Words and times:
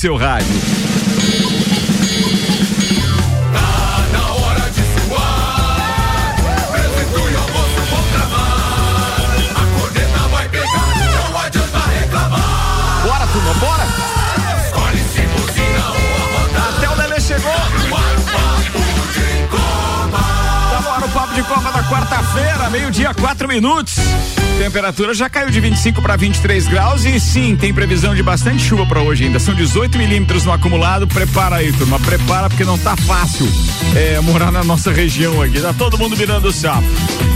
a 0.00 0.08
número 0.08 0.08
1 0.08 0.08
um 0.08 0.08
no 0.08 0.08
seu 0.08 0.16
rádio. 0.16 0.46
Bora, 13.04 13.26
turma, 13.26 13.54
bora! 13.54 13.84
Até 16.68 16.88
o 16.88 16.94
Lelê 16.94 17.20
chegou! 17.20 17.52
Tá 20.70 20.98
no 21.00 21.06
o 21.06 21.08
Papo 21.10 21.34
de 21.34 21.42
Copa 21.42 21.72
da 21.72 21.82
quarta-feira, 21.84 22.70
meio-dia, 22.70 23.12
quatro 23.14 23.48
minutos. 23.48 23.96
Temperatura 24.60 25.14
já 25.14 25.26
caiu 25.26 25.48
de 25.48 25.58
25 25.58 26.02
para 26.02 26.16
23 26.16 26.68
graus 26.68 27.06
e 27.06 27.18
sim, 27.18 27.56
tem 27.56 27.72
previsão 27.72 28.14
de 28.14 28.22
bastante 28.22 28.62
chuva 28.62 28.84
para 28.84 29.00
hoje 29.00 29.24
ainda. 29.24 29.38
São 29.38 29.54
18 29.54 29.96
milímetros 29.96 30.44
no 30.44 30.52
acumulado. 30.52 31.08
Prepara 31.08 31.56
aí, 31.56 31.72
turma. 31.72 31.98
Prepara 31.98 32.46
porque 32.50 32.62
não 32.62 32.76
tá 32.76 32.94
fácil 32.94 33.48
é, 33.96 34.20
morar 34.20 34.52
na 34.52 34.62
nossa 34.62 34.92
região 34.92 35.40
aqui. 35.40 35.58
Tá 35.62 35.72
todo 35.72 35.96
mundo 35.96 36.14
virando 36.14 36.48
o 36.48 36.52
sapo. 36.52 36.84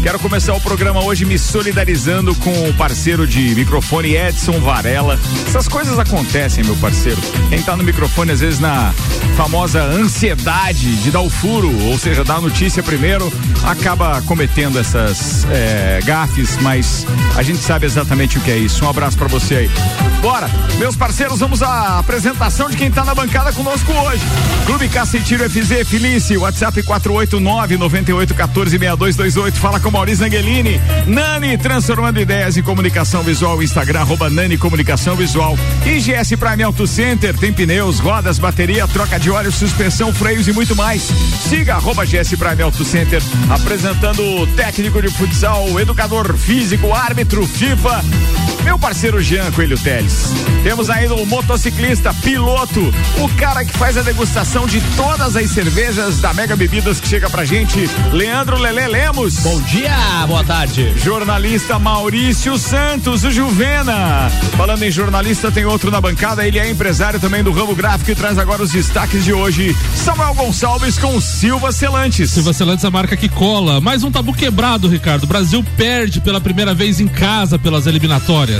Quero 0.02 0.18
começar 0.18 0.52
o 0.52 0.60
programa 0.60 1.02
hoje 1.02 1.24
me 1.24 1.38
solidarizando 1.38 2.34
com 2.34 2.68
o 2.68 2.74
parceiro 2.74 3.26
de 3.26 3.54
microfone 3.54 4.14
Edson 4.14 4.60
Varela. 4.60 5.18
Essas 5.46 5.66
coisas 5.66 5.98
acontecem, 5.98 6.62
meu 6.62 6.76
parceiro. 6.76 7.18
Quem 7.48 7.62
tá 7.62 7.74
no 7.74 7.82
microfone, 7.82 8.32
às 8.32 8.40
vezes, 8.40 8.58
na 8.60 8.92
famosa 9.34 9.82
ansiedade 9.82 10.96
de 10.96 11.10
dar 11.10 11.22
o 11.22 11.30
furo, 11.30 11.74
ou 11.86 11.98
seja, 11.98 12.22
dar 12.22 12.36
a 12.36 12.40
notícia 12.42 12.82
primeiro, 12.82 13.32
acaba 13.66 14.20
cometendo 14.22 14.78
essas 14.78 15.44
é, 15.50 16.00
gafes, 16.04 16.56
mas 16.60 17.06
a 17.36 17.42
gente 17.42 17.58
sabe 17.58 17.86
exatamente 17.86 18.38
o 18.38 18.40
que 18.40 18.50
é 18.50 18.56
isso. 18.56 18.84
Um 18.84 18.88
abraço 18.88 19.16
para 19.16 19.28
você 19.28 19.54
aí. 19.56 20.13
Bora, 20.24 20.48
meus 20.78 20.96
parceiros, 20.96 21.40
vamos 21.40 21.62
à 21.62 21.98
apresentação 21.98 22.70
de 22.70 22.78
quem 22.78 22.90
tá 22.90 23.04
na 23.04 23.14
bancada 23.14 23.52
conosco 23.52 23.92
hoje. 23.92 24.22
Clube 24.64 24.88
Cacetiro 24.88 25.44
FZ 25.50 25.86
Felice, 25.86 26.38
WhatsApp 26.38 26.82
489 26.82 27.76
98 27.76 28.34
14 28.34 28.70
6228. 28.70 29.58
Fala 29.58 29.78
com 29.78 29.90
Maurício 29.90 30.24
Angelini. 30.24 30.80
Nani, 31.06 31.58
transformando 31.58 32.18
ideias 32.18 32.56
em 32.56 32.62
comunicação 32.62 33.22
visual. 33.22 33.62
Instagram, 33.62 34.00
arroba 34.00 34.30
Nani 34.30 34.56
Comunicação 34.56 35.14
Visual. 35.14 35.58
IGS 35.84 36.36
Prime 36.36 36.62
Auto 36.62 36.86
Center, 36.86 37.36
tem 37.36 37.52
pneus, 37.52 37.98
rodas, 37.98 38.38
bateria, 38.38 38.88
troca 38.88 39.20
de 39.20 39.30
óleo, 39.30 39.52
suspensão, 39.52 40.10
freios 40.10 40.48
e 40.48 40.54
muito 40.54 40.74
mais. 40.74 41.02
Siga 41.46 41.74
arroba 41.74 42.06
GS 42.06 42.34
Prime 42.34 42.62
Auto 42.62 42.82
Center, 42.82 43.22
apresentando 43.50 44.22
o 44.22 44.46
técnico 44.46 45.02
de 45.02 45.10
futsal, 45.10 45.78
educador 45.78 46.34
físico, 46.38 46.94
árbitro, 46.94 47.46
FIFA, 47.46 48.02
meu 48.64 48.78
parceiro 48.78 49.22
Jean 49.22 49.52
Coelho 49.52 49.78
Teles. 49.78 50.32
Temos 50.62 50.88
ainda 50.88 51.14
o 51.14 51.26
motociclista, 51.26 52.12
piloto, 52.14 52.80
o 53.18 53.28
cara 53.36 53.64
que 53.64 53.76
faz 53.76 53.98
a 53.98 54.02
degustação 54.02 54.66
de 54.66 54.80
todas 54.96 55.36
as 55.36 55.50
cervejas 55.50 56.18
da 56.18 56.32
Mega 56.32 56.56
Bebidas 56.56 56.98
que 56.98 57.06
chega 57.06 57.28
pra 57.28 57.44
gente, 57.44 57.88
Leandro 58.10 58.58
Lele 58.58 58.88
Lemos. 58.88 59.40
Bom 59.40 59.60
dia, 59.62 59.92
boa 60.26 60.42
tarde. 60.42 60.94
Jornalista 60.96 61.78
Maurício 61.78 62.56
Santos, 62.56 63.24
o 63.24 63.30
Juvena. 63.30 64.30
Falando 64.56 64.82
em 64.82 64.90
jornalista, 64.90 65.52
tem 65.52 65.66
outro 65.66 65.90
na 65.90 66.00
bancada, 66.00 66.46
ele 66.46 66.58
é 66.58 66.70
empresário 66.70 67.20
também 67.20 67.42
do 67.42 67.52
ramo 67.52 67.74
gráfico 67.74 68.10
e 68.10 68.14
traz 68.14 68.38
agora 68.38 68.62
os 68.62 68.72
destaques 68.72 69.22
de 69.22 69.32
hoje. 69.32 69.76
Samuel 69.94 70.34
Gonçalves 70.34 70.98
com 70.98 71.20
Silva 71.20 71.70
Celantes. 71.72 72.30
Silva 72.30 72.54
Celantes, 72.54 72.84
a 72.84 72.90
marca 72.90 73.16
que 73.16 73.28
cola. 73.28 73.80
Mais 73.80 74.02
um 74.02 74.10
tabu 74.10 74.32
quebrado, 74.32 74.88
Ricardo. 74.88 75.24
O 75.24 75.26
Brasil 75.26 75.62
perde 75.76 76.22
pela 76.22 76.40
primeira 76.40 76.72
vez 76.72 77.00
em 77.00 77.06
casa 77.06 77.58
pelas 77.58 77.86
eliminatórias. 77.86 78.53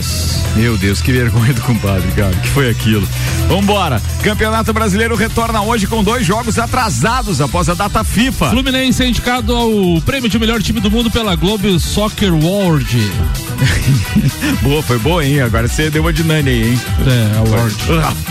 Meu 0.56 0.76
Deus, 0.76 1.00
que 1.00 1.12
vergonha 1.12 1.52
do 1.52 1.60
compadre, 1.62 2.10
cara. 2.12 2.34
Que 2.34 2.48
foi 2.48 2.70
aquilo? 2.70 3.06
Vambora. 3.48 4.00
Campeonato 4.22 4.72
Brasileiro 4.72 5.14
retorna 5.14 5.62
hoje 5.62 5.86
com 5.86 6.02
dois 6.02 6.26
jogos 6.26 6.58
atrasados 6.58 7.40
após 7.40 7.68
a 7.68 7.74
data 7.74 8.02
FIFA. 8.02 8.50
Fluminense 8.50 9.02
é 9.02 9.08
indicado 9.08 9.54
ao 9.54 10.00
prêmio 10.02 10.28
de 10.28 10.38
melhor 10.38 10.62
time 10.62 10.80
do 10.80 10.90
mundo 10.90 11.10
pela 11.10 11.34
Globo 11.36 11.78
Soccer 11.78 12.32
World. 12.32 13.12
boa, 14.62 14.82
foi 14.82 14.98
boa, 14.98 15.24
hein? 15.24 15.40
Agora 15.40 15.68
você 15.68 15.90
deu 15.90 16.02
uma 16.02 16.12
de 16.12 16.24
Nani 16.24 16.50
aí, 16.50 16.70
hein? 16.70 16.80
É, 17.06 17.38
Award. 17.38 17.76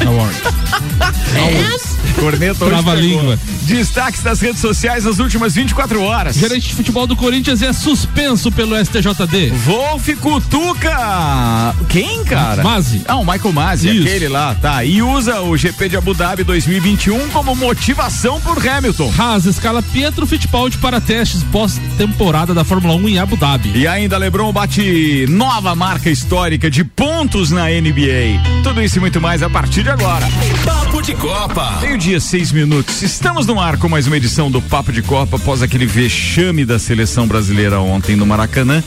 Award. 0.06 0.36
É? 1.34 1.93
Corneta 2.20 2.66
Trava 2.66 2.92
a 2.92 2.96
língua. 2.96 3.40
Destaques 3.64 4.22
das 4.22 4.40
redes 4.40 4.62
sociais 4.62 5.04
nas 5.06 5.20
últimas 5.20 5.56
24 5.56 6.02
horas. 6.02 6.36
Gerente 6.36 6.70
de 6.70 6.76
futebol 6.76 7.08
do 7.08 7.16
Corinthians 7.16 7.62
é 7.62 7.74
suspenso 7.74 8.52
pelo 8.52 8.76
STJD. 8.78 9.52
Wolf 9.66 10.10
Cutuca. 10.20 11.74
Quem, 11.90 12.24
cara? 12.24 12.64
Mazi. 12.64 13.02
Ah, 13.08 13.18
o 13.18 13.26
Michael 13.26 13.54
Mazi, 13.54 13.90
Isso. 13.90 14.08
aquele 14.08 14.28
lá, 14.28 14.56
tá. 14.56 14.84
E 14.84 15.02
usa 15.02 15.42
o 15.42 15.56
GP 15.56 15.90
de 15.90 15.98
Abu 15.98 16.14
Dhabi 16.14 16.44
2021 16.44 17.30
como 17.30 17.56
motivação 17.56 18.40
por 18.42 18.66
Hamilton. 18.66 19.12
Haas 19.18 19.46
escala 19.46 19.82
Pietro 19.82 20.26
Fittipaldi 20.26 20.78
para 20.78 21.00
testes 21.02 21.44
pós-temporada 21.52 22.54
da 22.54 22.64
Fórmula 22.64 22.96
1 22.96 23.10
em 23.10 23.20
Abu 23.20 23.36
Dhabi. 23.36 23.72
E 23.76 23.88
ainda 23.88 24.18
LeBron 24.18 24.52
bate 24.52 25.26
nova 25.30 25.76
marca 25.76 26.10
histórica 26.10 26.70
de 26.70 26.84
pontos 26.84 27.52
na 27.52 27.66
NBA. 27.66 28.62
Tudo 28.64 28.82
isso 28.82 28.98
e 28.98 29.00
muito 29.00 29.20
mais 29.22 29.44
a 29.44 29.50
partir 29.50 29.84
de 29.84 29.90
agora. 29.90 30.28
Papo 30.66 31.02
de 31.02 31.14
Copa. 31.16 31.80
Meio-dia, 31.94 32.20
seis 32.20 32.52
minutos. 32.52 33.04
Estamos 33.04 33.46
no 33.46 33.60
ar 33.60 33.78
com 33.78 33.88
mais 33.88 34.08
uma 34.08 34.18
edição 34.18 34.50
do 34.50 34.60
Papo 34.60 34.92
de 34.92 35.04
Copa 35.04 35.36
após 35.38 35.62
aquele 35.62 35.86
vexame 35.86 36.66
da 36.66 36.80
seleção 36.80 37.28
brasileira 37.28 37.80
ontem 37.80 38.16
no 38.16 38.26
Maracanã 38.26 38.84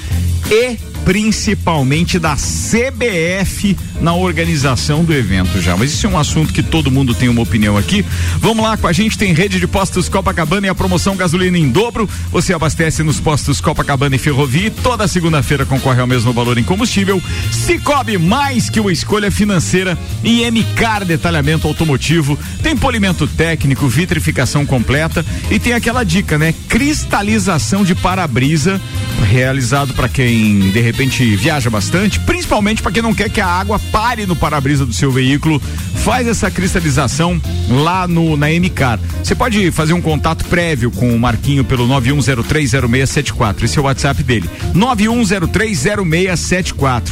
e 0.51 0.77
principalmente 1.07 2.19
da 2.19 2.35
CBF 2.35 3.77
na 4.01 4.13
organização 4.13 5.05
do 5.05 5.15
evento 5.15 5.61
já. 5.61 5.77
Mas 5.77 5.93
isso 5.93 6.05
é 6.05 6.11
um 6.11 6.19
assunto 6.19 6.53
que 6.53 6.65
todo 6.65 6.91
mundo 6.91 7.15
tem 7.15 7.29
uma 7.29 7.43
opinião 7.43 7.77
aqui. 7.77 8.05
Vamos 8.41 8.65
lá 8.65 8.77
com 8.77 8.89
a 8.89 8.93
gente, 8.93 9.17
tem 9.17 9.33
rede 9.33 9.61
de 9.61 9.69
postos 9.69 10.09
Copacabana 10.09 10.67
e 10.67 10.69
a 10.69 10.75
promoção 10.75 11.15
gasolina 11.15 11.57
em 11.57 11.69
dobro. 11.69 12.11
Você 12.33 12.53
abastece 12.53 13.05
nos 13.05 13.21
postos 13.21 13.61
Copacabana 13.61 14.17
e 14.17 14.19
Ferrovia 14.19 14.67
e 14.67 14.71
toda 14.71 15.07
segunda-feira 15.07 15.65
concorre 15.65 16.01
ao 16.01 16.09
mesmo 16.09 16.33
valor 16.33 16.59
em 16.59 16.65
combustível. 16.65 17.23
Cicobi 17.53 18.19
mais 18.19 18.69
que 18.69 18.81
uma 18.81 18.93
escolha 18.93 19.31
financeira 19.31 19.97
e 20.25 20.45
MCAR 20.51 21.05
detalhamento 21.05 21.69
automotivo. 21.69 22.37
Tem 22.65 22.77
polimento 22.77 23.29
técnico, 23.29 23.87
vitrificação 23.87 24.67
completa 24.67 25.25
e 25.53 25.61
tem 25.61 25.73
aquela 25.73 26.03
dica, 26.03 26.37
né? 26.37 26.53
Cristalização 26.69 27.85
de 27.85 27.95
para-brisa 27.95 28.81
realizado 29.27 29.93
para 29.93 30.09
quem 30.09 30.71
de 30.71 30.81
repente 30.81 31.37
viaja 31.37 31.69
bastante, 31.69 32.19
principalmente 32.21 32.81
para 32.81 32.93
quem 32.93 33.03
não 33.03 33.13
quer 33.13 33.29
que 33.29 33.41
a 33.41 33.47
água 33.47 33.81
pare 33.91 34.25
no 34.25 34.37
para-brisa 34.37 34.87
do 34.87 34.93
seu 34.93 35.11
veículo, 35.11 35.61
faz 35.97 36.29
essa 36.29 36.49
cristalização 36.51 37.41
lá 37.69 38.07
no 38.07 38.37
na 38.37 38.47
MCAR. 38.49 39.01
Você 39.23 39.35
pode 39.35 39.73
fazer 39.73 39.93
um 39.93 40.01
contato 40.01 40.45
prévio 40.45 40.91
com 40.91 41.15
o 41.15 41.19
Marquinho 41.19 41.65
pelo 41.65 41.87
91030674. 41.89 43.65
Esse 43.65 43.79
é 43.79 43.83
o 43.83 43.85
WhatsApp 43.85 44.23
dele. 44.23 44.49
91030674. 44.75 47.03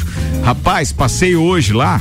Rapaz, 0.44 0.92
passei 0.92 1.34
hoje 1.34 1.72
lá. 1.72 2.00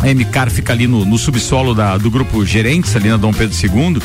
A 0.00 0.06
MCAR 0.14 0.48
fica 0.50 0.72
ali 0.72 0.86
no, 0.86 1.04
no 1.04 1.18
subsolo 1.18 1.74
da, 1.74 1.98
do 1.98 2.10
grupo 2.10 2.46
Gerentes, 2.46 2.96
ali 2.96 3.10
na 3.10 3.18
Dom 3.18 3.32
Pedro 3.32 3.54
II. 3.54 4.00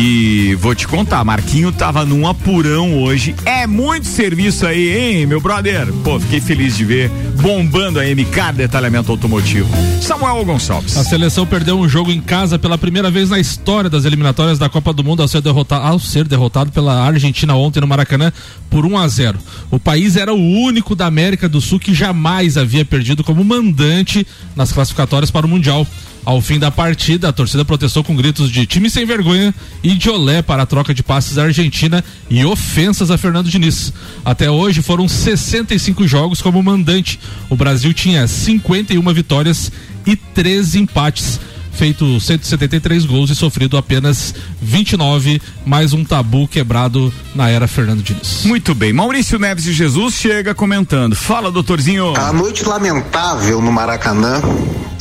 E 0.00 0.54
vou 0.54 0.76
te 0.76 0.86
contar, 0.86 1.24
Marquinho 1.24 1.72
tava 1.72 2.04
num 2.04 2.24
apurão 2.24 3.02
hoje. 3.02 3.34
É 3.44 3.66
muito 3.66 4.06
serviço 4.06 4.64
aí, 4.64 4.96
hein, 4.96 5.26
meu 5.26 5.40
brother? 5.40 5.92
Pô, 6.04 6.20
fiquei 6.20 6.40
feliz 6.40 6.76
de 6.76 6.84
ver 6.84 7.10
bombando 7.42 7.98
a 7.98 8.04
MCAR 8.04 8.54
Detalhamento 8.54 9.10
Automotivo. 9.10 9.68
Samuel 10.00 10.44
Gonçalves. 10.44 10.96
A 10.96 11.02
seleção 11.02 11.44
perdeu 11.44 11.76
um 11.76 11.88
jogo 11.88 12.12
em 12.12 12.20
casa 12.20 12.60
pela 12.60 12.78
primeira 12.78 13.10
vez 13.10 13.28
na 13.28 13.40
história 13.40 13.90
das 13.90 14.04
eliminatórias 14.04 14.56
da 14.56 14.68
Copa 14.68 14.92
do 14.92 15.02
Mundo 15.02 15.20
ao 15.20 15.26
ser 15.26 15.42
derrotado, 15.42 15.84
ao 15.84 15.98
ser 15.98 16.28
derrotado 16.28 16.70
pela 16.70 17.02
Argentina 17.04 17.56
ontem 17.56 17.80
no 17.80 17.88
Maracanã 17.88 18.32
por 18.70 18.86
1 18.86 18.98
a 18.98 19.08
0. 19.08 19.36
O 19.68 19.80
país 19.80 20.16
era 20.16 20.32
o 20.32 20.40
único 20.40 20.94
da 20.94 21.06
América 21.06 21.48
do 21.48 21.60
Sul 21.60 21.80
que 21.80 21.92
jamais 21.92 22.56
havia 22.56 22.84
perdido 22.84 23.24
como 23.24 23.42
mandante 23.42 24.24
nas 24.54 24.70
classificatórias 24.70 25.32
para 25.32 25.44
o 25.44 25.48
Mundial. 25.48 25.84
Ao 26.28 26.42
fim 26.42 26.58
da 26.58 26.70
partida, 26.70 27.30
a 27.30 27.32
torcida 27.32 27.64
protestou 27.64 28.04
com 28.04 28.14
gritos 28.14 28.50
de 28.50 28.66
time 28.66 28.90
sem 28.90 29.06
vergonha 29.06 29.54
e 29.82 29.94
de 29.94 30.10
olé 30.10 30.42
para 30.42 30.64
a 30.64 30.66
troca 30.66 30.92
de 30.92 31.02
passes 31.02 31.38
à 31.38 31.44
Argentina 31.44 32.04
e 32.28 32.44
ofensas 32.44 33.10
a 33.10 33.16
Fernando 33.16 33.48
Diniz. 33.48 33.94
Até 34.22 34.50
hoje 34.50 34.82
foram 34.82 35.08
65 35.08 36.06
jogos 36.06 36.42
como 36.42 36.62
mandante. 36.62 37.18
O 37.48 37.56
Brasil 37.56 37.94
tinha 37.94 38.28
51 38.28 39.00
vitórias 39.14 39.72
e 40.06 40.16
13 40.16 40.80
empates. 40.80 41.40
Feito 41.78 42.18
173 42.18 43.04
gols 43.04 43.30
e 43.30 43.36
sofrido 43.36 43.76
apenas 43.76 44.34
29, 44.60 45.40
mais 45.64 45.92
um 45.92 46.04
tabu 46.04 46.48
quebrado 46.48 47.14
na 47.36 47.48
era 47.48 47.68
Fernando 47.68 48.02
Diniz. 48.02 48.42
Muito 48.44 48.74
bem. 48.74 48.92
Maurício 48.92 49.38
Neves 49.38 49.62
de 49.62 49.72
Jesus 49.72 50.14
chega 50.14 50.56
comentando. 50.56 51.14
Fala, 51.14 51.52
doutorzinho. 51.52 52.16
A 52.16 52.32
noite 52.32 52.64
lamentável 52.64 53.62
no 53.62 53.70
Maracanã, 53.70 54.42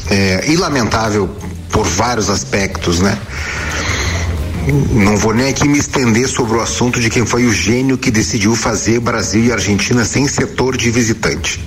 é, 0.08 0.52
e 0.52 0.56
lamentável 0.56 1.28
por 1.72 1.88
vários 1.88 2.30
aspectos, 2.30 3.00
né? 3.00 3.18
Não 4.92 5.18
vou 5.18 5.34
nem 5.34 5.48
aqui 5.48 5.68
me 5.68 5.80
estender 5.80 6.28
sobre 6.28 6.58
o 6.58 6.62
assunto 6.62 7.00
de 7.00 7.10
quem 7.10 7.26
foi 7.26 7.48
o 7.48 7.52
gênio 7.52 7.98
que 7.98 8.12
decidiu 8.12 8.56
fazer 8.56 9.00
Brasil 9.00 9.46
e 9.46 9.52
Argentina 9.52 10.06
sem 10.06 10.28
setor 10.28 10.78
de 10.78 10.92
visitante. 10.92 11.60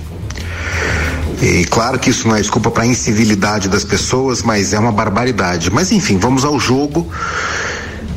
E 1.41 1.65
claro 1.65 1.97
que 1.97 2.11
isso 2.11 2.27
não 2.27 2.35
é 2.35 2.39
desculpa 2.39 2.69
para 2.69 2.83
a 2.83 2.85
incivilidade 2.85 3.67
das 3.67 3.83
pessoas, 3.83 4.43
mas 4.43 4.73
é 4.73 4.79
uma 4.79 4.91
barbaridade. 4.91 5.71
Mas 5.71 5.91
enfim, 5.91 6.19
vamos 6.19 6.45
ao 6.45 6.59
jogo. 6.59 7.09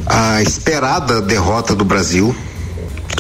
A 0.07 0.43
esperada 0.43 1.23
derrota 1.23 1.75
do 1.75 1.85
Brasil. 1.85 2.37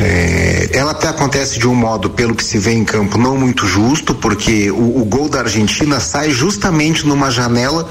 É, 0.00 0.70
ela 0.72 0.90
até 0.90 1.08
acontece 1.08 1.58
de 1.58 1.68
um 1.68 1.74
modo, 1.74 2.10
pelo 2.10 2.34
que 2.34 2.44
se 2.44 2.58
vê 2.58 2.72
em 2.72 2.84
campo, 2.84 3.16
não 3.16 3.38
muito 3.38 3.64
justo, 3.64 4.12
porque 4.12 4.68
o, 4.70 5.00
o 5.00 5.04
gol 5.04 5.28
da 5.28 5.38
Argentina 5.38 6.00
sai 6.00 6.30
justamente 6.30 7.06
numa 7.06 7.30
janela 7.30 7.88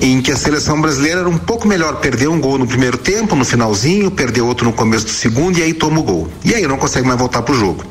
em 0.00 0.20
que 0.20 0.30
a 0.30 0.36
seleção 0.36 0.78
brasileira 0.78 1.20
era 1.20 1.28
um 1.28 1.38
pouco 1.38 1.66
melhor, 1.66 1.96
perdeu 1.96 2.30
um 2.30 2.38
gol 2.38 2.58
no 2.58 2.66
primeiro 2.66 2.98
tempo, 2.98 3.34
no 3.34 3.44
finalzinho, 3.44 4.10
perdeu 4.10 4.46
outro 4.46 4.66
no 4.66 4.72
começo 4.72 5.06
do 5.06 5.10
segundo 5.12 5.58
e 5.58 5.62
aí 5.62 5.72
toma 5.72 6.00
o 6.00 6.02
gol. 6.02 6.28
E 6.44 6.54
aí 6.54 6.66
não 6.66 6.76
consegue 6.76 7.06
mais 7.06 7.18
voltar 7.18 7.40
pro 7.40 7.54
jogo. 7.54 7.82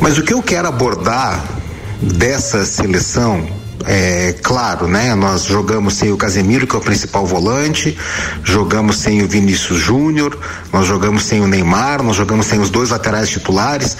Mas 0.00 0.16
o 0.16 0.22
que 0.22 0.32
eu 0.32 0.40
quero 0.40 0.68
abordar 0.68 1.57
dessa 2.00 2.64
seleção 2.64 3.46
é 3.84 4.34
claro, 4.42 4.88
né? 4.88 5.14
Nós 5.14 5.44
jogamos 5.44 5.94
sem 5.94 6.12
o 6.12 6.16
Casemiro, 6.16 6.66
que 6.66 6.74
é 6.74 6.78
o 6.78 6.82
principal 6.82 7.26
volante, 7.26 7.96
jogamos 8.42 8.98
sem 8.98 9.22
o 9.22 9.28
Vinícius 9.28 9.78
Júnior, 9.78 10.38
nós 10.72 10.86
jogamos 10.86 11.24
sem 11.24 11.40
o 11.40 11.46
Neymar, 11.46 12.02
nós 12.02 12.16
jogamos 12.16 12.46
sem 12.46 12.60
os 12.60 12.70
dois 12.70 12.90
laterais 12.90 13.28
titulares. 13.28 13.96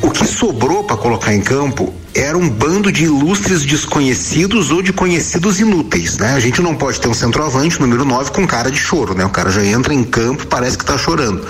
O 0.00 0.10
que 0.10 0.26
sobrou 0.26 0.84
para 0.84 0.96
colocar 0.96 1.32
em 1.32 1.40
campo 1.40 1.94
era 2.14 2.36
um 2.36 2.48
bando 2.48 2.92
de 2.92 3.04
ilustres 3.04 3.64
desconhecidos 3.64 4.70
ou 4.70 4.82
de 4.82 4.92
conhecidos 4.92 5.60
inúteis, 5.60 6.18
né? 6.18 6.34
A 6.34 6.40
gente 6.40 6.60
não 6.60 6.74
pode 6.74 7.00
ter 7.00 7.08
um 7.08 7.14
centroavante, 7.14 7.80
número 7.80 8.04
9, 8.04 8.32
com 8.32 8.46
cara 8.46 8.70
de 8.70 8.78
choro, 8.78 9.14
né? 9.14 9.24
O 9.24 9.30
cara 9.30 9.50
já 9.50 9.64
entra 9.64 9.94
em 9.94 10.04
campo, 10.04 10.46
parece 10.46 10.76
que 10.76 10.84
tá 10.84 10.98
chorando. 10.98 11.46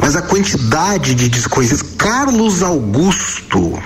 Mas 0.00 0.14
a 0.14 0.22
quantidade 0.22 1.14
de 1.14 1.28
desconhecidos. 1.28 1.82
Carlos 1.96 2.62
Augusto. 2.62 3.78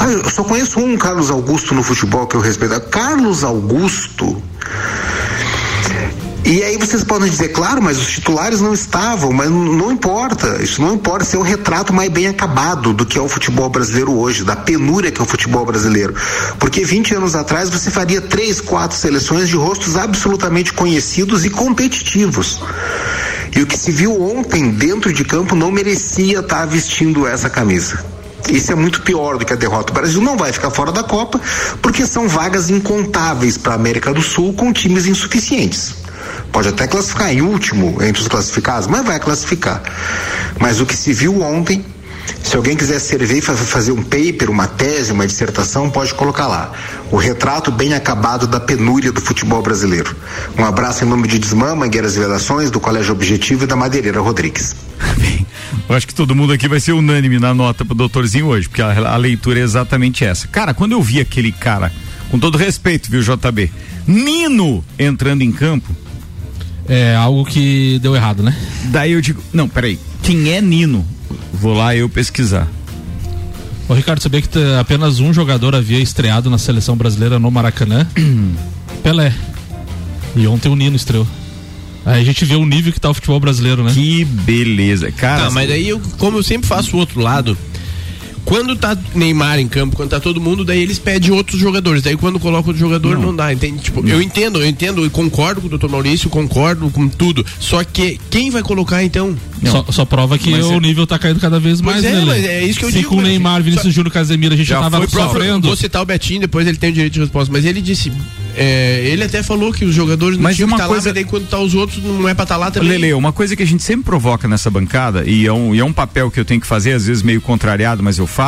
Ah, 0.00 0.10
eu 0.10 0.30
só 0.30 0.42
conheço 0.42 0.80
um 0.80 0.96
Carlos 0.96 1.30
Augusto 1.30 1.74
no 1.74 1.82
futebol 1.82 2.26
que 2.26 2.34
eu 2.34 2.40
respeito. 2.40 2.80
Carlos 2.88 3.44
Augusto 3.44 4.42
e 6.44 6.64
aí 6.64 6.76
vocês 6.78 7.04
podem 7.04 7.30
dizer, 7.30 7.50
claro, 7.50 7.82
mas 7.82 7.98
os 7.98 8.10
titulares 8.10 8.60
não 8.60 8.72
estavam, 8.72 9.30
mas 9.30 9.48
não 9.50 9.92
importa. 9.92 10.60
Isso 10.62 10.80
não 10.80 10.94
importa 10.94 11.24
ser 11.24 11.36
o 11.36 11.42
retrato 11.42 11.92
mais 11.92 12.10
bem 12.10 12.26
acabado 12.26 12.92
do 12.92 13.04
que 13.04 13.18
é 13.18 13.20
o 13.20 13.28
futebol 13.28 13.68
brasileiro 13.68 14.12
hoje, 14.12 14.42
da 14.42 14.56
penúria 14.56 15.12
que 15.12 15.20
é 15.20 15.24
o 15.24 15.26
futebol 15.28 15.64
brasileiro. 15.64 16.14
Porque 16.58 16.84
20 16.84 17.14
anos 17.14 17.36
atrás 17.36 17.68
você 17.68 17.90
faria 17.90 18.20
três, 18.20 18.60
quatro 18.60 18.96
seleções 18.96 19.48
de 19.48 19.54
rostos 19.54 19.96
absolutamente 19.96 20.72
conhecidos 20.72 21.44
e 21.44 21.50
competitivos. 21.50 22.60
E 23.54 23.62
o 23.62 23.66
que 23.66 23.78
se 23.78 23.92
viu 23.92 24.20
ontem 24.20 24.70
dentro 24.70 25.12
de 25.12 25.24
campo 25.24 25.54
não 25.54 25.70
merecia 25.70 26.40
estar 26.40 26.66
vestindo 26.66 27.26
essa 27.28 27.50
camisa. 27.50 28.02
Isso 28.48 28.72
é 28.72 28.74
muito 28.74 29.02
pior 29.02 29.38
do 29.38 29.44
que 29.44 29.52
a 29.52 29.56
derrota. 29.56 29.92
O 29.92 29.94
Brasil 29.94 30.20
não 30.20 30.36
vai 30.36 30.52
ficar 30.52 30.70
fora 30.70 30.92
da 30.92 31.02
Copa 31.02 31.40
porque 31.82 32.06
são 32.06 32.28
vagas 32.28 32.70
incontáveis 32.70 33.56
para 33.56 33.72
a 33.72 33.76
América 33.76 34.12
do 34.12 34.22
Sul 34.22 34.52
com 34.54 34.72
times 34.72 35.06
insuficientes. 35.06 35.94
Pode 36.52 36.68
até 36.68 36.86
classificar 36.86 37.32
em 37.32 37.42
último 37.42 38.02
entre 38.02 38.20
os 38.20 38.28
classificados, 38.28 38.86
mas 38.86 39.04
vai 39.04 39.18
classificar. 39.18 39.82
Mas 40.58 40.80
o 40.80 40.86
que 40.86 40.96
se 40.96 41.12
viu 41.12 41.40
ontem, 41.42 41.84
se 42.42 42.56
alguém 42.56 42.76
quiser 42.76 42.98
servir 42.98 43.38
e 43.38 43.40
fazer 43.40 43.92
um 43.92 44.02
paper, 44.02 44.50
uma 44.50 44.66
tese, 44.66 45.12
uma 45.12 45.26
dissertação, 45.26 45.88
pode 45.88 46.12
colocar 46.14 46.46
lá. 46.46 46.72
O 47.10 47.16
retrato 47.16 47.70
bem 47.70 47.94
acabado 47.94 48.46
da 48.46 48.58
penúria 48.58 49.12
do 49.12 49.20
futebol 49.20 49.62
brasileiro. 49.62 50.14
Um 50.58 50.64
abraço 50.64 51.04
em 51.04 51.08
nome 51.08 51.28
de 51.28 51.38
Desmã, 51.38 51.74
Mangueiras 51.74 52.16
e 52.16 52.20
Vedações, 52.20 52.70
do 52.70 52.80
Colégio 52.80 53.12
Objetivo 53.12 53.64
e 53.64 53.66
da 53.66 53.76
Madeireira 53.76 54.20
Rodrigues. 54.20 54.74
Bem, 55.18 55.39
eu 55.88 55.94
acho 55.94 56.06
que 56.06 56.14
todo 56.14 56.34
mundo 56.34 56.52
aqui 56.52 56.68
vai 56.68 56.80
ser 56.80 56.92
unânime 56.92 57.38
na 57.38 57.54
nota 57.54 57.84
pro 57.84 57.94
doutorzinho 57.94 58.46
hoje, 58.46 58.68
porque 58.68 58.82
a, 58.82 59.12
a 59.12 59.16
leitura 59.16 59.60
é 59.60 59.62
exatamente 59.62 60.24
essa. 60.24 60.48
Cara, 60.48 60.74
quando 60.74 60.92
eu 60.92 61.02
vi 61.02 61.20
aquele 61.20 61.52
cara, 61.52 61.92
com 62.30 62.38
todo 62.38 62.56
respeito, 62.58 63.10
viu, 63.10 63.22
JB, 63.22 63.70
Nino 64.06 64.84
entrando 64.98 65.42
em 65.42 65.52
campo, 65.52 65.94
é 66.88 67.14
algo 67.14 67.44
que 67.44 67.98
deu 68.00 68.14
errado, 68.16 68.42
né? 68.42 68.56
Daí 68.84 69.12
eu 69.12 69.20
digo, 69.20 69.42
não, 69.52 69.68
peraí, 69.68 69.98
quem 70.22 70.50
é 70.50 70.60
Nino? 70.60 71.06
Vou 71.52 71.74
lá 71.74 71.94
eu 71.94 72.08
pesquisar. 72.08 72.68
O 73.88 73.94
Ricardo, 73.94 74.22
sabia 74.22 74.40
que 74.40 74.48
apenas 74.78 75.18
um 75.18 75.32
jogador 75.32 75.74
havia 75.74 75.98
estreado 75.98 76.48
na 76.48 76.58
seleção 76.58 76.96
brasileira 76.96 77.38
no 77.40 77.50
Maracanã? 77.50 78.06
Pelé. 79.02 79.34
E 80.36 80.46
ontem 80.46 80.68
o 80.68 80.76
Nino 80.76 80.94
estreou. 80.94 81.26
Aí 82.10 82.22
a 82.22 82.24
gente 82.24 82.44
vê 82.44 82.56
o 82.56 82.64
nível 82.64 82.92
que 82.92 83.00
tá 83.00 83.08
o 83.10 83.14
futebol 83.14 83.38
brasileiro, 83.38 83.84
né? 83.84 83.92
Que 83.92 84.24
beleza. 84.24 85.12
Cara, 85.12 85.44
tá, 85.44 85.50
mas 85.50 85.70
aí 85.70 85.88
eu, 85.88 86.00
como 86.18 86.38
eu 86.38 86.42
sempre 86.42 86.66
faço 86.66 86.96
o 86.96 86.98
outro 86.98 87.20
lado, 87.20 87.56
quando 88.50 88.74
tá 88.74 88.98
Neymar 89.14 89.60
em 89.60 89.68
campo, 89.68 89.94
quando 89.94 90.10
tá 90.10 90.18
todo 90.18 90.40
mundo, 90.40 90.64
daí 90.64 90.82
eles 90.82 90.98
pedem 90.98 91.30
outros 91.30 91.60
jogadores. 91.60 92.02
Daí 92.02 92.16
quando 92.16 92.40
coloca 92.40 92.72
o 92.72 92.76
jogador 92.76 93.14
não, 93.14 93.26
não 93.26 93.36
dá, 93.36 93.52
entende? 93.52 93.78
Tipo, 93.78 94.02
não. 94.02 94.10
eu 94.10 94.20
entendo, 94.20 94.60
eu 94.60 94.66
entendo 94.66 95.06
e 95.06 95.08
concordo 95.08 95.60
com 95.60 95.68
o 95.68 95.70
doutor 95.70 95.88
Maurício, 95.88 96.28
concordo 96.28 96.90
com 96.90 97.08
tudo. 97.08 97.46
Só 97.60 97.84
que 97.84 98.18
quem 98.28 98.50
vai 98.50 98.60
colocar 98.60 99.04
então? 99.04 99.36
Só, 99.64 99.84
só, 99.92 100.04
prova 100.04 100.36
que 100.36 100.50
mas 100.50 100.66
o 100.66 100.72
é... 100.72 100.80
nível 100.80 101.06
tá 101.06 101.16
caindo 101.16 101.38
cada 101.38 101.60
vez 101.60 101.80
mais, 101.80 102.02
é, 102.02 102.10
né? 102.10 102.24
Mas 102.24 102.44
é 102.44 102.64
isso 102.64 102.80
que 102.80 102.84
eu 102.86 102.90
Se 102.90 102.98
digo. 102.98 103.10
com 103.10 103.16
o 103.18 103.22
Neymar, 103.22 103.62
Vinícius 103.62 103.84
só... 103.84 103.90
Júnior, 103.90 104.12
Casemiro, 104.12 104.54
a 104.54 104.56
gente 104.56 104.66
já, 104.66 104.82
já 104.82 104.90
tava 104.90 105.08
sofrendo. 105.08 105.68
Vou 105.68 105.76
citar 105.76 106.02
o 106.02 106.04
Betinho, 106.04 106.40
depois 106.40 106.66
ele 106.66 106.76
tem 106.76 106.90
o 106.90 106.92
direito 106.92 107.12
de 107.12 107.20
resposta. 107.20 107.52
Mas 107.52 107.64
ele 107.64 107.80
disse, 107.80 108.10
é, 108.56 109.02
ele 109.04 109.24
até 109.24 109.42
falou 109.42 109.72
que 109.72 109.84
os 109.84 109.94
jogadores 109.94 110.36
não 110.36 110.44
mas 110.44 110.56
tinham 110.56 110.68
uma 110.68 110.76
que 110.76 110.82
tá 110.82 110.88
coisa... 110.88 111.08
lá, 111.08 111.14
mas 111.14 111.14
daí 111.14 111.24
quando 111.24 111.48
tá 111.48 111.58
os 111.58 111.74
outros 111.74 112.02
não 112.02 112.28
é 112.28 112.34
pra 112.34 112.42
estar 112.42 112.54
tá 112.54 112.56
lá 112.56 112.70
também. 112.70 112.88
Lele, 112.88 113.12
uma 113.12 113.32
coisa 113.32 113.54
que 113.54 113.62
a 113.62 113.66
gente 113.66 113.82
sempre 113.82 114.04
provoca 114.04 114.48
nessa 114.48 114.70
bancada, 114.70 115.24
e 115.24 115.46
é, 115.46 115.52
um, 115.52 115.74
e 115.74 115.78
é 115.78 115.84
um 115.84 115.92
papel 115.92 116.30
que 116.30 116.40
eu 116.40 116.44
tenho 116.44 116.60
que 116.60 116.66
fazer, 116.66 116.92
às 116.92 117.06
vezes 117.06 117.22
meio 117.22 117.40
contrariado, 117.40 118.02
mas 118.02 118.18
eu 118.18 118.26
faço, 118.26 118.39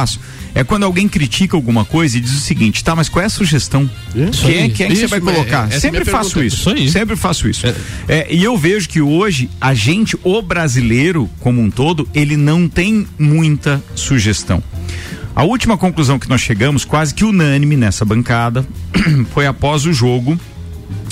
é 0.55 0.63
quando 0.63 0.85
alguém 0.85 1.09
critica 1.09 1.57
alguma 1.57 1.85
coisa 1.85 2.19
e 2.19 2.21
diz 2.21 2.33
o 2.33 2.41
seguinte, 2.41 2.85
tá, 2.85 2.95
mas 2.95 3.09
qual 3.09 3.23
é 3.23 3.27
a 3.27 3.31
sugestão? 3.31 3.89
Isso 4.15 4.47
quem, 4.47 4.65
é, 4.65 4.69
quem 4.69 4.87
é 4.87 4.89
que 4.91 4.97
você 4.97 5.07
vai 5.07 5.21
colocar? 5.21 5.73
É, 5.73 5.79
sempre 5.79 6.05
faço 6.05 6.43
isso. 6.43 6.75
isso 6.75 6.93
sempre 6.93 7.17
faço 7.17 7.49
isso. 7.49 7.67
É. 7.67 7.75
é. 8.09 8.27
e 8.31 8.43
eu 8.43 8.57
vejo 8.57 8.89
que 8.89 9.01
hoje 9.01 9.49
a 9.61 9.73
gente, 9.73 10.17
o 10.23 10.43
brasileiro 10.43 11.29
como 11.41 11.61
um 11.61 11.71
todo, 11.71 12.07
ele 12.15 12.37
não 12.37 12.69
tem 12.69 13.07
muita 13.19 13.83
sugestão. 13.95 14.63
A 15.35 15.45
última 15.45 15.79
conclusão 15.79 16.19
que 16.19 16.29
nós 16.29 16.43
chegamos, 16.43 16.85
quase 16.85 17.15
que 17.15 17.25
unânime 17.25 17.77
nessa 17.77 18.05
bancada, 18.05 18.67
foi 19.33 19.47
após 19.47 19.87
o 19.87 19.93
jogo 19.93 20.39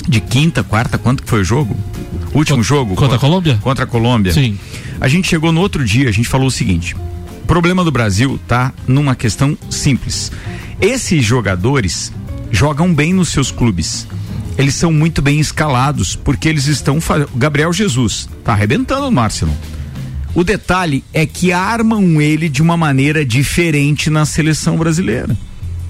de 0.07 0.21
quinta, 0.21 0.63
quarta, 0.63 0.97
quanto 0.97 1.23
que 1.23 1.29
foi 1.29 1.41
o 1.41 1.43
jogo? 1.43 1.75
Último 2.33 2.57
contra, 2.57 2.63
jogo? 2.63 2.89
Contra, 2.95 2.95
contra 2.95 3.15
a 3.15 3.19
Colômbia? 3.19 3.59
Contra 3.61 3.83
a 3.83 3.87
Colômbia. 3.87 4.33
Sim. 4.33 4.57
A 4.99 5.07
gente 5.07 5.27
chegou 5.27 5.51
no 5.51 5.59
outro 5.59 5.83
dia, 5.83 6.09
a 6.09 6.11
gente 6.11 6.27
falou 6.27 6.47
o 6.47 6.51
seguinte: 6.51 6.95
problema 7.51 7.83
do 7.83 7.91
Brasil 7.91 8.39
tá 8.47 8.71
numa 8.87 9.13
questão 9.13 9.57
simples. 9.69 10.31
Esses 10.79 11.25
jogadores 11.25 12.09
jogam 12.49 12.93
bem 12.93 13.13
nos 13.13 13.27
seus 13.27 13.51
clubes. 13.51 14.07
Eles 14.57 14.73
são 14.73 14.89
muito 14.89 15.21
bem 15.21 15.37
escalados, 15.37 16.15
porque 16.15 16.47
eles 16.47 16.67
estão. 16.67 16.97
Gabriel 17.35 17.73
Jesus 17.73 18.29
tá 18.41 18.53
arrebentando 18.53 19.05
o 19.05 19.11
Márcio. 19.11 19.49
O 20.33 20.45
detalhe 20.45 21.03
é 21.13 21.25
que 21.25 21.51
armam 21.51 22.21
ele 22.21 22.47
de 22.47 22.61
uma 22.61 22.77
maneira 22.77 23.25
diferente 23.25 24.09
na 24.09 24.25
seleção 24.25 24.77
brasileira. 24.77 25.35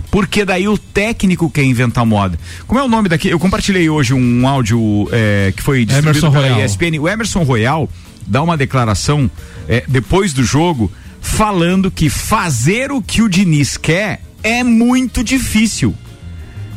Porque 0.10 0.44
daí 0.44 0.68
o 0.68 0.80
técnico 0.80 1.48
quer 1.48 1.63
inventar 1.63 2.03
moda. 2.08 2.39
Como 2.65 2.80
é 2.80 2.84
o 2.84 2.88
nome 2.88 3.08
daqui? 3.08 3.27
Eu 3.27 3.38
compartilhei 3.38 3.88
hoje 3.88 4.15
um 4.15 4.48
áudio 4.48 5.08
é, 5.12 5.53
que 5.56 5.62
foi 5.62 5.86
distribuído 5.86 6.25
Emerson 6.25 6.32
pela 6.32 6.56
Royal. 6.56 6.65
ESPN. 6.65 7.00
O 7.00 7.08
Emerson 7.08 7.44
Royal 7.44 7.88
dá 8.25 8.41
uma 8.41 8.58
declaração 8.58 9.30
é, 9.70 9.84
depois 9.88 10.34
do 10.34 10.44
jogo 10.44 10.91
falando 11.22 11.92
que 11.92 12.10
fazer 12.10 12.92
o 12.92 13.01
que 13.01 13.22
o 13.22 13.30
Diniz 13.30 13.78
quer 13.78 14.22
é 14.44 14.63
muito 14.63 15.24
difícil. 15.24 15.96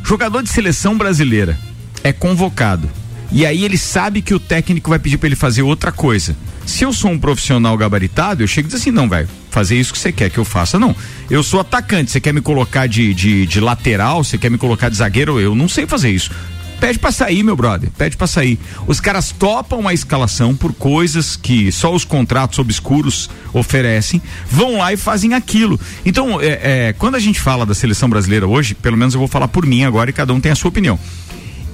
Jogador 0.03 0.43
de 0.43 0.49
seleção 0.49 0.97
brasileira 0.97 1.57
é 2.03 2.13
convocado. 2.13 2.89
E 3.31 3.45
aí 3.45 3.65
ele 3.65 3.77
sabe 3.77 4.21
que 4.21 4.33
o 4.33 4.39
técnico 4.39 4.89
vai 4.89 4.99
pedir 4.99 5.17
para 5.17 5.27
ele 5.27 5.35
fazer 5.35 5.63
outra 5.63 5.91
coisa. 5.91 6.37
Se 6.65 6.83
eu 6.83 6.93
sou 6.93 7.11
um 7.11 7.19
profissional 7.19 7.75
gabaritado, 7.75 8.43
eu 8.43 8.47
chego 8.47 8.67
e 8.67 8.69
digo 8.69 8.79
assim, 8.79 8.91
não, 8.91 9.09
velho, 9.09 9.27
fazer 9.49 9.77
isso 9.77 9.91
que 9.91 9.99
você 9.99 10.11
quer 10.11 10.29
que 10.29 10.37
eu 10.37 10.45
faça, 10.45 10.79
não. 10.79 10.95
Eu 11.29 11.43
sou 11.43 11.59
atacante, 11.59 12.11
você 12.11 12.19
quer 12.19 12.33
me 12.33 12.41
colocar 12.41 12.87
de, 12.87 13.13
de, 13.13 13.45
de 13.45 13.59
lateral, 13.59 14.23
você 14.23 14.37
quer 14.37 14.49
me 14.49 14.57
colocar 14.57 14.89
de 14.89 14.95
zagueiro, 14.95 15.39
eu 15.39 15.55
não 15.55 15.67
sei 15.67 15.87
fazer 15.87 16.11
isso. 16.11 16.31
Pede 16.79 16.99
pra 16.99 17.11
sair, 17.11 17.43
meu 17.43 17.55
brother. 17.55 17.89
Pede 17.97 18.17
pra 18.17 18.27
sair. 18.27 18.59
Os 18.85 18.99
caras 18.99 19.31
topam 19.31 19.87
a 19.87 19.93
escalação 19.93 20.55
por 20.55 20.73
coisas 20.73 21.35
que 21.35 21.71
só 21.71 21.93
os 21.93 22.05
contratos 22.05 22.59
obscuros 22.59 23.29
oferecem, 23.53 24.21
vão 24.49 24.77
lá 24.77 24.93
e 24.93 24.97
fazem 24.97 25.33
aquilo. 25.33 25.79
Então, 26.05 26.39
é, 26.41 26.59
é, 26.89 26.93
quando 26.93 27.15
a 27.15 27.19
gente 27.19 27.39
fala 27.39 27.65
da 27.65 27.73
seleção 27.73 28.09
brasileira 28.09 28.47
hoje, 28.47 28.75
pelo 28.75 28.97
menos 28.97 29.13
eu 29.13 29.19
vou 29.19 29.27
falar 29.27 29.47
por 29.47 29.65
mim 29.65 29.83
agora 29.83 30.09
e 30.09 30.13
cada 30.13 30.33
um 30.33 30.39
tem 30.39 30.51
a 30.51 30.55
sua 30.55 30.69
opinião. 30.69 30.99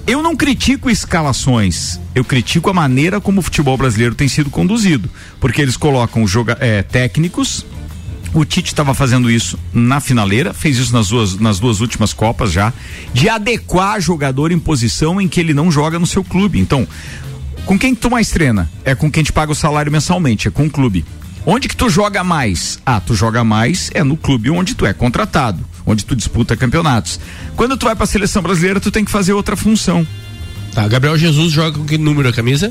Eu 0.06 0.20
não 0.20 0.34
critico 0.34 0.90
escalações, 0.90 2.00
eu 2.12 2.24
critico 2.24 2.68
a 2.68 2.72
maneira 2.72 3.20
como 3.20 3.38
o 3.38 3.42
futebol 3.42 3.76
brasileiro 3.76 4.16
tem 4.16 4.26
sido 4.26 4.50
conduzido, 4.50 5.08
porque 5.38 5.62
eles 5.62 5.76
colocam 5.76 6.26
joga 6.26 6.56
é, 6.60 6.82
técnicos. 6.82 7.64
O 8.34 8.44
Tite 8.44 8.68
estava 8.72 8.94
fazendo 8.94 9.30
isso 9.30 9.58
na 9.74 10.00
finaleira, 10.00 10.54
fez 10.54 10.78
isso 10.78 10.92
nas 10.92 11.08
duas, 11.08 11.38
nas 11.38 11.60
duas 11.60 11.80
últimas 11.80 12.14
Copas 12.14 12.50
já, 12.50 12.72
de 13.12 13.28
adequar 13.28 14.00
jogador 14.00 14.50
em 14.52 14.58
posição 14.58 15.20
em 15.20 15.28
que 15.28 15.38
ele 15.38 15.52
não 15.52 15.70
joga 15.70 15.98
no 15.98 16.06
seu 16.06 16.24
clube. 16.24 16.58
Então, 16.58 16.88
com 17.66 17.78
quem 17.78 17.94
tu 17.94 18.10
mais 18.10 18.30
treina? 18.30 18.70
É 18.84 18.94
com 18.94 19.10
quem 19.10 19.22
te 19.22 19.32
paga 19.32 19.52
o 19.52 19.54
salário 19.54 19.92
mensalmente, 19.92 20.48
é 20.48 20.50
com 20.50 20.64
o 20.64 20.70
clube. 20.70 21.04
Onde 21.44 21.68
que 21.68 21.76
tu 21.76 21.90
joga 21.90 22.24
mais? 22.24 22.78
Ah, 22.86 23.00
tu 23.00 23.14
joga 23.14 23.44
mais 23.44 23.90
é 23.92 24.02
no 24.02 24.16
clube 24.16 24.48
onde 24.48 24.74
tu 24.74 24.86
é 24.86 24.92
contratado. 24.92 25.64
onde 25.84 26.04
tu 26.04 26.14
disputa 26.14 26.56
campeonatos. 26.56 27.18
Quando 27.56 27.76
tu 27.76 27.86
vai 27.86 27.96
para 27.96 28.04
a 28.04 28.06
seleção 28.06 28.40
brasileira, 28.40 28.78
tu 28.78 28.90
tem 28.90 29.04
que 29.04 29.10
fazer 29.10 29.32
outra 29.32 29.56
função. 29.56 30.06
Tá, 30.72 30.86
Gabriel 30.86 31.18
Jesus 31.18 31.52
joga 31.52 31.76
com 31.76 31.84
que 31.84 31.98
número 31.98 32.28
a 32.28 32.32
camisa? 32.32 32.70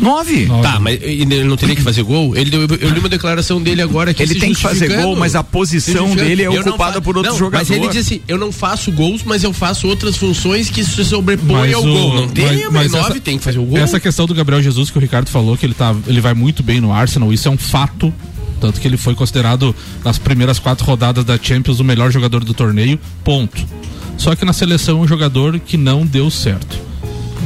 Nove. 0.00 0.46
Tá, 0.62 0.80
mas 0.80 0.98
ele 1.02 1.44
não 1.44 1.56
teria 1.56 1.76
que 1.76 1.82
fazer 1.82 2.02
gol? 2.02 2.36
Ele 2.36 2.50
deu, 2.50 2.60
eu 2.62 2.90
li 2.90 2.98
uma 2.98 3.08
declaração 3.08 3.62
dele 3.62 3.82
agora 3.82 4.12
que 4.12 4.22
Ele 4.22 4.34
tem 4.34 4.52
que 4.52 4.60
fazer 4.60 4.88
gol, 5.02 5.14
mas 5.16 5.34
a 5.34 5.44
posição 5.44 6.14
dele 6.14 6.42
é 6.42 6.50
ocupada 6.50 7.00
por 7.00 7.16
outro 7.16 7.32
não, 7.32 7.38
jogador. 7.38 7.62
Mas 7.68 7.70
ele 7.70 7.88
diz 7.88 8.06
assim: 8.06 8.20
eu 8.26 8.36
não 8.38 8.50
faço 8.50 8.90
gols, 8.90 9.22
mas 9.24 9.44
eu 9.44 9.52
faço 9.52 9.86
outras 9.86 10.16
funções 10.16 10.68
que 10.70 10.82
se 10.84 11.04
sobrepõem 11.04 11.72
ao 11.72 11.82
o- 11.82 11.86
gol. 11.86 12.14
Não 12.14 12.28
tem, 12.28 12.44
mas- 12.46 12.62
mas, 12.62 12.72
mas 12.72 12.92
nove 12.92 13.10
essa- 13.12 13.20
tem 13.20 13.38
que 13.38 13.44
fazer 13.44 13.58
o 13.58 13.64
gol. 13.64 13.78
Essa 13.78 14.00
questão 14.00 14.26
do 14.26 14.34
Gabriel 14.34 14.62
Jesus 14.62 14.90
que 14.90 14.98
o 14.98 15.00
Ricardo 15.00 15.28
falou, 15.28 15.56
que 15.56 15.66
ele, 15.66 15.74
tá, 15.74 15.94
ele 16.06 16.20
vai 16.20 16.34
muito 16.34 16.62
bem 16.62 16.80
no 16.80 16.92
Arsenal, 16.92 17.32
isso 17.32 17.46
é 17.46 17.50
um 17.50 17.58
fato. 17.58 18.12
Tanto 18.60 18.80
que 18.80 18.86
ele 18.86 18.96
foi 18.96 19.14
considerado 19.14 19.74
nas 20.04 20.18
primeiras 20.18 20.58
quatro 20.60 20.84
rodadas 20.86 21.24
da 21.24 21.36
Champions 21.40 21.80
o 21.80 21.84
melhor 21.84 22.12
jogador 22.12 22.44
do 22.44 22.54
torneio. 22.54 22.98
Ponto. 23.24 23.60
Só 24.16 24.36
que 24.36 24.44
na 24.44 24.52
seleção 24.52 24.98
é 24.98 25.00
um 25.02 25.08
jogador 25.08 25.58
que 25.58 25.76
não 25.76 26.06
deu 26.06 26.30
certo. 26.30 26.78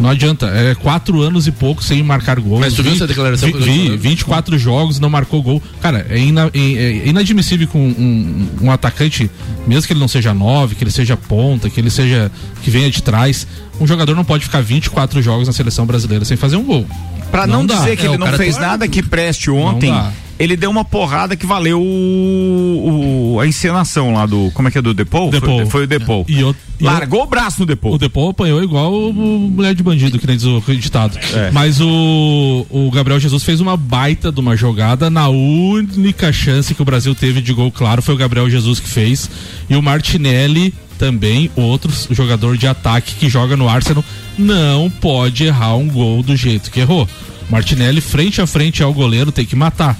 Não 0.00 0.10
adianta, 0.10 0.46
é 0.48 0.74
quatro 0.74 1.22
anos 1.22 1.46
e 1.46 1.52
pouco 1.52 1.82
sem 1.82 2.02
marcar 2.02 2.38
gol. 2.38 2.60
Mas 2.60 2.74
tu 2.74 2.82
viu 2.82 2.92
essa 2.92 3.06
declaração 3.06 3.48
Vi, 3.50 3.58
vi 3.58 3.84
falando? 3.84 3.98
24 3.98 4.58
jogos, 4.58 5.00
não 5.00 5.08
marcou 5.08 5.42
gol. 5.42 5.62
Cara, 5.80 6.06
é, 6.10 6.18
ina- 6.18 6.50
é- 6.52 6.58
é 6.58 7.08
inadmissível 7.08 7.66
com 7.68 7.78
um, 7.78 8.46
um 8.62 8.70
atacante, 8.70 9.30
mesmo 9.66 9.86
que 9.86 9.92
ele 9.94 10.00
não 10.00 10.08
seja 10.08 10.34
nove, 10.34 10.74
que 10.74 10.84
ele 10.84 10.90
seja 10.90 11.16
ponta, 11.16 11.70
que 11.70 11.80
ele 11.80 11.90
seja. 11.90 12.30
que 12.62 12.70
venha 12.70 12.90
de 12.90 13.02
trás. 13.02 13.46
Um 13.80 13.86
jogador 13.86 14.14
não 14.14 14.24
pode 14.24 14.44
ficar 14.44 14.60
24 14.60 15.20
jogos 15.22 15.46
na 15.46 15.52
seleção 15.52 15.86
brasileira 15.86 16.24
sem 16.24 16.36
fazer 16.36 16.56
um 16.56 16.64
gol. 16.64 16.86
Pra 17.30 17.46
não, 17.46 17.62
Não 17.62 17.66
dizer 17.66 17.96
que 17.96 18.06
É, 18.06 18.08
ele 18.08 18.18
não 18.18 18.28
fez 18.28 18.56
nada 18.56 18.86
que 18.88 19.02
preste 19.02 19.50
ontem, 19.50 19.92
ele 20.38 20.56
deu 20.56 20.70
uma 20.70 20.84
porrada 20.84 21.36
que 21.36 21.44
valeu 21.46 21.80
o, 21.80 23.34
o- 23.34 23.40
a 23.40 23.46
encenação 23.46 24.12
lá 24.14 24.24
do. 24.26 24.50
Como 24.54 24.68
é 24.68 24.70
que 24.70 24.78
é 24.78 24.82
do 24.82 24.94
Depou? 24.94 25.30
Depou. 25.30 25.58
Foi, 25.60 25.66
foi 25.66 25.84
o 25.84 25.86
Depou. 25.86 26.24
E 26.28 26.40
eu- 26.40 26.54
e 26.80 26.84
eu- 26.84 26.90
Largou 26.90 27.22
o 27.22 27.26
braço 27.26 27.60
no 27.60 27.66
Depou. 27.66 27.94
O 27.94 27.98
Depô 27.98 28.30
apanhou 28.30 28.62
igual 28.62 28.92
o, 28.92 29.10
o 29.10 29.14
mulher 29.50 29.74
de 29.74 29.82
bandido, 29.82 30.18
que 30.18 30.26
nem 30.26 30.36
diz 30.36 30.44
o 30.46 30.60
ditado. 30.78 31.18
É. 31.34 31.50
Mas 31.50 31.80
o, 31.80 32.66
o 32.70 32.90
Gabriel 32.90 33.18
Jesus 33.20 33.42
fez 33.42 33.60
uma 33.60 33.76
baita 33.76 34.30
de 34.30 34.40
uma 34.40 34.56
jogada 34.56 35.08
na 35.10 35.28
única 35.28 36.32
chance 36.32 36.74
que 36.74 36.82
o 36.82 36.84
Brasil 36.84 37.14
teve 37.14 37.40
de 37.40 37.52
gol 37.52 37.70
claro, 37.72 38.00
foi 38.02 38.14
o 38.14 38.18
Gabriel 38.18 38.48
Jesus 38.48 38.78
que 38.80 38.88
fez. 38.88 39.28
E 39.68 39.76
o 39.76 39.82
Martinelli 39.82 40.72
também, 40.98 41.50
outro 41.54 41.92
jogador 42.10 42.56
de 42.56 42.66
ataque 42.66 43.14
que 43.14 43.28
joga 43.28 43.56
no 43.56 43.68
Arsenal, 43.68 44.04
não 44.38 44.90
pode 44.90 45.44
errar 45.44 45.76
um 45.76 45.88
gol 45.88 46.22
do 46.22 46.36
jeito 46.36 46.70
que 46.70 46.80
errou. 46.80 47.08
Martinelli 47.48 48.00
frente 48.00 48.40
a 48.40 48.46
frente 48.46 48.82
ao 48.82 48.92
goleiro 48.92 49.30
tem 49.30 49.44
que 49.44 49.54
matar. 49.56 49.96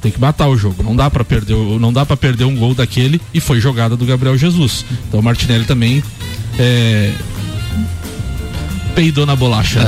Tem 0.00 0.10
que 0.10 0.20
matar 0.20 0.48
o 0.48 0.56
jogo. 0.56 0.82
Não 0.82 0.96
dá 0.96 1.08
para 1.08 1.24
perder, 1.24 1.56
não 1.56 1.92
dá 1.92 2.04
para 2.04 2.16
perder 2.16 2.44
um 2.44 2.56
gol 2.56 2.74
daquele 2.74 3.20
e 3.32 3.40
foi 3.40 3.60
jogada 3.60 3.96
do 3.96 4.04
Gabriel 4.04 4.36
Jesus. 4.36 4.84
Então 5.08 5.22
Martinelli 5.22 5.64
também 5.64 6.02
é, 6.58 7.12
peidou 8.94 9.26
na 9.26 9.34
bolacha. 9.34 9.80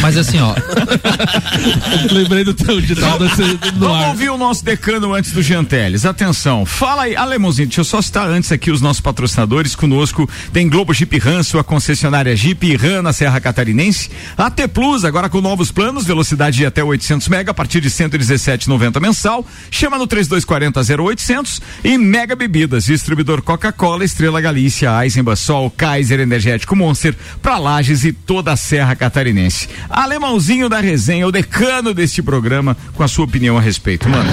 Mas 0.00 0.16
assim, 0.16 0.38
ó, 0.40 0.54
Lembrei 2.10 2.44
do 2.44 2.54
teu 2.54 2.80
ditado 2.80 3.28
Vamos 3.76 4.06
ouvir 4.08 4.30
o 4.30 4.36
nosso 4.36 4.64
decano 4.64 5.14
antes 5.14 5.32
do 5.32 5.42
Janteles. 5.42 6.04
Atenção, 6.04 6.64
fala 6.64 7.02
aí, 7.02 7.16
Alemãozinho, 7.16 7.68
deixa 7.68 7.80
eu 7.80 7.84
só 7.84 8.00
citar 8.00 8.28
antes 8.28 8.50
aqui 8.52 8.70
os 8.70 8.80
nossos 8.80 9.00
patrocinadores. 9.00 9.74
Conosco 9.74 10.28
tem 10.52 10.68
Globo 10.68 10.92
Jeep 10.92 11.18
Ram, 11.18 11.42
sua 11.42 11.64
concessionária 11.64 12.34
Jeep 12.36 12.76
Ram 12.76 13.02
na 13.02 13.12
Serra 13.12 13.40
Catarinense. 13.40 14.10
AT 14.36 14.68
Plus, 14.72 15.04
agora 15.04 15.28
com 15.28 15.40
novos 15.40 15.70
planos, 15.70 16.04
velocidade 16.04 16.56
de 16.58 16.66
até 16.66 16.82
800 16.82 17.28
mega 17.28 17.50
a 17.50 17.54
partir 17.54 17.80
de 17.80 17.90
117,90 17.90 19.00
mensal. 19.00 19.46
Chama 19.70 19.98
no 19.98 20.06
3240 20.06 21.02
0800 21.02 21.60
e 21.84 21.98
Mega 21.98 22.34
Bebidas, 22.34 22.84
distribuidor 22.84 23.42
Coca-Cola, 23.42 24.04
Estrela 24.04 24.40
Galícia, 24.40 25.02
Eisenbach, 25.02 25.38
Sol, 25.38 25.70
Kaiser 25.70 26.20
Energético 26.20 26.76
Monster, 26.76 27.14
pra 27.40 27.58
Lages 27.58 28.04
e 28.04 28.12
toda 28.12 28.41
a 28.50 28.56
Serra 28.56 28.96
Catarinense. 28.96 29.68
Alemãozinho 29.88 30.68
da 30.68 30.80
resenha, 30.80 31.26
o 31.26 31.32
decano 31.32 31.94
deste 31.94 32.22
programa, 32.22 32.76
com 32.94 33.02
a 33.02 33.08
sua 33.08 33.24
opinião 33.24 33.56
a 33.56 33.60
respeito, 33.60 34.08
mano. 34.08 34.30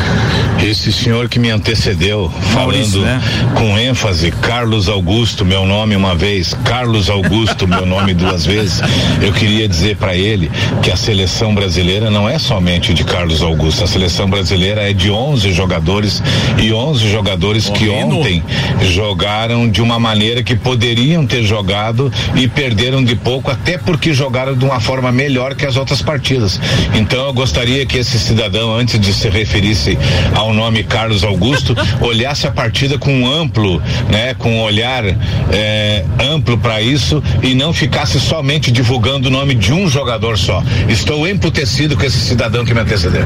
Esse 0.62 0.92
senhor 0.92 1.30
que 1.30 1.40
me 1.40 1.50
antecedeu, 1.50 2.32
Maurício, 2.54 3.02
falando 3.02 3.06
né? 3.06 3.22
com 3.56 3.78
ênfase, 3.78 4.32
Carlos 4.32 4.90
Augusto, 4.90 5.46
meu 5.46 5.66
nome 5.66 5.96
uma 5.96 6.16
vez, 6.16 6.54
Carlos 6.66 7.10
Augusto, 7.10 7.68
meu 7.68 7.86
nome 7.86 8.14
duas 8.14 8.46
vezes, 8.46 8.82
eu 9.22 9.32
queria 9.32 9.68
dizer 9.68 9.96
para 9.96 10.16
ele 10.16 10.52
que 10.84 10.92
a 10.92 10.98
seleção 10.98 11.56
brasileira 11.56 12.12
não 12.12 12.28
é 12.28 12.38
somente 12.38 12.94
de 12.94 13.04
Carlos 13.04 13.42
Augusto, 13.42 13.84
a 13.84 13.88
seleção 13.88 14.30
brasileira 14.30 14.90
é 14.90 14.94
de 14.94 15.10
11 15.10 15.54
jogadores 15.54 16.22
e 16.58 16.74
11 16.74 17.10
jogadores 17.10 17.70
que 17.70 17.90
ontem 17.90 18.44
jogaram 18.82 19.70
de 19.70 19.82
uma 19.82 20.00
maneira 20.00 20.44
que 20.44 20.56
poderiam 20.56 21.26
ter 21.26 21.44
jogado 21.44 22.12
e 22.36 22.48
perderam 22.48 23.04
de 23.04 23.16
pouco, 23.16 23.50
até 23.50 23.78
porque 24.00 24.14
jogaram 24.14 24.56
de 24.56 24.64
uma 24.64 24.80
forma 24.80 25.12
melhor 25.12 25.54
que 25.54 25.66
as 25.66 25.76
outras 25.76 26.02
partidas. 26.02 26.58
Então 26.96 27.26
eu 27.26 27.34
gostaria 27.34 27.86
que 27.86 27.98
esse 27.98 28.18
cidadão, 28.18 28.74
antes 28.74 28.98
de 28.98 29.14
se 29.14 29.28
referisse 29.28 29.98
ao 30.34 30.54
nome 30.54 30.86
Carlos 30.86 31.22
Augusto, 31.22 31.76
olhasse 32.00 32.48
a 32.48 32.52
partida 32.52 32.98
com 32.98 33.14
um 33.14 33.30
amplo, 33.30 33.82
né, 34.10 34.34
com 34.36 34.56
um 34.56 34.62
olhar 34.62 35.04
eh, 35.52 36.06
amplo 36.18 36.58
para 36.58 36.82
isso 36.82 37.22
e 37.44 37.54
não 37.54 37.74
ficasse 37.74 38.22
somente 38.22 38.72
divulgando 38.72 39.28
o 39.28 39.32
nome 39.32 39.54
de 39.54 39.74
um 39.74 39.90
jogador 39.90 40.38
só. 40.38 40.64
Estou 40.88 41.28
emputecido 41.28 41.98
com 41.98 42.04
esse 42.06 42.20
cidadão 42.20 42.64
que 42.64 42.74
me 42.74 42.80
antecedeu. 42.80 43.26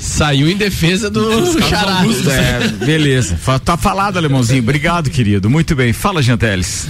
Saiu 0.00 0.50
em 0.50 0.56
defesa 0.56 1.08
do 1.08 1.22
Xará. 1.62 2.02
É, 2.28 2.68
beleza. 2.84 3.38
Tá 3.64 3.76
falado, 3.76 4.16
Alemãozinho. 4.16 4.62
Obrigado, 4.62 5.10
querido. 5.10 5.48
Muito 5.48 5.76
bem. 5.76 5.92
Fala, 5.92 6.20
Janteles. 6.20 6.88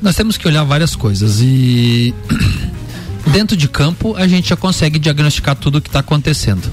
nós 0.00 0.14
temos 0.14 0.36
que 0.36 0.46
olhar 0.46 0.62
várias 0.62 0.94
coisas 0.94 1.40
e 1.40 2.14
dentro 3.32 3.56
de 3.56 3.66
campo 3.66 4.14
a 4.14 4.28
gente 4.28 4.50
já 4.50 4.56
consegue 4.56 4.98
diagnosticar 4.98 5.56
tudo 5.56 5.78
o 5.78 5.80
que 5.80 5.88
está 5.88 6.00
acontecendo. 6.00 6.70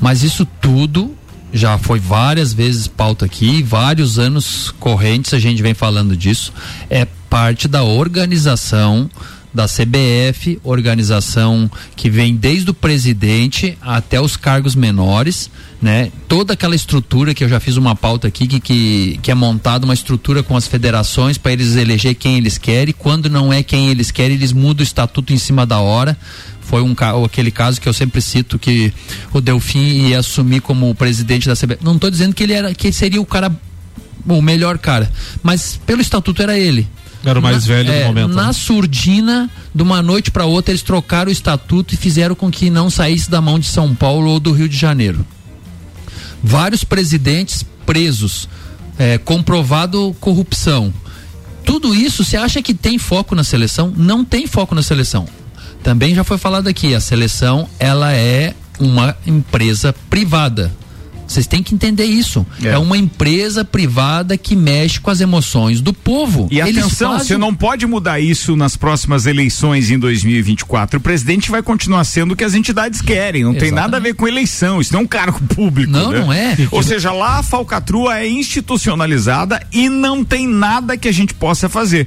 Mas 0.00 0.22
isso 0.22 0.46
tudo 0.60 1.16
já 1.52 1.78
foi 1.78 1.98
várias 1.98 2.52
vezes 2.52 2.86
pauta 2.86 3.24
aqui, 3.24 3.62
vários 3.62 4.18
anos 4.18 4.72
correntes 4.78 5.32
a 5.32 5.38
gente 5.38 5.62
vem 5.62 5.72
falando 5.72 6.14
disso. 6.14 6.52
É 6.90 7.06
parte 7.30 7.66
da 7.66 7.82
organização 7.82 9.08
da 9.54 9.66
CBF, 9.66 10.58
organização 10.64 11.70
que 11.94 12.10
vem 12.10 12.34
desde 12.34 12.70
o 12.70 12.74
presidente 12.74 13.78
até 13.80 14.20
os 14.20 14.36
cargos 14.36 14.74
menores, 14.74 15.48
né? 15.80 16.10
Toda 16.26 16.54
aquela 16.54 16.74
estrutura 16.74 17.32
que 17.32 17.44
eu 17.44 17.48
já 17.48 17.60
fiz 17.60 17.76
uma 17.76 17.94
pauta 17.94 18.26
aqui 18.26 18.48
que, 18.48 18.58
que, 18.58 19.20
que 19.22 19.30
é 19.30 19.34
montada 19.34 19.84
uma 19.84 19.94
estrutura 19.94 20.42
com 20.42 20.56
as 20.56 20.66
federações 20.66 21.38
para 21.38 21.52
eles 21.52 21.76
eleger 21.76 22.16
quem 22.16 22.36
eles 22.36 22.58
querem. 22.58 22.92
Quando 22.98 23.30
não 23.30 23.52
é 23.52 23.62
quem 23.62 23.90
eles 23.90 24.10
querem, 24.10 24.36
eles 24.36 24.52
mudam 24.52 24.82
o 24.82 24.86
estatuto 24.86 25.32
em 25.32 25.38
cima 25.38 25.64
da 25.64 25.78
hora. 25.78 26.18
Foi 26.60 26.82
um 26.82 26.96
aquele 27.24 27.50
caso 27.50 27.80
que 27.80 27.88
eu 27.88 27.92
sempre 27.92 28.20
cito 28.20 28.58
que 28.58 28.92
o 29.32 29.40
Delfim 29.40 30.08
ia 30.08 30.18
assumir 30.18 30.60
como 30.60 30.92
presidente 30.94 31.46
da 31.46 31.54
CBF. 31.54 31.84
Não 31.84 31.94
estou 31.94 32.10
dizendo 32.10 32.34
que 32.34 32.42
ele 32.42 32.54
era 32.54 32.74
que 32.74 32.90
seria 32.90 33.20
o 33.20 33.26
cara 33.26 33.54
o 34.26 34.40
melhor 34.40 34.78
cara, 34.78 35.10
mas 35.42 35.78
pelo 35.84 36.00
estatuto 36.00 36.42
era 36.42 36.58
ele. 36.58 36.88
Era 37.24 37.38
o 37.38 37.42
mais 37.42 37.66
Na- 37.66 37.74
velho 37.74 37.90
é, 37.92 38.00
do 38.00 38.06
momento. 38.06 38.34
Na 38.34 38.46
né? 38.48 38.52
surdina, 38.52 39.50
de 39.74 39.82
uma 39.82 40.02
noite 40.02 40.30
para 40.30 40.44
outra, 40.44 40.72
eles 40.72 40.82
trocaram 40.82 41.28
o 41.28 41.32
estatuto 41.32 41.94
e 41.94 41.96
fizeram 41.96 42.34
com 42.34 42.50
que 42.50 42.68
não 42.70 42.90
saísse 42.90 43.30
da 43.30 43.40
mão 43.40 43.58
de 43.58 43.66
São 43.66 43.94
Paulo 43.94 44.30
ou 44.30 44.40
do 44.40 44.52
Rio 44.52 44.68
de 44.68 44.76
Janeiro. 44.76 45.24
Vários 46.42 46.84
presidentes 46.84 47.64
presos, 47.86 48.48
é, 48.98 49.18
comprovado 49.18 50.14
corrupção. 50.20 50.92
Tudo 51.64 51.94
isso, 51.94 52.22
você 52.22 52.36
acha 52.36 52.60
que 52.60 52.74
tem 52.74 52.98
foco 52.98 53.34
na 53.34 53.42
seleção? 53.42 53.92
Não 53.96 54.24
tem 54.24 54.46
foco 54.46 54.74
na 54.74 54.82
seleção. 54.82 55.26
Também 55.82 56.14
já 56.14 56.22
foi 56.24 56.36
falado 56.38 56.68
aqui, 56.68 56.94
a 56.94 57.00
seleção 57.00 57.68
ela 57.78 58.12
é 58.12 58.54
uma 58.78 59.16
empresa 59.26 59.94
privada. 60.10 60.72
Vocês 61.34 61.46
têm 61.46 61.62
que 61.62 61.74
entender 61.74 62.04
isso. 62.04 62.44
É. 62.62 62.68
É. 62.68 62.78
uma 62.78 62.96
empresa 62.96 63.64
privada 63.64 64.36
que 64.36 64.54
mexe 64.54 65.00
com 65.00 65.10
as 65.10 65.20
emoções 65.20 65.80
do 65.80 65.92
povo. 65.92 66.48
E 66.50 66.60
Eles 66.60 66.78
atenção, 66.78 67.12
fazem- 67.12 67.26
você 67.28 67.38
não 67.38 67.54
pode 67.54 67.86
mudar 67.86 68.20
isso 68.20 68.54
nas 68.56 68.76
próximas 68.76 69.26
eleições 69.26 69.90
em 69.90 69.98
2024. 69.98 70.98
O 70.98 71.02
presidente 71.02 71.50
vai 71.50 71.62
continuar 71.62 72.04
sendo 72.04 72.32
o 72.32 72.36
que 72.36 72.44
as 72.44 72.54
entidades 72.54 73.00
querem. 73.00 73.42
Não 73.44 73.52
tem 73.52 73.68
Exatamente. 73.68 73.80
nada 73.84 73.96
a 73.96 74.00
ver 74.00 74.14
com 74.14 74.26
eleição. 74.28 74.80
Isso 74.80 74.92
não 74.92 75.00
é 75.00 75.02
um 75.04 75.06
cargo 75.06 75.40
público. 75.54 75.90
Não, 75.92 76.10
né? 76.10 76.20
não 76.20 76.32
é. 76.32 76.56
Ou 76.70 76.82
seja, 76.82 77.10
lá 77.12 77.38
a 77.38 77.42
falcatrua 77.42 78.18
é 78.18 78.28
institucionalizada 78.28 79.60
e 79.72 79.88
não 79.88 80.24
tem 80.24 80.46
nada 80.46 80.96
que 80.96 81.08
a 81.08 81.12
gente 81.12 81.34
possa 81.34 81.68
fazer. 81.68 82.06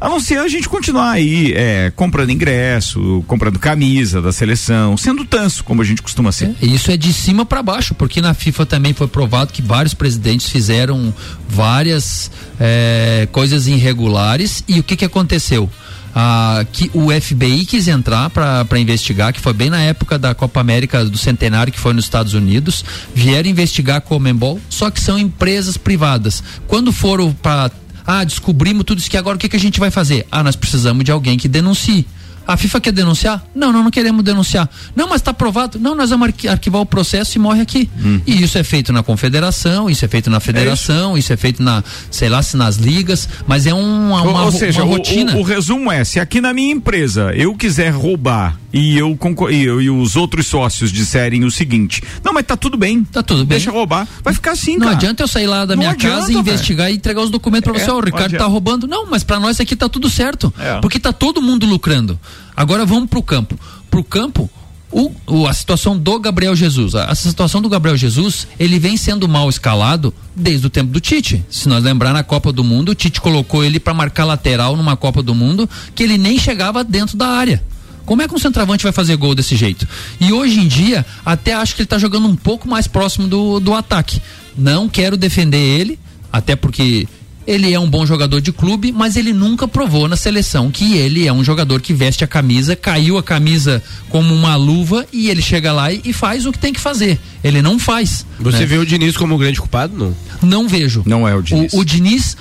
A 0.00 0.08
não 0.08 0.20
ser 0.20 0.38
a 0.38 0.48
gente 0.48 0.68
continuar 0.68 1.12
aí 1.12 1.52
é, 1.54 1.92
comprando 1.94 2.30
ingresso, 2.30 3.24
comprando 3.26 3.58
camisa 3.58 4.20
da 4.20 4.30
seleção, 4.30 4.96
sendo 4.96 5.24
tanso, 5.24 5.64
como 5.64 5.80
a 5.80 5.84
gente 5.84 6.02
costuma 6.02 6.30
ser. 6.32 6.54
E 6.60 6.74
Isso 6.74 6.90
é 6.90 6.96
de 6.96 7.12
cima 7.12 7.46
para 7.46 7.62
baixo, 7.62 7.94
porque 7.94 8.20
na 8.20 8.34
FIFA 8.34 8.66
também 8.66 8.92
foi 8.92 9.08
provado 9.08 9.52
que 9.52 9.62
vários 9.62 9.94
presidentes 9.94 10.48
fizeram 10.48 11.12
várias 11.48 12.30
eh, 12.60 13.26
coisas 13.32 13.66
irregulares 13.66 14.62
e 14.68 14.78
o 14.78 14.82
que 14.82 14.96
que 14.96 15.04
aconteceu? 15.04 15.70
Ah, 16.18 16.64
que 16.72 16.90
o 16.94 17.08
FBI 17.10 17.66
quis 17.66 17.88
entrar 17.88 18.30
para 18.30 18.78
investigar, 18.78 19.34
que 19.34 19.40
foi 19.40 19.52
bem 19.52 19.68
na 19.68 19.82
época 19.82 20.18
da 20.18 20.34
Copa 20.34 20.60
América 20.60 21.04
do 21.04 21.18
Centenário, 21.18 21.70
que 21.70 21.78
foi 21.78 21.92
nos 21.92 22.06
Estados 22.06 22.32
Unidos, 22.32 22.82
vieram 23.14 23.50
investigar 23.50 23.98
a 23.98 24.00
Comembol, 24.00 24.58
só 24.70 24.90
que 24.90 24.98
são 24.98 25.18
empresas 25.18 25.76
privadas. 25.76 26.42
Quando 26.66 26.90
foram 26.90 27.34
para 27.34 27.70
Ah, 28.06 28.22
descobrimos 28.22 28.84
tudo 28.84 28.98
isso 28.98 29.10
que 29.10 29.16
agora 29.16 29.36
o 29.36 29.38
que, 29.38 29.48
que 29.48 29.56
a 29.56 29.60
gente 29.60 29.80
vai 29.80 29.90
fazer? 29.90 30.26
Ah, 30.30 30.42
nós 30.42 30.54
precisamos 30.54 31.04
de 31.04 31.10
alguém 31.10 31.36
que 31.36 31.48
denuncie. 31.48 32.06
A 32.46 32.56
FIFA 32.56 32.80
quer 32.80 32.92
denunciar? 32.92 33.44
Não, 33.54 33.72
não, 33.72 33.82
não 33.82 33.90
queremos 33.90 34.22
denunciar. 34.22 34.68
Não, 34.94 35.08
mas 35.08 35.20
está 35.20 35.32
aprovado. 35.32 35.78
Não, 35.78 35.94
nós 35.94 36.10
vamos 36.10 36.28
arquivar 36.48 36.80
o 36.80 36.86
processo 36.86 37.36
e 37.36 37.40
morre 37.40 37.60
aqui. 37.60 37.90
Hum. 37.98 38.20
E 38.26 38.42
isso 38.42 38.56
é 38.56 38.62
feito 38.62 38.92
na 38.92 39.02
confederação, 39.02 39.90
isso 39.90 40.04
é 40.04 40.08
feito 40.08 40.30
na 40.30 40.38
federação, 40.38 41.16
é 41.16 41.18
isso. 41.18 41.26
isso. 41.26 41.32
é 41.32 41.36
feito 41.36 41.62
na, 41.62 41.82
sei 42.10 42.28
lá, 42.28 42.42
se 42.42 42.56
nas 42.56 42.76
ligas, 42.76 43.28
mas 43.46 43.66
é 43.66 43.74
uma, 43.74 44.22
uma, 44.22 44.40
ou, 44.40 44.46
ou 44.46 44.52
seja, 44.52 44.84
uma 44.84 44.96
rotina. 44.96 45.32
O, 45.32 45.38
o, 45.38 45.40
o, 45.40 45.42
resumo 45.42 45.90
é, 45.90 46.04
se 46.04 46.20
aqui 46.20 46.40
na 46.40 46.52
minha 46.54 46.72
empresa 46.72 47.32
eu 47.34 47.54
quiser 47.54 47.90
roubar 47.90 48.56
e 48.72 48.98
eu, 48.98 49.18
e, 49.50 49.62
eu, 49.62 49.80
e 49.80 49.90
os 49.90 50.16
outros 50.16 50.46
sócios 50.46 50.92
disserem 50.92 51.44
o 51.44 51.50
seguinte, 51.50 52.02
não, 52.22 52.32
mas 52.32 52.44
tá 52.44 52.56
tudo 52.56 52.76
bem. 52.76 53.02
Tá 53.04 53.22
tudo 53.22 53.38
bem. 53.38 53.56
Deixa 53.56 53.70
roubar. 53.70 54.06
Vai 54.22 54.34
ficar 54.34 54.52
assim, 54.52 54.74
Não 54.74 54.80
cara. 54.80 54.92
adianta 54.92 55.22
eu 55.22 55.28
sair 55.28 55.46
lá 55.46 55.64
da 55.64 55.74
não 55.74 55.78
minha 55.80 55.92
adianta, 55.92 56.16
casa 56.16 56.32
e 56.32 56.36
investigar 56.36 56.86
véio. 56.86 56.94
e 56.94 56.96
entregar 56.98 57.22
os 57.22 57.30
documentos 57.30 57.70
para 57.70 57.80
você, 57.80 57.90
ó, 57.90 57.94
é, 57.94 57.96
o 57.96 58.04
Ricardo 58.04 58.36
tá 58.36 58.44
roubando. 58.44 58.86
Não, 58.86 59.06
mas 59.06 59.24
para 59.24 59.40
nós 59.40 59.58
aqui 59.60 59.74
tá 59.74 59.88
tudo 59.88 60.10
certo. 60.10 60.52
É. 60.58 60.78
Porque 60.80 60.98
tá 60.98 61.12
todo 61.12 61.40
mundo 61.40 61.64
lucrando. 61.64 62.20
Agora 62.56 62.86
vamos 62.86 63.08
campo. 63.24 63.58
Pro 63.90 64.02
campo, 64.04 64.50
o, 64.90 65.12
o, 65.26 65.46
a 65.46 65.52
situação 65.52 65.98
do 65.98 66.18
Gabriel 66.18 66.54
Jesus. 66.54 66.94
A, 66.94 67.06
a, 67.06 67.14
situação 67.14 67.60
do 67.60 67.68
Gabriel 67.68 67.96
Jesus, 67.96 68.46
ele 68.58 68.78
vem 68.78 68.96
sendo 68.96 69.28
mal 69.28 69.48
escalado 69.48 70.14
desde 70.34 70.66
o 70.66 70.70
tempo 70.70 70.92
do 70.92 71.00
Tite. 71.00 71.44
Se 71.50 71.68
nós 71.68 71.82
lembrar 71.82 72.12
na 72.12 72.22
Copa 72.22 72.52
do 72.52 72.64
Mundo, 72.64 72.90
o 72.90 72.94
Tite 72.94 73.20
colocou 73.20 73.64
ele 73.64 73.80
para 73.80 73.92
marcar 73.92 74.24
lateral 74.24 74.76
numa 74.76 74.96
Copa 74.96 75.22
do 75.22 75.34
Mundo 75.34 75.68
que 75.94 76.02
ele 76.02 76.16
nem 76.16 76.38
chegava 76.38 76.82
dentro 76.84 77.16
da 77.16 77.26
área. 77.26 77.62
Como 78.06 78.22
é 78.22 78.28
que 78.28 78.34
um 78.34 78.38
centroavante 78.38 78.84
vai 78.84 78.92
fazer 78.92 79.16
gol 79.16 79.34
desse 79.34 79.56
jeito? 79.56 79.86
E 80.20 80.32
hoje 80.32 80.60
em 80.60 80.68
dia, 80.68 81.04
até 81.24 81.54
acho 81.54 81.74
que 81.74 81.82
ele 81.82 81.86
está 81.86 81.98
jogando 81.98 82.28
um 82.28 82.36
pouco 82.36 82.68
mais 82.68 82.86
próximo 82.86 83.26
do, 83.26 83.58
do 83.58 83.74
ataque. 83.74 84.22
Não 84.56 84.88
quero 84.88 85.16
defender 85.16 85.58
ele, 85.58 85.98
até 86.32 86.54
porque 86.54 87.08
ele 87.46 87.72
é 87.72 87.78
um 87.78 87.88
bom 87.88 88.04
jogador 88.04 88.40
de 88.40 88.52
clube, 88.52 88.92
mas 88.92 89.16
ele 89.16 89.32
nunca 89.32 89.68
provou 89.68 90.08
na 90.08 90.16
seleção 90.16 90.70
que 90.70 90.96
ele 90.96 91.26
é 91.26 91.32
um 91.32 91.44
jogador 91.44 91.80
que 91.80 91.94
veste 91.94 92.24
a 92.24 92.26
camisa, 92.26 92.74
caiu 92.74 93.16
a 93.16 93.22
camisa 93.22 93.82
como 94.08 94.34
uma 94.34 94.56
luva 94.56 95.06
e 95.12 95.30
ele 95.30 95.40
chega 95.40 95.72
lá 95.72 95.92
e, 95.92 96.12
faz 96.12 96.46
o 96.46 96.52
que 96.52 96.58
tem 96.58 96.72
que 96.72 96.80
fazer. 96.80 97.18
Ele 97.44 97.62
não 97.62 97.78
faz. 97.78 98.26
Você 98.40 98.60
né? 98.60 98.66
vê 98.66 98.78
o 98.78 98.86
Diniz 98.86 99.16
como 99.16 99.34
o 99.34 99.38
grande 99.38 99.60
culpado, 99.60 99.96
não? 99.96 100.16
Não 100.42 100.68
vejo. 100.68 101.02
Não 101.06 101.28
é 101.28 101.34
o 101.34 101.42
Diniz. 101.42 101.72
O, 101.72 101.80
o 101.80 101.84
Diniz, 101.84 102.36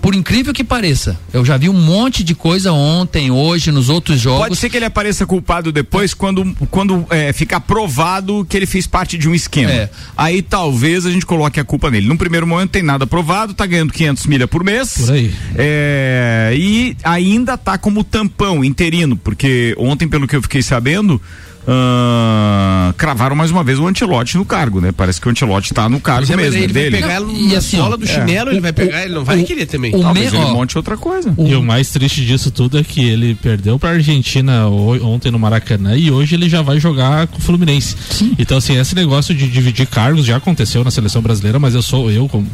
por 0.00 0.14
incrível 0.14 0.52
que 0.52 0.62
pareça, 0.62 1.18
eu 1.32 1.44
já 1.44 1.56
vi 1.56 1.68
um 1.68 1.72
monte 1.72 2.22
de 2.22 2.34
coisa 2.34 2.72
ontem, 2.72 3.30
hoje, 3.30 3.72
nos 3.72 3.88
outros 3.88 4.20
jogos. 4.20 4.40
Pode 4.40 4.56
ser 4.56 4.70
que 4.70 4.76
ele 4.76 4.84
apareça 4.84 5.26
culpado 5.26 5.72
depois 5.72 6.14
quando, 6.14 6.54
quando 6.70 7.06
é, 7.10 7.32
ficar 7.32 7.60
provado 7.60 8.46
que 8.48 8.56
ele 8.56 8.66
fez 8.66 8.86
parte 8.86 9.18
de 9.18 9.28
um 9.28 9.34
esquema. 9.34 9.72
É. 9.72 9.90
Aí 10.16 10.42
talvez 10.42 11.06
a 11.06 11.10
gente 11.10 11.26
coloque 11.26 11.58
a 11.58 11.64
culpa 11.64 11.90
nele. 11.90 12.06
No 12.06 12.16
primeiro 12.16 12.46
momento 12.46 12.70
tem 12.70 12.82
nada 12.82 13.06
provado, 13.06 13.54
tá 13.54 13.66
ganhando 13.66 13.92
500 13.92 14.26
por 14.46 14.64
mês. 14.64 14.94
Por 14.98 15.12
aí. 15.12 15.32
É, 15.56 16.52
e 16.56 16.96
ainda 17.02 17.56
tá 17.56 17.78
como 17.78 18.04
tampão 18.04 18.64
interino, 18.64 19.16
porque 19.16 19.74
ontem, 19.78 20.08
pelo 20.08 20.26
que 20.26 20.36
eu 20.36 20.42
fiquei 20.42 20.62
sabendo, 20.62 21.20
Uh, 21.66 22.92
cravaram 22.98 23.34
mais 23.34 23.50
uma 23.50 23.64
vez 23.64 23.78
o 23.78 23.86
Antilote 23.86 24.36
no 24.36 24.44
cargo, 24.44 24.82
né? 24.82 24.92
Parece 24.92 25.18
que 25.18 25.26
o 25.26 25.30
Antilote 25.30 25.72
tá 25.72 25.88
no 25.88 25.98
cargo 25.98 26.30
é, 26.30 26.36
mesmo 26.36 26.62
ele 26.62 26.72
dele. 26.72 27.00
Vai 27.00 27.08
pegar 27.08 27.22
e 27.22 27.48
na 27.48 27.58
assim, 27.58 27.78
sola 27.78 27.96
do 27.96 28.04
é. 28.04 28.06
chinelo, 28.06 28.50
ele 28.50 28.60
vai 28.60 28.72
pegar, 28.72 29.04
ele 29.04 29.14
não 29.14 29.24
vai 29.24 29.40
o, 29.40 29.44
querer 29.46 29.64
também. 29.64 29.94
O 29.94 30.00
Talvez 30.00 30.30
me, 30.30 30.38
ele 30.38 30.46
ó, 30.46 30.52
monte 30.52 30.76
outra 30.76 30.98
coisa. 30.98 31.32
O, 31.34 31.48
e 31.48 31.56
o 31.56 31.62
mais 31.62 31.88
triste 31.90 32.24
disso 32.24 32.50
tudo 32.50 32.78
é 32.78 32.84
que 32.84 33.02
ele 33.02 33.34
perdeu 33.34 33.78
pra 33.78 33.90
Argentina 33.90 34.68
ontem 34.68 35.30
no 35.30 35.38
Maracanã 35.38 35.96
e 35.96 36.10
hoje 36.10 36.34
ele 36.34 36.50
já 36.50 36.60
vai 36.60 36.78
jogar 36.78 37.28
com 37.28 37.38
o 37.38 37.40
Fluminense. 37.40 37.96
Sim. 38.10 38.34
Então, 38.38 38.58
assim, 38.58 38.78
esse 38.78 38.94
negócio 38.94 39.34
de 39.34 39.48
dividir 39.48 39.86
cargos 39.86 40.26
já 40.26 40.36
aconteceu 40.36 40.84
na 40.84 40.90
seleção 40.90 41.22
brasileira, 41.22 41.58
mas 41.58 41.74
eu 41.74 41.80
sou, 41.80 42.10
eu, 42.10 42.28
como 42.28 42.46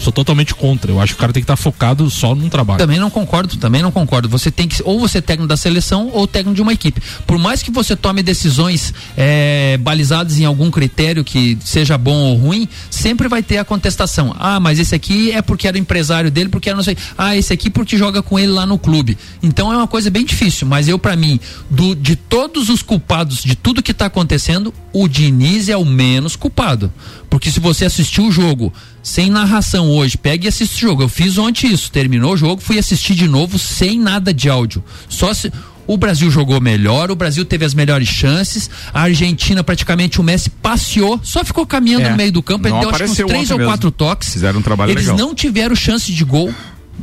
sou 0.00 0.12
totalmente 0.12 0.54
contra. 0.54 0.90
Eu 0.90 1.00
acho 1.00 1.12
que 1.12 1.18
o 1.18 1.20
cara 1.20 1.32
tem 1.32 1.42
que 1.42 1.44
estar 1.44 1.56
tá 1.56 1.62
focado 1.62 2.08
só 2.10 2.34
num 2.34 2.48
trabalho. 2.48 2.78
Também 2.78 2.98
não 2.98 3.10
concordo, 3.10 3.56
também 3.56 3.82
não 3.82 3.90
concordo. 3.90 4.28
Você 4.28 4.50
tem 4.50 4.66
que, 4.66 4.82
ou 4.84 4.98
você 4.98 5.18
é 5.18 5.20
técnico 5.20 5.48
da 5.48 5.56
seleção 5.56 6.10
ou 6.12 6.26
técnico 6.26 6.54
de 6.54 6.62
uma 6.62 6.72
equipe. 6.72 7.00
Por 7.26 7.38
mais 7.38 7.62
que 7.62 7.70
você 7.70 7.94
tome 7.94 8.22
decisões 8.22 8.92
é, 9.16 9.76
balizadas 9.78 10.38
em 10.38 10.44
algum 10.44 10.70
critério 10.70 11.22
que 11.22 11.58
seja 11.64 11.96
bom 11.98 12.16
ou 12.30 12.36
ruim, 12.36 12.68
sempre 12.90 13.28
vai 13.28 13.42
ter 13.42 13.58
a 13.58 13.64
contestação. 13.64 14.34
Ah, 14.38 14.58
mas 14.58 14.78
esse 14.78 14.94
aqui 14.94 15.30
é 15.32 15.42
porque 15.42 15.68
era 15.68 15.78
empresário 15.78 16.30
dele, 16.30 16.48
porque 16.48 16.68
era 16.68 16.76
não 16.76 16.84
sei. 16.84 16.96
Ah, 17.16 17.36
esse 17.36 17.52
aqui 17.52 17.70
porque 17.70 17.96
joga 17.96 18.22
com 18.22 18.38
ele 18.38 18.52
lá 18.52 18.66
no 18.66 18.78
clube. 18.78 19.16
Então 19.42 19.72
é 19.72 19.76
uma 19.76 19.86
coisa 19.88 20.10
bem 20.10 20.24
difícil. 20.24 20.66
Mas 20.66 20.88
eu, 20.88 20.98
para 20.98 21.16
mim, 21.16 21.38
do, 21.68 21.94
de 21.94 22.16
todos 22.16 22.68
os 22.68 22.82
culpados 22.82 23.42
de 23.42 23.54
tudo 23.54 23.82
que 23.82 23.92
está 23.92 24.06
acontecendo, 24.06 24.72
o 24.92 25.06
Diniz 25.06 25.68
é 25.68 25.76
o 25.76 25.84
menos 25.84 26.36
culpado. 26.36 26.92
Porque 27.28 27.50
se 27.50 27.60
você 27.60 27.84
assistiu 27.84 28.26
o 28.26 28.32
jogo 28.32 28.72
sem 29.02 29.30
narração 29.30 29.88
hoje, 29.88 30.16
pegue 30.16 30.46
e 30.46 30.48
assista 30.48 30.76
o 30.76 30.78
jogo. 30.78 31.02
Eu 31.02 31.08
fiz 31.08 31.38
ontem 31.38 31.72
isso, 31.72 31.90
terminou 31.90 32.34
o 32.34 32.36
jogo, 32.36 32.60
fui 32.60 32.78
assistir 32.78 33.14
de 33.14 33.26
novo 33.26 33.58
sem 33.58 33.98
nada 33.98 34.32
de 34.32 34.48
áudio. 34.48 34.82
Só 35.08 35.32
se 35.32 35.52
o 35.86 35.96
Brasil 35.96 36.30
jogou 36.30 36.60
melhor, 36.60 37.10
o 37.10 37.16
Brasil 37.16 37.44
teve 37.44 37.64
as 37.64 37.74
melhores 37.74 38.06
chances, 38.06 38.70
a 38.94 39.02
Argentina 39.02 39.64
praticamente 39.64 40.20
o 40.20 40.22
Messi 40.22 40.48
passeou, 40.48 41.18
só 41.22 41.44
ficou 41.44 41.66
caminhando 41.66 42.06
é, 42.06 42.10
no 42.10 42.16
meio 42.16 42.30
do 42.30 42.42
campo, 42.42 42.68
ele 42.68 42.78
deu 42.78 42.90
acho 42.90 42.98
que 42.98 43.10
uns 43.10 43.16
três 43.16 43.50
ou 43.50 43.58
mesmo. 43.58 43.70
quatro 43.70 43.90
toques. 43.90 44.32
Fizeram 44.32 44.60
um 44.60 44.62
trabalho 44.62 44.92
Eles 44.92 45.06
legal. 45.06 45.18
não 45.18 45.34
tiveram 45.34 45.74
chance 45.74 46.12
de 46.12 46.24
gol 46.24 46.54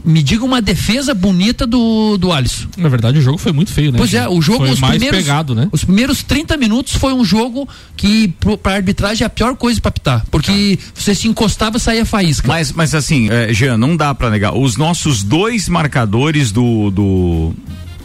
me 0.08 0.24
diga 0.24 0.46
uma 0.46 0.62
defesa 0.62 1.14
bonita 1.14 1.68
do, 1.68 2.18
do 2.18 2.32
Alisson. 2.32 2.68
Na 2.78 2.88
verdade, 2.88 3.20
o 3.20 3.22
jogo 3.22 3.38
foi 3.38 3.52
muito 3.52 3.72
feio, 3.74 3.92
né? 3.92 3.98
Pois 3.98 4.14
é, 4.14 4.28
o 4.28 4.42
jogo 4.42 4.60
foi 4.60 4.72
os 4.72 4.80
mais 4.80 4.94
primeiros, 4.94 5.20
pegado, 5.20 5.54
né? 5.54 5.68
Os 5.72 5.84
primeiros 5.84 6.24
30 6.24 6.56
minutos 6.56 6.94
foi 6.94 7.14
um 7.14 7.26
jogo 7.26 7.68
que 7.98 8.34
para 8.64 8.76
arbitragem 8.76 9.26
é 9.26 9.28
a 9.28 9.30
pior 9.30 9.56
coisa 9.58 9.82
para 9.82 9.92
pitar, 9.92 10.26
porque 10.32 10.80
ah. 10.82 10.92
você 10.96 11.14
se 11.14 11.28
encostava 11.28 11.76
e 11.76 11.80
saía 11.80 12.06
faísca. 12.06 12.48
Mas, 12.48 12.72
mas 12.72 12.96
assim, 12.96 13.30
é, 13.30 13.54
Jean, 13.54 13.78
não 13.78 13.98
dá 13.98 14.16
para 14.16 14.30
negar. 14.30 14.56
Os 14.56 14.78
nossos 14.78 15.24
dois 15.24 15.68
marcadores 15.68 16.54
do, 16.54 16.90
do 16.90 17.54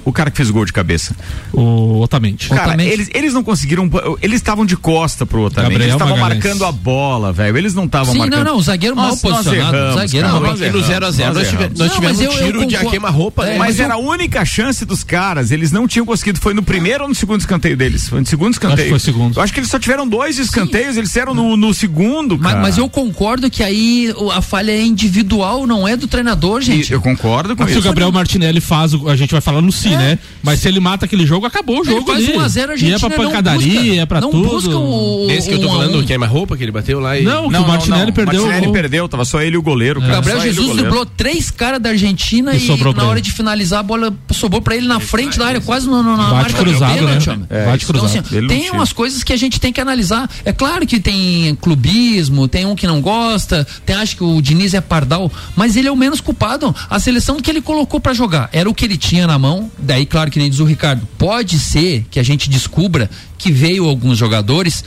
o 0.05 0.13
cara 0.13 0.31
que 0.31 0.37
fez 0.37 0.51
o 0.51 0.53
gol 0.53 0.65
de 0.65 0.73
cabeça. 0.73 1.15
O 1.53 2.01
Otamendi. 2.01 2.49
Cara, 2.49 2.69
Otamendi. 2.69 2.91
Eles, 2.91 3.11
eles 3.15 3.35
não 3.35 3.43
conseguiram. 3.43 3.89
Eles 4.21 4.37
estavam 4.37 4.67
de 4.67 4.77
costa 4.77 5.25
pro 5.25 5.43
Otamendi. 5.43 5.73
Gabriel 5.73 5.91
eles 5.91 6.03
estavam 6.03 6.17
marcando 6.17 6.65
a 6.65 6.73
bola, 6.73 7.33
velho. 7.33 7.57
Eles 7.57 7.75
não 7.75 7.85
estavam 7.85 8.15
marcando. 8.15 8.45
Não, 8.45 8.53
não, 8.53 8.59
o 8.59 8.63
zagueiro 8.63 8.97
mal 8.97 9.17
posicionado. 9.17 9.77
Erramos, 9.77 9.95
zagueiro 9.95 10.27
cara, 10.27 10.41
mal 10.41 10.51
posicionado. 10.51 10.83
0 10.83 11.07
a 11.07 11.11
0 11.11 11.35
Nós, 11.77 11.93
tivemos 11.93 12.21
um 12.21 12.29
tiro 12.29 12.59
eu, 12.59 12.63
eu 12.63 12.67
de 12.67 12.79
queima-roupa. 12.79 13.47
É, 13.47 13.53
né? 13.53 13.59
mas 13.59 13.79
eu... 13.79 13.85
era 13.85 13.95
a 13.95 13.99
única 13.99 14.45
chance 14.45 14.85
dos 14.85 15.05
caras. 15.05 15.51
Eles 15.51 15.71
não 15.71 15.87
tinham 15.87 16.05
conseguido. 16.05 16.41
Foi 16.41 16.55
no 16.55 16.63
primeiro 16.63 17.05
ou 17.05 17.09
no 17.09 17.15
segundo 17.15 17.41
escanteio 17.41 17.77
deles? 17.77 18.09
Foi 18.09 18.21
no 18.21 18.27
segundo 18.27 18.53
escanteio. 18.53 18.75
Acho 18.75 18.85
que 18.85 18.91
foi 18.91 18.99
segundo. 18.99 19.37
Eu 19.37 19.43
acho 19.43 19.53
que 19.53 19.61
eles 19.61 19.71
só 19.71 19.79
tiveram 19.79 20.07
dois 20.07 20.39
escanteios. 20.39 20.95
Sim. 20.95 21.01
Eles 21.01 21.17
eram 21.17 21.35
no, 21.35 21.57
no 21.57 21.73
segundo, 21.73 22.39
cara. 22.39 22.57
Mas, 22.57 22.63
mas, 22.63 22.79
eu 22.79 22.89
concordo 22.89 23.51
que 23.51 23.63
aí 23.63 24.13
a 24.33 24.43
falha 24.43 24.73
é 24.73 24.83
individual, 24.83 25.67
não 25.67 25.87
é 25.87 25.97
do 25.97 26.07
treinador, 26.07 26.61
gente. 26.61 26.91
E 26.91 26.93
eu 26.93 27.01
concordo 27.01 27.57
com 27.57 27.63
mas 27.63 27.73
isso. 27.73 27.81
Se 27.81 27.87
o 27.87 27.91
Gabriel 27.91 28.13
Martinelli 28.13 28.61
faz, 28.61 28.93
a 28.95 29.17
gente 29.17 29.31
vai 29.31 29.41
falar 29.41 29.61
no 29.61 29.73
5 29.73 29.92
né? 29.97 30.13
É. 30.13 30.19
Mas 30.43 30.61
se 30.61 30.69
ele 30.69 30.81
mata 30.81 31.05
aquele 31.05 31.27
jogo, 31.27 31.47
acabou 31.47 31.81
o 31.81 31.85
jogo 31.85 32.11
ele 32.13 32.27
faz 32.27 32.59
ali. 32.59 32.67
1x0 32.67 32.69
a 32.69 32.73
Argentina. 32.73 32.91
E 32.91 32.95
é 32.95 32.99
pra 32.99 33.11
pancadaria, 33.11 33.81
busca, 33.81 34.01
é 34.01 34.07
pra 34.07 34.21
não 34.21 34.31
tudo. 34.31 34.49
Busca 34.49 34.77
o, 34.77 35.31
Esse 35.31 35.49
que 35.49 35.55
eu 35.55 35.61
tô 35.61 35.67
um 35.67 35.71
falando, 35.71 36.01
um. 36.01 36.19
mais 36.19 36.33
roupa 36.33 36.57
que 36.57 36.65
ele 36.65 36.73
bateu 36.73 37.01
lá 37.01 37.19
e. 37.19 37.23
Não, 37.23 37.51
não 37.51 37.65
o 37.65 37.69
Martinelli 37.69 38.07
não, 38.07 38.13
perdeu. 38.13 38.43
O 38.43 38.47
Martinelli 38.47 38.73
perdeu, 38.73 39.09
tava 39.09 39.25
só 39.25 39.41
ele 39.41 39.57
e 39.57 39.59
o 39.59 39.63
goleiro. 39.63 40.01
É. 40.01 40.03
Cara. 40.03 40.15
Gabriel 40.15 40.41
Jesus 40.41 40.77
driblou 40.77 41.07
três 41.07 41.51
caras 41.51 41.81
da 41.81 41.91
Argentina 41.91 42.55
e, 42.55 42.67
e 42.67 42.95
na 42.95 43.05
hora 43.05 43.21
de 43.21 43.33
finalizar 43.33 43.81
a 43.81 43.83
bola 43.83 44.15
sobrou 44.31 44.61
pra 44.61 44.77
ele 44.77 44.87
na 44.87 45.01
frente 45.01 45.39
da 45.39 45.47
área, 45.47 45.61
quase 45.61 45.87
no, 45.87 46.03
no, 46.03 46.17
na 46.17 46.25
Bate 46.25 46.35
marca 46.35 46.59
cruzado. 46.59 47.03
Né? 47.03 47.47
É, 47.51 47.67
Bate 47.67 47.87
cruzado. 47.87 48.27
Então, 48.33 48.49
tem 48.49 48.71
umas 48.71 48.93
coisas 48.93 49.23
que 49.23 49.33
a 49.33 49.37
gente 49.37 49.61
tem 49.61 49.73
que 49.73 49.81
analisar. 49.81 50.29
É 50.45 50.53
claro 50.53 50.87
que 50.87 51.01
tem 51.01 51.55
clubismo, 51.61 52.49
tem 52.49 52.67
um 52.67 52.75
que 52.75 52.87
não 52.87 53.01
gosta, 53.01 53.67
tem 53.85 53.97
acho 53.97 54.17
que 54.17 54.25
o 54.25 54.41
Diniz 54.41 54.75
é 54.75 54.81
pardal, 54.81 55.31
mas 55.57 55.77
ele 55.77 55.89
é 55.89 55.93
o 55.93 55.97
menos 55.97 56.21
culpado. 56.21 56.75
A 56.89 56.99
seleção 56.99 57.41
que 57.41 57.51
ele 57.51 57.61
colocou 57.61 58.01
para 58.01 58.13
jogar 58.13 58.49
era 58.53 58.69
o 58.69 58.75
que 58.75 58.85
ele 58.85 58.97
tinha 58.97 59.27
na 59.27 59.39
mão, 59.39 59.71
Daí, 59.83 60.07
claro 60.07 60.31
que 60.31 60.39
nem 60.39 60.49
diz 60.49 60.61
o 60.61 60.65
Ricardo, 60.65 61.07
pode 61.19 61.59
ser 61.59 62.07
que 62.11 62.21
a 62.21 62.23
gente 62.23 62.49
descubra 62.49 63.11
que 63.37 63.51
veio 63.51 63.89
alguns 63.89 64.17
jogadores 64.17 64.85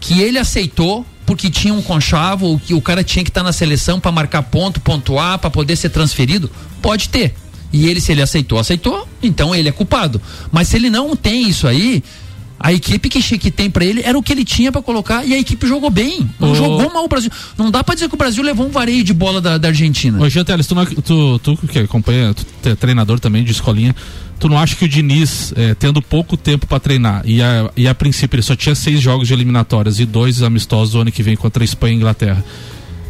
que 0.00 0.20
ele 0.20 0.38
aceitou 0.38 1.04
porque 1.26 1.50
tinha 1.50 1.72
um 1.72 1.82
conchavo, 1.82 2.60
que 2.64 2.74
o 2.74 2.80
cara 2.80 3.02
tinha 3.02 3.24
que 3.24 3.30
estar 3.30 3.40
tá 3.40 3.46
na 3.46 3.52
seleção 3.52 3.98
para 4.00 4.12
marcar 4.12 4.42
ponto, 4.42 4.80
pontuar, 4.80 5.38
para 5.38 5.50
poder 5.50 5.76
ser 5.76 5.90
transferido. 5.90 6.50
Pode 6.82 7.08
ter. 7.08 7.34
E 7.72 7.86
ele, 7.86 8.00
se 8.00 8.12
ele 8.12 8.22
aceitou, 8.22 8.58
aceitou, 8.58 9.08
então 9.22 9.54
ele 9.54 9.68
é 9.68 9.72
culpado. 9.72 10.20
Mas 10.52 10.68
se 10.68 10.76
ele 10.76 10.90
não 10.90 11.16
tem 11.16 11.48
isso 11.48 11.66
aí, 11.66 12.04
a 12.64 12.72
equipe 12.72 13.10
que, 13.10 13.20
que 13.38 13.50
tem 13.50 13.68
para 13.68 13.84
ele 13.84 14.00
era 14.02 14.16
o 14.16 14.22
que 14.22 14.32
ele 14.32 14.42
tinha 14.42 14.72
para 14.72 14.80
colocar 14.80 15.22
e 15.22 15.34
a 15.34 15.38
equipe 15.38 15.66
jogou 15.66 15.90
bem. 15.90 16.26
Não 16.40 16.52
oh. 16.52 16.54
jogou 16.54 16.90
mal 16.90 17.04
o 17.04 17.08
Brasil. 17.08 17.30
Não 17.58 17.70
dá 17.70 17.84
para 17.84 17.94
dizer 17.94 18.08
que 18.08 18.14
o 18.14 18.16
Brasil 18.16 18.42
levou 18.42 18.66
um 18.66 18.70
vareio 18.70 19.04
de 19.04 19.12
bola 19.12 19.38
da, 19.38 19.58
da 19.58 19.68
Argentina. 19.68 20.18
Ô, 20.18 20.44
Teles, 20.44 20.66
tu, 20.66 21.02
tu, 21.02 21.38
tu, 21.40 21.56
que 21.66 21.80
acompanha, 21.80 22.32
tu 22.32 22.46
é 22.70 22.74
treinador 22.74 23.20
também 23.20 23.44
de 23.44 23.52
escolinha, 23.52 23.94
tu 24.40 24.48
não 24.48 24.58
acha 24.58 24.74
que 24.76 24.86
o 24.86 24.88
Diniz, 24.88 25.52
é, 25.54 25.74
tendo 25.74 26.00
pouco 26.00 26.38
tempo 26.38 26.66
para 26.66 26.80
treinar, 26.80 27.20
e 27.26 27.42
a, 27.42 27.70
e 27.76 27.86
a 27.86 27.94
princípio 27.94 28.36
ele 28.36 28.42
só 28.42 28.56
tinha 28.56 28.74
seis 28.74 28.98
jogos 28.98 29.28
de 29.28 29.34
eliminatórias 29.34 30.00
e 30.00 30.06
dois 30.06 30.42
amistosos 30.42 30.94
o 30.94 31.00
ano 31.00 31.12
que 31.12 31.22
vem 31.22 31.36
contra 31.36 31.62
a 31.62 31.66
Espanha 31.66 31.92
e 31.92 31.96
Inglaterra, 31.96 32.42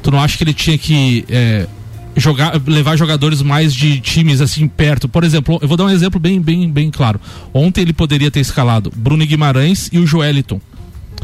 tu 0.02 0.10
não 0.10 0.18
acha 0.18 0.36
que 0.36 0.42
ele 0.42 0.52
tinha 0.52 0.76
que 0.76 1.24
é, 1.28 1.68
jogar, 2.16 2.60
levar 2.66 2.96
jogadores 2.96 3.42
mais 3.42 3.74
de 3.74 4.00
times 4.00 4.40
assim 4.40 4.66
perto. 4.68 5.08
Por 5.08 5.24
exemplo, 5.24 5.58
eu 5.62 5.68
vou 5.68 5.76
dar 5.76 5.84
um 5.84 5.90
exemplo 5.90 6.18
bem, 6.20 6.40
bem, 6.40 6.70
bem 6.70 6.90
claro. 6.90 7.20
Ontem 7.52 7.80
ele 7.82 7.92
poderia 7.92 8.30
ter 8.30 8.40
escalado 8.40 8.92
Bruno 8.94 9.24
Guimarães 9.26 9.88
e 9.92 9.98
o 9.98 10.06
Joeliton. 10.06 10.60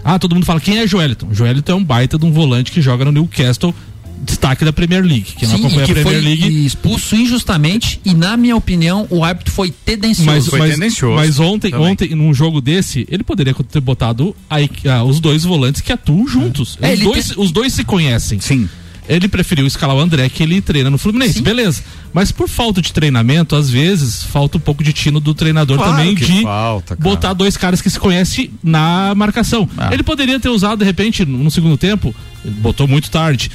Ah, 0.05 0.19
todo 0.19 0.35
mundo 0.35 0.47
fala 0.47 0.61
quem 0.61 0.79
é 0.79 0.87
Joeliton? 0.87 1.29
Joeliton 1.33 1.73
é 1.73 1.75
um 1.75 1.85
baita 1.85 2.19
de 2.19 2.25
um 2.25 2.33
volante 2.33 2.73
que 2.73 2.81
joga 2.81 3.05
no 3.05 3.13
Newcastle 3.13 3.75
destaque 4.23 4.67
da 4.67 4.73
Premier 4.73 5.03
League. 5.03 5.29
Não 5.43 5.49
Sim, 5.49 5.55
acompanha 5.57 5.81
e 5.81 5.83
a 5.83 5.87
que 5.87 5.93
Premier 5.95 6.21
foi 6.21 6.25
League. 6.25 6.67
expulso 6.67 7.17
injustamente 7.17 8.01
e 8.05 8.13
na 8.15 8.37
minha 8.37 8.55
opinião 8.55 9.07
o 9.09 9.25
árbitro 9.25 9.51
foi 9.53 9.71
tendencioso. 9.71 10.27
Mas, 10.31 10.47
Foi 10.47 10.59
mas, 10.59 10.75
tendencioso 10.75 11.15
mas 11.17 11.41
ontem, 11.41 11.71
também. 11.71 11.87
ontem, 11.87 12.15
num 12.15 12.33
jogo 12.35 12.61
desse, 12.61 13.07
ele 13.11 13.23
poderia 13.23 13.55
ter 13.55 13.81
botado 13.81 14.37
a 14.49 14.61
equi- 14.61 14.87
ah, 14.89 15.03
os 15.05 15.21
dois 15.21 15.43
volantes 15.45 15.81
que 15.81 15.91
atuam 15.91 16.27
juntos. 16.29 16.77
É, 16.83 16.89
os, 16.89 16.93
ele 16.93 17.05
dois, 17.05 17.29
tem- 17.29 17.43
os 17.43 17.51
dois 17.51 17.73
se 17.73 17.83
conhecem. 17.83 18.39
Sim. 18.41 18.69
Ele 19.11 19.27
preferiu 19.29 19.67
escalar 19.67 19.97
o 19.97 20.01
André, 20.01 20.29
que 20.29 20.43
ele 20.43 20.61
treina 20.61 20.89
no 20.89 20.97
Fluminense. 20.97 21.35
Sim. 21.35 21.43
Beleza. 21.43 21.83
Mas 22.13 22.31
por 22.31 22.49
falta 22.49 22.81
de 22.81 22.93
treinamento, 22.93 23.57
às 23.57 23.69
vezes, 23.69 24.23
falta 24.23 24.57
um 24.57 24.61
pouco 24.61 24.85
de 24.85 24.93
tino 24.93 25.19
do 25.19 25.35
treinador 25.35 25.79
Claro 25.79 25.93
também 25.93 26.15
de 26.15 26.43
falta, 26.43 26.97
botar 26.97 27.33
dois 27.33 27.57
caras 27.57 27.83
que 27.83 27.91
se 27.91 27.99
conhecem 27.99 28.51
na 28.63 29.13
marcação. 29.17 29.69
Ah. 29.77 29.93
Ele 29.93 30.05
poderia 30.05 30.39
ter 30.39 30.49
usado, 30.49 30.79
de 30.79 30.85
repente, 30.85 31.25
no 31.25 31.51
segundo 31.51 31.77
tempo, 31.77 32.15
botou 32.45 32.87
muito 32.87 33.11
tarde. 33.11 33.51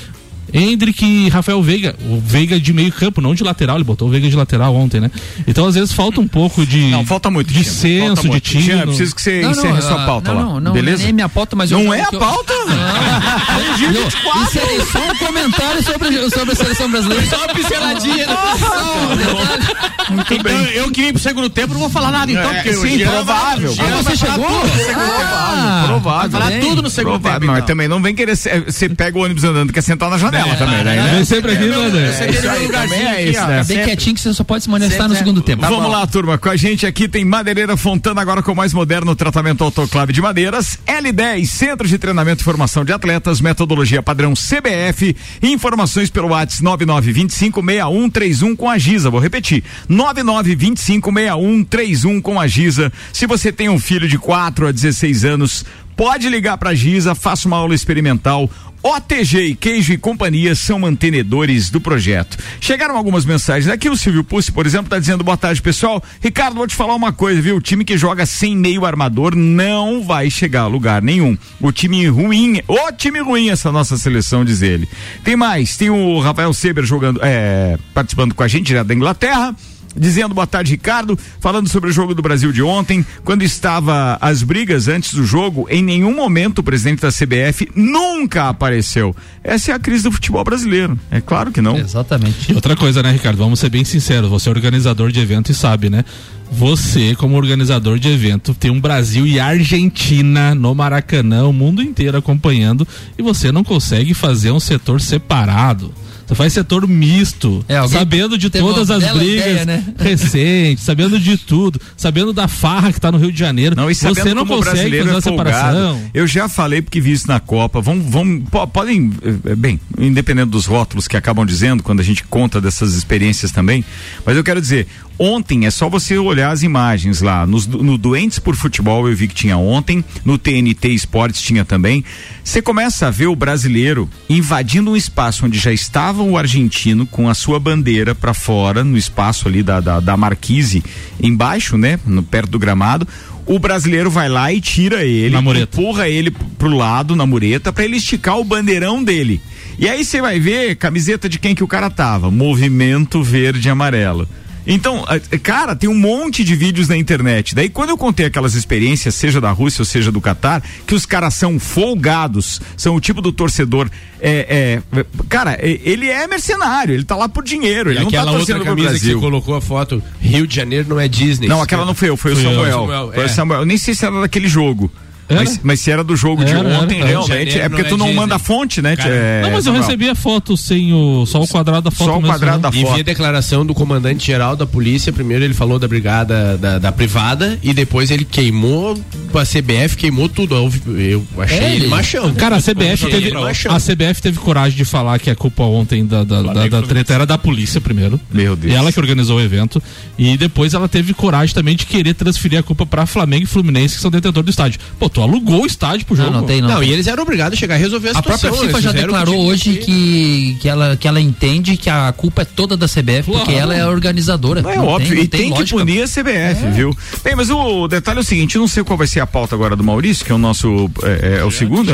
Hendrick 0.54 1.04
e 1.06 1.30
Rafael 1.30 1.62
Veiga, 1.62 1.96
o 2.10 2.20
Veiga 2.20 2.60
de 2.60 2.72
meio 2.74 2.92
campo, 2.92 3.22
não 3.22 3.34
de 3.36 3.44
lateral, 3.44 3.76
ele 3.78 3.84
botou 3.84 4.08
o 4.08 4.12
Veiga 4.12 4.30
de 4.30 4.36
lateral 4.36 4.76
ontem, 4.76 5.00
né? 5.02 5.12
Então 5.48 5.66
às 5.68 5.76
vezes 5.76 5.92
falta 5.92 6.20
um 6.22 6.28
pouco 6.28 6.66
de 6.66 6.82
Não, 6.92 7.06
falta 7.06 7.30
muito. 7.30 7.52
de 7.54 7.64
senso, 7.64 8.22
de 8.22 8.28
muito. 8.28 8.44
tino. 8.44 8.62
Jean, 8.64 8.82
preciso 8.88 9.16
que 9.16 9.22
você 9.22 9.42
Não, 9.42 9.52
não, 9.52 9.58
encerre 9.58 9.82
sua 9.82 10.04
ah, 10.04 10.06
pauta 10.06 10.34
não, 10.34 10.40
lá. 10.40 10.46
Não, 10.46 10.60
não, 10.60 10.72
Beleza? 10.74 11.00
nem 11.04 11.10
é 11.10 11.12
minha 11.14 11.30
pauta, 11.30 11.56
mas 11.56 11.72
eu 11.72 11.80
Não 11.80 11.94
é 11.94 12.02
a 12.02 12.10
eu- 12.12 12.20
pauta? 12.20 12.54
Não, 12.66 14.36
eu 14.36 14.44
encerrei 14.44 14.82
só 14.86 15.00
um 15.12 15.16
comentário 15.18 15.84
sobre, 15.84 16.30
sobre 16.30 16.52
a 16.52 16.56
seleção 16.56 16.90
brasileira. 16.90 17.26
Só 17.28 17.38
uma 17.38 17.48
pinceladinha. 17.54 18.28
né? 18.28 18.36
Só 18.60 20.12
um 20.14 20.16
detalhe. 20.16 20.40
Então, 20.40 20.62
eu 20.74 20.92
que 20.92 21.02
vim 21.02 21.12
pro 21.14 21.22
segundo 21.22 21.50
tempo 21.50 21.74
não 21.74 21.82
vou 21.82 21.90
falar 21.90 22.12
nada, 22.12 22.32
então, 22.32 22.44
É, 22.52 22.54
porque 22.56 22.74
sim, 22.74 22.98
Jean 22.98 23.10
provável. 23.12 23.74
vai- 23.74 23.86
o 23.86 23.90
Jean 23.90 24.00
Ah, 24.00 24.04
você 24.04 24.16
chegou? 24.16 24.48
Ah, 24.96 25.84
Provável. 25.88 26.30
Vai 26.30 26.42
falar 26.42 26.52
bem. 26.52 26.60
tudo 26.62 26.82
no 26.82 26.90
segundo 26.90 27.14
Provável. 27.20 27.40
tempo. 27.40 27.52
Não, 27.52 27.58
então. 27.58 27.68
também 27.68 27.88
não 27.88 28.02
vem 28.02 28.16
querer. 28.16 28.36
Você 28.36 28.90
pega 28.90 29.18
o 29.18 29.22
ônibus 29.24 29.44
andando, 29.44 29.72
quer 29.74 29.82
sentar 29.82 30.10
na 30.10 30.18
janela 30.18 30.45
também, 30.56 30.84
né? 30.84 30.96
Vem 30.96 31.20
né? 31.20 31.26
sempre 31.26 31.52
aqui, 31.54 31.66
né, 31.66 31.76
André? 31.76 32.12
Você 32.12 32.24
É 32.24 32.30
isso 32.30 32.42
tem 32.42 32.50
um 32.50 32.64
lugarzinho 32.64 33.08
é 33.08 33.48
né? 33.48 33.64
Bem 33.64 33.84
quietinho 33.84 34.16
que 34.16 34.22
você 34.22 34.34
só 34.34 34.44
pode 34.44 34.64
se 34.64 34.70
manifestar 34.70 35.08
no 35.08 35.16
segundo 35.16 35.42
tempo. 35.42 35.62
Vamos 35.62 35.90
lá, 35.90 36.06
turma. 36.08 36.38
Com 36.38 36.50
a 36.50 36.56
gente 36.56 36.86
aqui 36.86 37.08
tem 37.08 37.26
Madeireira 37.26 37.76
Fontana, 37.78 38.22
agora 38.22 38.44
com 38.44 38.52
o 38.52 38.56
mais 38.56 38.74
moderno 38.74 39.16
tratamento 39.16 39.64
autoclave 39.64 40.14
de 40.14 40.22
madeiras. 40.22 40.78
L10, 40.86 41.46
Centro 41.46 41.88
de 41.88 41.98
Treinamento 41.98 42.42
e 42.42 42.44
Formação 42.44 42.86
de 42.86 42.94
Atletas, 42.94 43.42
metodologia 43.42 44.04
padrão 44.04 44.34
CBF. 44.34 45.16
Informações 45.42 46.10
pelo 46.10 46.30
WhatsApp 46.30 46.64
99256131 46.64 48.56
com 48.56 48.70
a 48.70 48.78
Giza. 48.78 49.10
Vou 49.10 49.20
repetir: 49.20 49.64
99256131 49.90 52.22
com 52.22 52.40
a 52.40 52.48
Giza. 52.48 52.94
Se 53.12 53.28
você 53.28 53.52
tem 53.52 53.68
um 53.70 53.80
filho 53.80 54.08
de 54.08 54.18
4 54.18 54.68
a 54.68 54.72
16 54.72 55.26
anos, 55.26 55.66
pode 55.96 56.30
ligar 56.30 56.58
para 56.58 56.72
a 56.72 56.76
Giza, 56.76 57.16
faça 57.16 57.48
uma 57.48 57.58
aula 57.58 57.76
experimental. 57.76 58.50
OTG 58.88 59.56
Queijo 59.56 59.94
e 59.94 59.98
Companhia 59.98 60.54
são 60.54 60.78
mantenedores 60.78 61.72
do 61.72 61.82
projeto. 61.82 62.38
Chegaram 62.62 62.96
algumas 62.96 63.26
mensagens 63.26 63.68
aqui. 63.68 63.90
O 63.90 63.98
Silvio 63.98 64.24
Pussi, 64.24 64.52
por 64.52 64.64
exemplo, 64.68 64.86
está 64.86 65.00
dizendo 65.00 65.24
boa 65.24 65.36
tarde, 65.36 65.60
pessoal. 65.60 66.04
Ricardo, 66.22 66.56
vou 66.56 66.68
te 66.68 66.76
falar 66.76 66.94
uma 66.94 67.12
coisa, 67.12 67.42
viu? 67.42 67.56
O 67.56 67.62
time 67.62 67.84
que 67.84 67.98
joga 67.98 68.28
sem 68.28 68.56
meio 68.56 68.86
armador 68.86 69.36
não 69.36 70.04
vai 70.04 70.30
chegar 70.30 70.62
a 70.62 70.68
lugar 70.68 71.02
nenhum. 71.02 71.36
O 71.60 71.72
time 71.72 72.06
ruim, 72.08 72.62
o 72.68 72.92
time 72.92 73.20
ruim 73.22 73.50
essa 73.50 73.72
nossa 73.72 73.98
seleção, 73.98 74.46
diz 74.46 74.62
ele. 74.62 74.88
Tem 75.24 75.36
mais, 75.36 75.76
tem 75.76 75.90
o 75.90 76.20
Rafael 76.20 76.54
Seber 76.54 76.86
jogando, 76.86 77.20
é, 77.24 77.80
participando 77.92 78.36
com 78.36 78.44
a 78.44 78.48
gente, 78.48 78.68
direto 78.68 78.86
da 78.86 78.94
Inglaterra. 78.94 79.56
Dizendo 79.96 80.36
boa 80.36 80.48
tarde, 80.48 80.72
Ricardo. 80.72 81.18
Falando 81.40 81.70
sobre 81.70 81.90
o 81.90 81.94
jogo 81.94 82.14
do 82.14 82.22
Brasil 82.22 82.52
de 82.52 82.62
ontem, 82.62 83.06
quando 83.24 83.44
estava 83.44 84.18
as 84.20 84.44
brigas 84.44 84.88
antes 84.88 85.14
do 85.14 85.26
jogo, 85.26 85.68
em 85.70 85.82
nenhum 85.82 86.14
momento 86.14 86.60
o 86.60 86.64
presidente 86.64 87.02
da 87.02 87.10
CBF 87.10 87.70
nunca 87.76 88.50
apareceu. 88.50 89.16
Essa 89.44 89.72
é 89.72 89.76
a 89.76 89.80
crise 89.80 90.04
do 90.04 90.12
futebol 90.12 90.44
brasileiro. 90.44 91.00
É 91.10 91.22
claro 91.22 91.52
que 91.52 91.62
não. 91.62 91.78
Exatamente. 91.78 92.52
E 92.52 92.56
outra 92.56 92.76
coisa, 92.76 93.02
né, 93.02 93.12
Ricardo? 93.12 93.38
Vamos 93.38 93.60
ser 93.60 93.70
bem 93.70 93.86
sinceros. 93.86 94.30
Você 94.30 94.50
é 94.50 94.52
organizador 94.52 95.12
de 95.12 95.20
evento 95.20 95.52
e 95.52 95.56
sabe, 95.56 95.90
né? 95.90 96.04
Você, 96.52 97.16
como 97.16 97.36
organizador 97.36 97.98
de 97.98 98.10
evento, 98.10 98.54
tem 98.54 98.70
um 98.72 98.80
Brasil 98.80 99.26
e 99.26 99.40
Argentina 99.40 100.54
no 100.54 100.76
Maracanã, 100.76 101.48
o 101.48 101.54
mundo 101.54 101.82
inteiro 101.82 102.18
acompanhando, 102.18 102.88
e 103.18 103.22
você 103.22 103.52
não 103.52 103.64
consegue 103.64 104.14
fazer 104.14 104.52
um 104.52 104.60
setor 104.60 105.02
separado. 105.02 105.92
Você 106.28 106.34
faz 106.36 106.54
setor 106.54 106.88
misto, 106.88 107.64
É, 107.68 107.88
sabendo 107.88 108.38
de 108.38 108.50
todas 108.50 108.90
as 108.90 109.04
brigas 109.14 109.46
ideia, 109.46 109.66
né? 109.66 109.84
recentes, 110.00 110.84
sabendo 110.84 111.20
de 111.20 111.38
tudo, 111.38 111.80
sabendo 111.96 112.34
da 112.34 112.48
farra 112.48 112.92
que 112.92 113.00
tá 113.00 113.12
no 113.12 113.18
Rio 113.18 113.32
de 113.32 113.38
Janeiro. 113.38 113.76
Não, 113.76 113.90
e 113.92 113.96
você 113.96 114.34
não 114.34 114.46
consegue 114.46 114.98
fazer 114.98 114.98
é 114.98 115.04
uma 115.12 115.22
separação. 115.22 116.02
Eu 116.14 116.26
já 116.26 116.50
falei 116.50 116.82
porque 116.82 117.00
vi 117.00 117.12
isso 117.12 117.28
na 117.28 117.40
Copa. 117.40 117.80
Vamos, 117.82 118.50
po- 118.50 118.68
podem, 118.68 119.12
eh, 119.46 119.56
bem, 119.56 119.80
independente 120.00 120.50
dos 120.50 120.66
rótulos 120.66 121.08
que 121.08 121.16
acabam 121.16 121.46
dizendo 121.46 121.84
quando 121.84 122.00
a 122.00 122.04
gente 122.04 122.24
conta 122.24 122.60
dessas 122.60 122.96
experiências 122.96 123.52
também, 123.52 123.86
mas 124.26 124.36
eu 124.36 124.44
quero 124.44 124.60
dizer, 124.60 124.88
ontem 125.18 125.66
é 125.66 125.72
só 125.72 125.90
você 125.90 126.18
olhar 126.18 126.52
as 126.52 126.64
imagens 126.64 127.22
lá 127.22 127.46
nos, 127.46 127.66
no 127.68 127.98
Doentes 127.98 128.40
por 128.40 128.56
Futebol 128.56 129.08
eu 129.08 129.16
vi 129.16 129.28
que 129.28 129.36
tinha 129.36 129.58
ontem, 129.58 130.04
no 130.24 130.38
TNT 130.38 130.90
Esportes 130.90 131.42
tinha 131.42 131.64
também. 131.66 132.04
Você 132.44 132.62
começa 132.62 133.08
a 133.08 133.12
ver 133.12 133.28
o 133.28 133.36
brasileiro 133.36 134.10
invadindo 134.30 134.92
um 134.92 134.96
espaço 134.96 135.46
onde 135.46 135.58
já 135.60 135.72
estava 135.72 136.22
o 136.22 136.38
argentino 136.38 137.06
com 137.06 137.30
a 137.30 137.34
sua 137.34 137.60
bandeira 137.60 138.14
para 138.14 138.34
fora 138.34 138.84
no 138.84 138.98
espaço 138.98 139.48
ali 139.48 139.64
da, 139.64 139.80
da, 139.80 140.00
da 140.00 140.18
marquise 140.18 140.84
embaixo, 141.22 141.78
né, 141.78 142.00
no 142.06 142.22
perto 142.24 142.52
do 142.52 142.60
gramado. 142.60 143.08
O 143.48 143.60
brasileiro 143.60 144.10
vai 144.10 144.28
lá 144.28 144.52
e 144.52 144.60
tira 144.60 145.04
ele, 145.06 145.36
Na 145.36 145.42
mureta. 145.42 145.80
empurra 145.80 146.10
ele 146.10 146.32
pro 146.32 146.70
lado 146.70 147.16
na 147.16 147.28
mureta 147.28 147.72
para 147.72 147.86
ele 147.86 147.98
esticar 147.98 148.40
o 148.40 148.44
bandeirão 148.44 149.04
dele. 149.04 149.40
E 149.78 149.88
aí 149.88 150.04
você 150.04 150.20
vai 150.20 150.40
ver 150.40 150.76
camiseta 150.78 151.30
de 151.30 151.38
quem 151.38 151.54
que 151.54 151.64
o 151.64 151.68
cara 151.68 151.90
tava, 151.90 152.32
Movimento 152.32 153.22
Verde 153.22 153.68
e 153.68 153.72
Amarelo. 153.72 154.28
Então, 154.68 155.06
cara, 155.44 155.76
tem 155.76 155.90
um 155.90 155.98
monte 155.98 156.44
de 156.44 156.56
vídeos 156.56 156.88
na 156.88 156.98
internet. 156.98 157.54
Daí, 157.54 157.70
quando 157.70 157.90
eu 157.92 157.98
contei 157.98 158.26
aquelas 158.26 158.56
experiências, 158.56 159.14
seja 159.16 159.40
da 159.40 159.52
Rússia 159.52 159.82
ou 159.82 159.86
seja 159.86 160.12
do 160.12 160.20
Catar, 160.20 160.64
que 160.88 160.96
os 160.96 161.06
caras 161.06 161.34
são 161.36 161.60
folgados, 161.60 162.60
são 162.76 162.96
o 162.96 163.00
tipo 163.00 163.22
do 163.22 163.32
torcedor. 163.32 163.90
É, 164.20 164.82
é, 164.96 165.06
cara, 165.30 165.54
é- 165.54 165.80
ele 165.84 166.10
é 166.10 166.26
mercenário, 166.28 166.94
ele 166.96 167.04
tá 167.04 167.16
lá 167.16 167.30
por 167.30 167.44
dinheiro, 167.44 167.92
ele 167.92 168.00
E 168.00 168.04
não 168.04 168.10
tá 168.12 168.18
aquela 168.18 168.32
outra 168.32 168.46
torcendo 168.56 168.66
pro 168.66 168.76
camisa 168.76 168.94
que 168.94 169.00
Brasil. 169.06 169.20
colocou 169.20 169.56
a 169.56 169.62
foto, 169.62 170.02
Rio 170.20 170.48
de 170.48 170.56
Janeiro 170.56 170.88
não 170.90 171.00
é 171.00 171.08
Disney. 171.08 171.48
Não, 171.48 171.62
aquela 171.62 171.86
não 171.86 171.94
foi 171.94 172.10
eu, 172.10 172.18
foi 172.18 172.34
o 172.34 172.36
Fui 172.36 172.46
eu. 172.46 172.50
Samuel. 172.52 172.72
Samuel, 172.80 173.12
Foi 173.14 173.24
o 173.24 173.26
é. 173.26 173.28
Samuel. 173.28 173.60
Eu 173.62 173.66
nem 173.66 173.78
sei 173.78 173.94
se 173.94 174.06
era 174.06 174.20
daquele 174.22 174.48
jogo. 174.48 174.92
Era? 175.28 175.40
Mas, 175.40 175.60
mas 175.64 175.80
se 175.80 175.90
era 175.92 176.04
do 176.04 176.16
jogo 176.16 176.46
de 176.46 176.52
Era, 176.52 176.60
ontem, 176.70 177.00
era. 177.00 177.08
realmente. 177.08 177.30
Janeiro 177.52 177.60
É 177.62 177.70
porque 177.70 177.84
tu 177.86 177.98
não 177.98 178.14
manda 178.14 178.36
a 178.36 178.40
fonte, 178.40 178.82
né? 178.82 178.96
Cara, 178.96 179.10
é, 179.14 179.42
não, 179.42 179.50
mas 179.50 179.58
eu 179.66 179.72
Samuel? 179.74 179.82
recebi 179.84 180.10
a 180.10 180.16
foto 180.16 180.56
sem 180.56 180.94
o. 180.94 181.26
Só 181.26 181.42
o 181.42 181.48
quadrado 181.48 181.82
da 181.84 181.92
foto 181.92 182.08
Só 182.12 182.18
o 182.18 182.22
mesmo, 182.22 182.34
quadrado 182.34 182.58
né? 182.58 182.62
da 182.64 182.70
E 182.70 182.72
vi 182.82 182.86
foto. 182.86 183.00
a 183.00 183.04
declaração 183.04 183.66
do 183.66 183.74
comandante 183.74 184.26
geral 184.26 184.56
da 184.56 184.68
polícia. 184.68 185.12
Primeiro 185.12 185.44
ele 185.44 185.54
falou 185.54 185.80
da 185.80 185.88
brigada 185.88 186.58
da, 186.58 186.78
da 186.80 186.92
privada 186.92 187.58
e 187.64 187.74
depois 187.74 188.12
ele 188.12 188.24
queimou 188.26 188.94
a 189.34 189.44
CBF, 189.46 189.98
queimou 189.98 190.30
tudo. 190.30 190.56
Eu, 190.56 190.72
eu 191.00 191.26
achei 191.42 191.58
É, 191.60 191.76
ele 191.76 191.88
machão. 191.88 192.34
Cara, 192.36 192.58
a 192.58 192.62
CBF, 192.62 193.08
teve, 193.10 193.32
a 193.36 193.80
CBF 193.80 194.22
teve 194.22 194.38
coragem 194.40 194.78
de 194.78 194.86
falar 194.86 195.20
que 195.20 195.30
a 195.30 195.36
culpa 195.36 195.64
ontem 195.64 196.06
da, 196.06 196.24
da, 196.24 196.42
da- 196.42 196.68
da 196.68 196.82
treta 196.84 197.14
era 197.14 197.26
da 197.26 197.38
polícia 197.38 197.82
primeiro. 197.82 198.20
Meu 198.32 198.56
Deus. 198.56 198.72
E 198.74 198.76
ela 198.76 198.92
que 198.92 199.00
organizou 199.00 199.38
o 199.38 199.42
evento. 199.42 199.82
E 200.18 200.38
depois 200.38 200.74
ela 200.74 200.88
teve 200.88 201.14
coragem 201.14 201.54
também 201.54 201.76
de 201.76 201.86
querer 201.86 202.14
transferir 202.14 202.60
a 202.60 202.64
culpa 202.64 202.86
pra 202.86 203.06
Flamengo 203.06 203.44
e 203.44 203.48
Fluminense, 203.48 203.96
que 203.96 204.02
são 204.02 204.12
detentores 204.12 204.46
do 204.46 204.50
estádio. 204.50 204.80
Pô, 205.00 205.10
tu 205.16 205.22
alugou 205.22 205.64
o 205.64 205.66
estádio 205.66 206.06
pro 206.06 206.14
jogo. 206.14 206.30
Não, 206.30 206.42
não 206.42 206.46
tem, 206.48 206.60
não. 206.60 206.68
Não, 206.68 206.84
e 206.84 206.92
eles 206.92 207.08
eram 207.08 207.24
obrigados 207.24 207.58
a 207.58 207.60
chegar 207.60 207.76
a 207.76 207.78
resolver 207.78 208.10
a 208.10 208.12
A 208.12 208.16
situação. 208.16 208.50
própria 208.50 208.68
FIFA 208.68 208.82
já 208.82 208.92
declarou 208.92 209.46
hoje 209.46 209.78
que- 209.78 209.86
que, 209.86 210.58
que, 210.62 210.68
ela, 210.70 210.98
que 210.98 211.08
ela 211.08 211.22
entende 211.22 211.78
que 211.78 211.90
a 211.90 212.12
culpa 212.12 212.42
é 212.42 212.46
toda 212.46 212.76
da 212.76 212.86
CBF, 212.86 213.24
porque 213.32 213.46
Claro. 213.46 213.58
ela 213.60 213.76
é 213.76 213.82
a 213.82 213.88
organizadora. 213.88 214.62
Não 214.62 214.70
é 214.70 214.76
Não 214.76 214.88
óbvio, 214.88 215.08
tem- 215.08 215.18
não 215.18 215.24
e 215.24 215.28
tem, 215.30 215.44
que 215.54 215.60
lógica. 215.60 215.80
punir 215.80 216.02
a 216.04 216.08
CBF, 216.08 216.70
viu? 216.72 216.98
Bem, 217.24 217.34
mas 217.36 217.50
o 217.50 217.88
detalhe 217.88 218.18
é 218.18 218.22
o 218.22 218.26
seguinte, 218.26 218.56
eu 218.56 218.62
não 218.62 218.68
sei 218.68 218.84
qual 218.84 218.98
vai 218.98 219.08
ser 219.08 219.22
a 219.22 219.26
pauta 219.28 219.56
agora 219.56 219.74
do 219.76 219.84
Maurício, 219.86 220.26
que 220.26 220.32
é 220.34 220.36
o 220.36 220.38
nosso, 220.38 220.92
é, 221.04 221.38
é 221.40 221.44
o 221.46 221.52
segundo. 221.52 221.90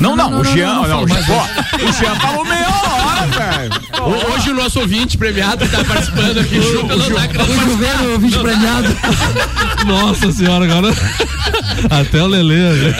Não, 0.00 0.14
não, 0.16 0.30
Não, 0.30 0.40
o 0.40 0.44
Jean, 0.44 0.66
não, 0.66 0.82
não, 0.82 0.88
não, 0.88 0.88
não, 0.88 1.02
o 1.04 1.08
Jean, 1.08 1.24
ó, 1.30 1.88
o 1.88 1.92
Jean 1.92 2.14
falou 2.20 2.44
meia 2.44 2.68
hora, 2.68 3.01
velho. 3.26 3.72
Hoje 4.34 4.50
o 4.50 4.54
nosso 4.54 4.80
ouvinte 4.80 5.16
premiado 5.16 5.66
tá 5.68 5.84
participando 5.84 6.38
aqui 6.38 6.60
junto. 6.60 6.96
não 6.96 6.98
tá- 6.98 7.42
O 7.44 7.54
Juventus, 7.70 8.14
o 8.14 8.18
vídeo 8.18 8.40
premiado. 8.40 8.88
Nossa 9.86 10.32
senhora, 10.32 10.64
agora. 10.64 10.94
Até 11.90 12.22
o 12.22 12.26
Lele. 12.26 12.54
né? 12.54 12.94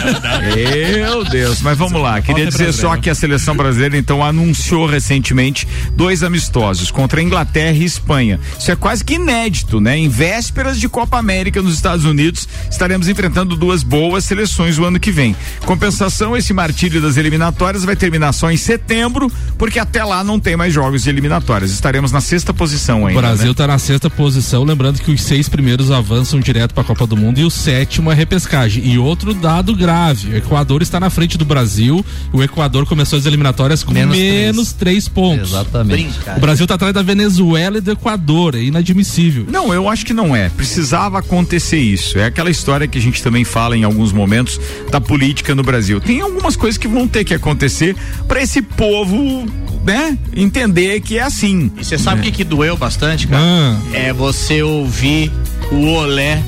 Meu 0.97 1.25
Deus, 1.25 1.61
mas 1.61 1.77
vamos 1.79 2.01
lá. 2.01 2.21
Queria 2.21 2.47
dizer 2.47 2.73
só 2.73 2.97
que 2.97 3.09
a 3.11 3.15
seleção 3.15 3.57
brasileira 3.57 3.97
então 3.97 4.23
anunciou 4.25 4.87
recentemente 4.87 5.67
dois 5.95 6.23
amistosos 6.23 6.91
contra 6.91 7.21
a 7.21 7.23
Inglaterra 7.23 7.77
e 7.77 7.85
Espanha. 7.85 8.41
Isso 8.59 8.71
é 8.71 8.77
quase 8.77 9.05
que 9.05 9.15
inédito, 9.15 9.81
né? 9.81 9.97
Em 9.97 10.09
vésperas 10.09 10.79
de 10.79 10.89
Copa 10.89 11.19
América 11.19 11.63
nos 11.63 11.75
Estados 11.75 12.05
Unidos, 12.05 12.49
estaremos 12.71 13.09
enfrentando 13.09 13.57
duas 13.57 13.83
boas 13.83 14.25
seleções 14.25 14.79
o 14.79 14.85
ano 14.85 14.99
que 14.99 15.11
vem. 15.11 15.37
Compensação, 15.65 16.37
esse 16.37 16.53
martírio 16.53 17.01
das 17.01 17.17
eliminatórias 17.17 17.85
vai 17.85 17.95
terminar 17.97 18.33
só 18.33 18.51
em 18.51 18.57
setembro, 18.57 19.31
porque 19.59 19.79
até 19.79 20.03
lá 20.05 20.12
não 20.25 20.39
tem 20.39 20.57
mais 20.57 20.73
jogos 20.75 21.05
de 21.05 21.09
eliminatórias. 21.11 21.71
Estaremos 21.71 22.13
na 22.13 22.21
sexta 22.21 22.53
posição 22.53 23.05
O 23.05 23.07
ainda. 23.07 23.21
Brasil 23.21 23.49
né? 23.49 23.55
tá 23.55 23.67
na 23.67 23.79
sexta 23.79 24.11
posição, 24.11 24.65
lembrando 24.65 25.01
que 25.01 25.11
os 25.11 25.23
seis 25.23 25.49
primeiros 25.49 25.91
avançam 25.91 26.41
direto 26.41 26.75
pra 26.75 26.85
Copa 26.85 27.07
do 27.07 27.17
Mundo 27.17 27.39
e 27.39 27.45
o 27.45 27.51
sétimo 27.51 28.11
é 28.11 28.15
repescagem. 28.15 28.85
E 28.87 28.99
outro 28.99 29.33
dado 29.33 29.75
grave: 29.75 30.35
o 30.35 30.37
Equador 30.37 30.83
está 30.83 30.99
na 31.01 31.09
frente 31.09 31.39
do 31.39 31.45
Brasil. 31.45 32.05
O 32.33 32.43
Equador 32.43 32.85
começou 32.87 33.19
as 33.19 33.27
eliminatórias 33.27 33.83
com 33.83 33.93
menos, 33.93 34.17
menos 34.17 34.73
três. 34.73 35.05
três 35.05 35.09
pontos. 35.09 35.51
Exatamente. 35.51 36.19
O 36.37 36.41
Brasil 36.41 36.65
está 36.65 36.75
atrás 36.75 36.93
da 36.93 37.03
Venezuela 37.03 37.79
e 37.79 37.81
do 37.81 37.93
Equador. 37.93 38.55
É 38.55 38.63
inadmissível. 38.63 39.47
Não, 39.49 39.73
eu 39.73 39.89
acho 39.89 40.05
que 40.05 40.13
não 40.13 40.35
é. 40.35 40.49
Precisava 40.49 41.19
acontecer 41.21 41.79
isso. 41.79 42.19
É 42.19 42.27
aquela 42.27 42.51
história 42.51 42.87
que 42.87 42.99
a 42.99 43.01
gente 43.01 43.23
também 43.23 43.45
fala 43.45 43.77
em 43.77 43.85
alguns 43.85 44.13
momentos 44.13 44.61
da 44.91 45.01
política 45.01 45.55
no 45.55 45.63
Brasil. 45.63 46.01
Tem 46.01 46.21
algumas 46.21 46.57
coisas 46.57 46.77
que 46.77 46.89
vão 46.89 47.07
ter 47.07 47.25
que 47.25 47.35
acontecer 47.35 47.95
para 48.27 48.43
esse 48.43 48.63
povo, 48.63 49.47
né, 49.85 50.02
entender 50.35 51.01
que 51.01 51.19
é 51.19 51.23
assim. 51.23 51.71
E 51.79 51.85
você 51.85 51.99
sabe 51.99 52.21
o 52.21 52.25
que, 52.25 52.33
que 52.33 52.45
doeu 52.45 52.77
bastante, 52.77 53.27
cara? 53.27 53.43
Ah. 53.43 53.81
É 53.93 54.13
você 54.13 54.63
ouvir 54.63 55.31
o 55.71 55.87
olé 55.93 56.43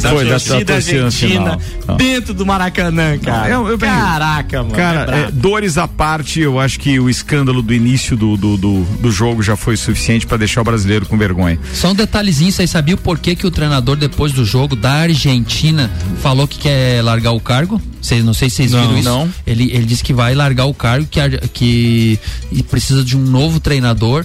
da 0.00 0.10
Foi, 0.10 0.24
da- 0.24 0.30
da 0.30 0.40
torcida 0.40 0.64
torcida 0.64 1.04
argentina. 1.04 1.58
Não. 1.86 1.96
dentro 1.96 2.34
do 2.34 2.44
Maracanã, 2.44 3.18
cara. 3.18 3.48
Eu- 3.50 3.68
eu- 3.68 3.78
Caraca, 3.78 4.62
mano. 4.62 4.74
Cara, 4.74 5.16
é 5.16 5.20
é, 5.24 5.30
dores 5.30 5.78
à 5.78 5.86
parte, 5.86 6.40
eu 6.40 6.58
acho 6.58 6.80
que 6.80 6.98
o 6.98 7.08
escândalo 7.08 7.62
do 7.62 7.72
início 7.72 8.16
do, 8.16 8.36
do, 8.36 8.56
do, 8.56 8.80
do 8.84 9.12
jogo 9.12 9.42
já 9.42 9.56
foi 9.56 9.76
suficiente 9.76 10.26
para 10.26 10.36
deixar 10.38 10.60
o 10.62 10.64
brasileiro 10.64 11.06
com 11.06 11.16
vergonha. 11.16 11.58
Só 11.72 11.90
um 11.90 11.94
detalhezinho, 11.94 12.50
vocês 12.50 12.70
sabiam 12.70 12.98
por 12.98 13.18
que, 13.18 13.36
que 13.36 13.46
o 13.46 13.50
treinador, 13.50 13.96
depois 13.96 14.32
do 14.32 14.44
jogo 14.44 14.74
da 14.74 14.92
Argentina, 14.92 15.90
falou 16.22 16.46
que 16.48 16.58
quer 16.58 17.02
largar 17.02 17.32
o 17.32 17.40
cargo? 17.40 17.80
Vocês, 18.00 18.24
não 18.24 18.34
sei 18.34 18.50
se 18.50 18.56
vocês 18.56 18.72
Não. 18.72 18.80
viram 18.82 18.98
isso. 18.98 19.08
Não. 19.08 19.28
Ele, 19.46 19.70
ele 19.72 19.86
disse 19.86 20.02
que 20.02 20.12
vai 20.12 20.34
largar 20.34 20.64
o 20.66 20.74
cargo, 20.74 21.06
que, 21.06 21.20
que 21.52 22.18
e 22.50 22.62
precisa 22.62 23.04
de 23.04 23.16
um 23.16 23.20
novo 23.22 23.60
treinador 23.60 24.24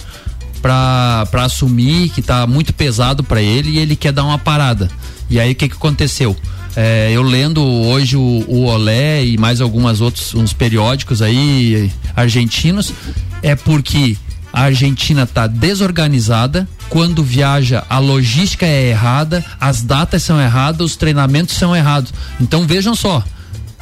pra 0.62 1.26
assumir, 1.34 2.10
que 2.10 2.22
tá 2.22 2.46
muito 2.46 2.74
pesado 2.74 3.24
pra 3.24 3.42
ele 3.42 3.72
e 3.72 3.80
ele 3.80 3.96
quer 3.96 4.12
dar 4.12 4.24
uma 4.24 4.38
parada. 4.38 4.90
E 5.30 5.40
aí 5.40 5.52
o 5.52 5.56
que 5.56 5.70
que 5.70 5.76
aconteceu? 5.76 6.36
É, 6.76 7.12
eu 7.12 7.22
lendo 7.22 7.62
hoje 7.64 8.16
o, 8.16 8.44
o 8.48 8.66
Olé 8.66 9.26
e 9.26 9.38
mais 9.38 9.60
algumas 9.60 10.02
outros 10.02 10.34
uns 10.34 10.54
periódicos 10.54 11.22
aí 11.22 11.92
argentinos, 12.16 12.94
é 13.42 13.56
porque 13.56 14.16
a 14.52 14.64
Argentina 14.64 15.24
está 15.24 15.48
desorganizada. 15.48 16.68
Quando 16.90 17.24
viaja, 17.24 17.84
a 17.90 18.00
logística 18.00 18.66
é 18.66 18.90
errada, 18.90 19.46
as 19.60 19.84
datas 19.84 20.24
são 20.24 20.42
erradas, 20.42 20.82
os 20.82 20.96
treinamentos 20.96 21.56
são 21.56 21.76
errados. 21.76 22.14
Então 22.42 22.66
vejam 22.66 22.96
só. 22.96 23.24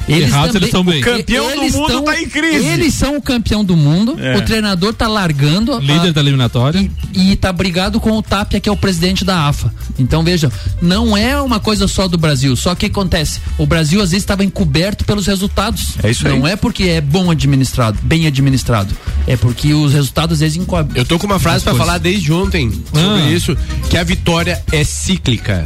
Errados 0.08 0.54
eles 0.54 0.68
estão 0.68 0.84
bem. 0.84 1.00
O 1.00 1.04
campeão 1.04 1.46
do 1.46 1.52
eles 1.62 1.74
mundo 1.74 1.86
tão- 1.88 2.04
tá 2.04 2.20
em 2.20 2.28
crise. 2.28 2.66
Eles 2.66 2.94
são 2.94 3.16
o 3.16 3.22
campeão 3.22 3.64
do 3.64 3.76
mundo. 3.76 4.16
É. 4.18 4.36
O 4.36 4.42
treinador 4.42 4.94
tá 4.94 5.06
largando. 5.06 5.74
a- 5.74 5.80
Líder 5.80 6.12
da 6.12 6.20
eliminatória. 6.20 6.90
e 7.14 7.36
tá 7.36 7.52
brigado 7.52 8.00
com 8.00 8.12
o 8.12 8.22
Tapia, 8.22 8.60
que 8.60 8.68
é 8.68 8.72
o 8.72 8.76
presidente 8.76 9.24
da 9.24 9.46
AFA. 9.48 9.72
Então 9.98 10.22
veja, 10.22 10.50
não 10.80 11.16
é 11.16 11.40
uma 11.40 11.58
coisa 11.60 11.86
só 11.88 12.06
do 12.08 12.16
Brasil. 12.16 12.54
Só 12.56 12.74
que 12.74 12.86
acontece, 12.86 13.40
o 13.58 13.66
Brasil 13.66 14.00
às 14.00 14.10
vezes 14.10 14.22
estava 14.22 14.44
encoberto 14.44 15.04
pelos 15.04 15.26
resultados. 15.26 15.94
É 16.02 16.10
isso 16.10 16.26
aí. 16.26 16.38
Não 16.38 16.46
é 16.46 16.56
porque 16.56 16.84
é 16.84 17.00
bom 17.00 17.30
administrado, 17.30 17.98
bem 18.02 18.26
administrado. 18.26 18.94
É 19.26 19.36
porque 19.36 19.74
os 19.74 19.92
resultados 19.92 20.34
às 20.34 20.40
vezes 20.40 20.56
encobrem. 20.56 20.96
Eu 20.96 21.04
tô 21.04 21.18
com 21.18 21.26
uma 21.26 21.38
frase 21.38 21.64
coisas. 21.64 21.78
falar 21.78 21.98
desde 21.98 22.32
ontem 22.32 22.70
sobre 22.70 23.22
Ah. 23.22 23.30
isso, 23.30 23.56
que 23.90 23.96
a 23.98 24.04
vitória 24.04 24.62
é 24.72 24.84
cíclica. 24.84 25.64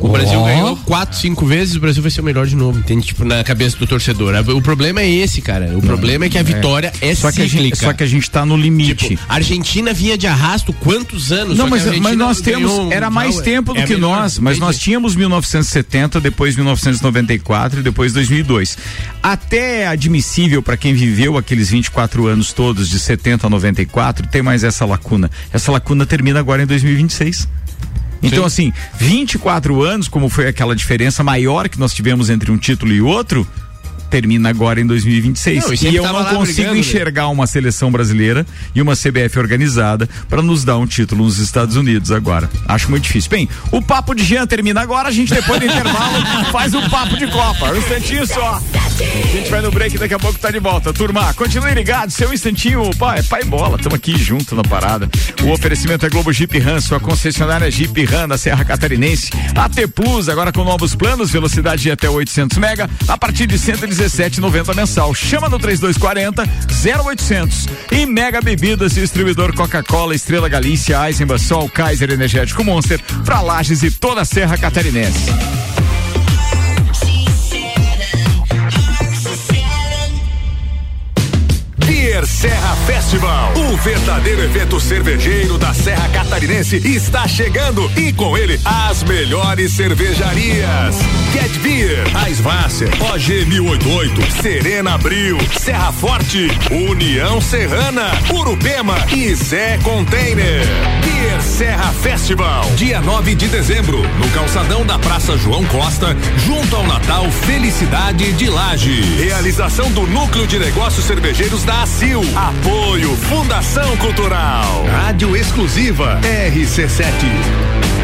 O 0.00 0.08
Brasil 0.08 0.38
Ó. 0.38 0.44
ganhou 0.44 0.76
quatro, 0.76 1.16
cinco 1.16 1.46
vezes, 1.46 1.76
o 1.76 1.80
Brasil 1.80 2.02
vai 2.02 2.10
ser 2.10 2.20
o 2.20 2.24
melhor 2.24 2.46
de 2.46 2.54
novo, 2.54 2.78
entende? 2.78 3.06
Tipo, 3.06 3.24
na 3.24 3.42
cabeça 3.42 3.76
do 3.78 3.86
torcedor. 3.86 4.34
O 4.54 4.60
problema 4.60 5.00
é 5.00 5.08
esse, 5.10 5.40
cara. 5.40 5.76
O 5.76 5.80
problema 5.80 6.26
é 6.26 6.28
que 6.28 6.36
a 6.38 6.42
vitória 6.42 6.92
é, 7.00 7.14
Só 7.14 7.30
que, 7.32 7.40
a 7.40 7.44
cíclica. 7.44 7.62
gente, 7.64 7.78
só 7.78 7.92
que 7.92 8.02
a 8.02 8.06
gente 8.06 8.30
tá 8.30 8.44
no 8.44 8.56
limite. 8.56 9.08
Tipo, 9.08 9.22
a 9.28 9.34
Argentina 9.36 9.92
vinha 9.92 10.18
de 10.18 10.26
arrasto 10.26 10.72
quantos 10.72 11.32
anos? 11.32 11.56
Não, 11.56 11.64
Só 11.66 11.70
mas, 11.70 11.84
que 11.84 12.00
mas 12.00 12.16
nós 12.16 12.40
temos. 12.40 12.70
um 12.72 12.92
Era 12.92 13.10
mais 13.10 13.36
mundial, 13.36 13.44
tempo 13.44 13.74
do 13.74 13.80
é 13.80 13.86
que 13.86 13.94
melhor, 13.94 14.20
nós, 14.20 14.38
mas 14.38 14.58
nós 14.58 14.78
tínhamos 14.78 15.14
1970, 15.16 16.20
depois 16.20 16.54
1994 16.56 17.80
e 17.80 17.82
depois 17.82 18.12
2002. 18.12 18.76
Até 19.22 19.82
é 19.82 19.86
admissível 19.86 20.62
para 20.62 20.76
quem 20.76 20.94
viveu 20.94 21.36
aqueles 21.38 21.70
24 21.70 22.26
anos 22.26 22.52
todos, 22.52 22.88
de 22.88 22.98
70 22.98 23.46
a 23.46 23.50
94, 23.50 24.26
tem 24.26 24.42
mais 24.42 24.64
essa 24.64 24.84
lacuna. 24.84 25.30
Essa 25.52 25.72
lacuna 25.72 26.04
termina 26.04 26.38
agora 26.40 26.62
em 26.62 26.66
2026. 26.66 27.48
Então, 28.22 28.44
assim, 28.44 28.72
24 28.98 29.82
anos, 29.82 30.08
como 30.08 30.28
foi 30.28 30.48
aquela 30.48 30.74
diferença 30.74 31.22
maior 31.22 31.68
que 31.68 31.78
nós 31.78 31.92
tivemos 31.92 32.30
entre 32.30 32.50
um 32.50 32.56
título 32.56 32.92
e 32.92 33.02
outro, 33.02 33.46
termina 34.14 34.48
agora 34.48 34.80
em 34.80 34.86
2026. 34.86 35.64
Não, 35.64 35.74
e 35.74 35.92
e 35.92 35.96
eu 35.96 36.04
não 36.04 36.24
consigo 36.26 36.44
brigando, 36.44 36.74
né? 36.74 36.78
enxergar 36.78 37.28
uma 37.30 37.48
seleção 37.48 37.90
brasileira 37.90 38.46
e 38.72 38.80
uma 38.80 38.94
CBF 38.94 39.40
organizada 39.40 40.08
para 40.28 40.40
nos 40.40 40.62
dar 40.62 40.78
um 40.78 40.86
título 40.86 41.24
nos 41.24 41.40
Estados 41.40 41.74
Unidos 41.74 42.12
agora. 42.12 42.48
Acho 42.68 42.88
muito 42.90 43.02
difícil. 43.02 43.28
Bem, 43.28 43.48
o 43.72 43.82
papo 43.82 44.14
de 44.14 44.22
Jean 44.22 44.46
termina 44.46 44.80
agora, 44.80 45.08
a 45.08 45.10
gente 45.10 45.34
depois 45.34 45.58
do 45.58 45.66
intervalo 45.66 46.24
faz 46.52 46.72
um 46.74 46.88
papo 46.88 47.16
de 47.16 47.26
Copa. 47.26 47.72
Um 47.72 47.76
instantinho 47.76 48.24
só. 48.24 48.62
A 48.84 49.36
gente 49.36 49.50
vai 49.50 49.60
no 49.60 49.72
break 49.72 49.98
daqui 49.98 50.14
a 50.14 50.18
pouco 50.18 50.38
tá 50.38 50.52
de 50.52 50.60
volta. 50.60 50.92
Turma, 50.92 51.34
continue 51.34 51.74
ligado, 51.74 52.12
seu 52.12 52.32
instantinho, 52.32 52.88
pai, 52.96 53.20
pai 53.24 53.42
bola, 53.42 53.76
estamos 53.76 53.96
aqui 53.96 54.16
junto 54.16 54.54
na 54.54 54.62
parada. 54.62 55.08
O 55.42 55.50
oferecimento 55.50 56.06
é 56.06 56.08
Globo 56.08 56.32
Jeep 56.32 56.56
Ram, 56.60 56.80
sua 56.80 57.00
concessionária 57.00 57.68
Jeep 57.68 58.04
Ram 58.04 58.28
da 58.28 58.38
Serra 58.38 58.64
Catarinense. 58.64 59.32
AT 59.56 59.88
Plus, 59.92 60.28
agora 60.28 60.52
com 60.52 60.62
novos 60.62 60.94
planos, 60.94 61.32
velocidade 61.32 61.82
de 61.82 61.90
até 61.90 62.08
800 62.08 62.58
mega, 62.58 62.88
a 63.08 63.18
partir 63.18 63.48
de 63.48 63.58
117,90 64.04 64.74
mensal. 64.74 65.14
Chama 65.14 65.48
no 65.48 65.58
3240 65.58 66.44
0800. 66.68 67.66
E 67.90 68.06
Mega 68.06 68.40
Bebidas, 68.40 68.94
distribuidor 68.94 69.54
Coca-Cola, 69.54 70.14
Estrela 70.14 70.48
Galícia, 70.48 70.98
Eisenbach, 71.06 71.40
Sol, 71.40 71.68
Kaiser 71.68 72.10
Energético 72.10 72.62
Monster, 72.62 73.00
pra 73.24 73.40
Lages 73.40 73.82
e 73.82 73.90
toda 73.90 74.22
a 74.22 74.24
Serra 74.24 74.58
Catarinense. 74.58 75.30
Beer 82.14 82.26
Serra 82.28 82.76
Festival, 82.86 83.52
o 83.56 83.76
verdadeiro 83.78 84.40
evento 84.40 84.78
cervejeiro 84.78 85.58
da 85.58 85.74
Serra 85.74 86.08
Catarinense 86.10 86.76
está 86.76 87.26
chegando 87.26 87.90
e 87.96 88.12
com 88.12 88.38
ele 88.38 88.60
as 88.64 89.02
melhores 89.02 89.72
cervejarias. 89.72 90.94
Get 91.32 91.58
Beer, 91.58 92.04
Eisvasser, 92.28 92.88
OG 93.02 93.46
1088, 93.46 94.40
Serena 94.40 94.94
Abril, 94.94 95.38
Serra 95.58 95.90
Forte, 95.90 96.46
União 96.70 97.40
Serrana, 97.40 98.12
Urupema 98.32 98.94
e 99.12 99.34
Zé 99.34 99.76
Container. 99.82 100.64
Beer 101.02 101.42
Serra 101.42 101.92
Festival, 101.94 102.64
dia 102.76 103.00
9 103.00 103.34
de 103.34 103.48
dezembro, 103.48 104.00
no 104.18 104.30
calçadão 104.30 104.86
da 104.86 105.00
Praça 105.00 105.36
João 105.36 105.64
Costa, 105.64 106.16
junto 106.46 106.76
ao 106.76 106.86
Natal 106.86 107.28
Felicidade 107.30 108.32
de 108.34 108.48
Laje. 108.48 109.00
Realização 109.18 109.90
do 109.90 110.06
Núcleo 110.06 110.46
de 110.46 110.60
Negócios 110.60 111.04
Cervejeiros 111.06 111.64
da 111.64 111.84
ACIL. 112.04 112.20
Apoio 112.36 113.16
Fundação 113.16 113.96
Cultural. 113.96 114.84
Rádio 114.84 115.34
exclusiva 115.34 116.20
RC7. 116.22 118.03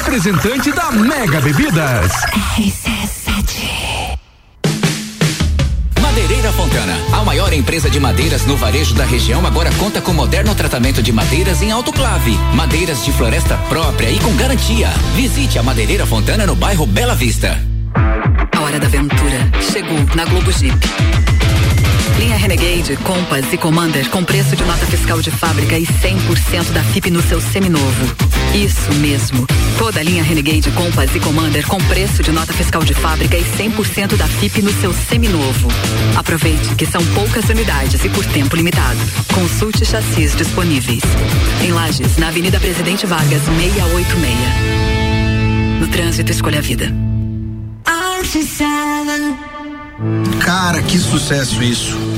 representante 0.01 0.71
da 0.71 0.91
Mega 0.91 1.39
Bebidas. 1.41 2.11
Madeireira 6.01 6.51
Fontana, 6.53 6.97
a 7.13 7.23
maior 7.23 7.53
empresa 7.53 7.87
de 7.87 7.99
madeiras 7.99 8.45
no 8.47 8.57
varejo 8.57 8.95
da 8.95 9.05
região, 9.05 9.45
agora 9.45 9.71
conta 9.77 10.01
com 10.01 10.11
moderno 10.11 10.55
tratamento 10.55 11.03
de 11.03 11.11
madeiras 11.11 11.61
em 11.61 11.71
autoclave, 11.71 12.31
madeiras 12.55 13.05
de 13.05 13.11
floresta 13.11 13.57
própria 13.69 14.09
e 14.09 14.19
com 14.19 14.35
garantia. 14.35 14.89
Visite 15.15 15.59
a 15.59 15.63
Madeireira 15.63 16.05
Fontana 16.05 16.47
no 16.47 16.55
bairro 16.55 16.87
Bela 16.87 17.13
Vista. 17.13 17.59
hora 18.59 18.79
da 18.79 18.87
aventura 18.87 19.51
chegou 19.71 19.99
na 20.15 20.25
Globo 20.25 20.51
Jeep. 20.51 21.30
Linha 22.21 22.37
Renegade, 22.37 22.95
Compass 22.97 23.51
e 23.51 23.57
Commander 23.57 24.07
com 24.11 24.23
preço 24.23 24.55
de 24.55 24.63
nota 24.63 24.85
fiscal 24.85 25.19
de 25.19 25.31
fábrica 25.31 25.75
e 25.75 25.87
100% 25.87 26.71
da 26.71 26.83
FIP 26.83 27.09
no 27.09 27.19
seu 27.19 27.41
seminovo. 27.41 28.15
Isso 28.53 28.93
mesmo. 28.99 29.47
Toda 29.79 30.01
a 30.01 30.03
linha 30.03 30.21
Renegade, 30.21 30.69
Compass 30.69 31.15
e 31.15 31.19
Commander 31.19 31.65
com 31.65 31.79
preço 31.79 32.21
de 32.21 32.31
nota 32.31 32.53
fiscal 32.53 32.83
de 32.83 32.93
fábrica 32.93 33.35
e 33.35 33.43
100% 33.43 34.17
da 34.17 34.27
FIP 34.27 34.61
no 34.61 34.71
seu 34.71 34.93
seminovo. 34.93 35.67
Aproveite 36.15 36.75
que 36.75 36.85
são 36.85 37.03
poucas 37.15 37.49
unidades 37.49 38.05
e 38.05 38.09
por 38.09 38.23
tempo 38.27 38.55
limitado. 38.55 38.99
Consulte 39.33 39.83
chassis 39.83 40.35
disponíveis. 40.35 41.01
Em 41.63 41.71
Lages, 41.71 42.17
na 42.17 42.27
Avenida 42.27 42.59
Presidente 42.59 43.07
Vargas, 43.07 43.41
686. 43.45 44.37
No 45.79 45.87
trânsito, 45.87 46.31
escolha 46.31 46.59
a 46.59 46.61
vida. 46.61 46.93
Cara, 50.45 50.81
que 50.83 50.97
sucesso 50.97 51.61
isso. 51.63 52.10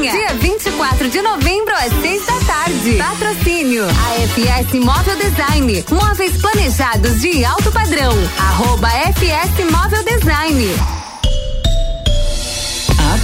Dia 0.00 0.28
24 0.34 1.08
de 1.08 1.20
novembro 1.20 1.74
às 1.74 1.92
6 2.00 2.26
da 2.26 2.40
tarde. 2.46 2.96
Patrocínio. 2.96 3.84
AFS 3.84 4.74
Móvel 4.74 5.16
Design. 5.16 5.84
Móveis 5.90 6.40
planejados 6.40 7.20
de 7.20 7.44
alto 7.44 7.72
padrão. 7.72 8.12
Arroba 8.38 8.88
FS 8.88 9.70
Móvel 9.70 10.04
Design. 10.04 10.97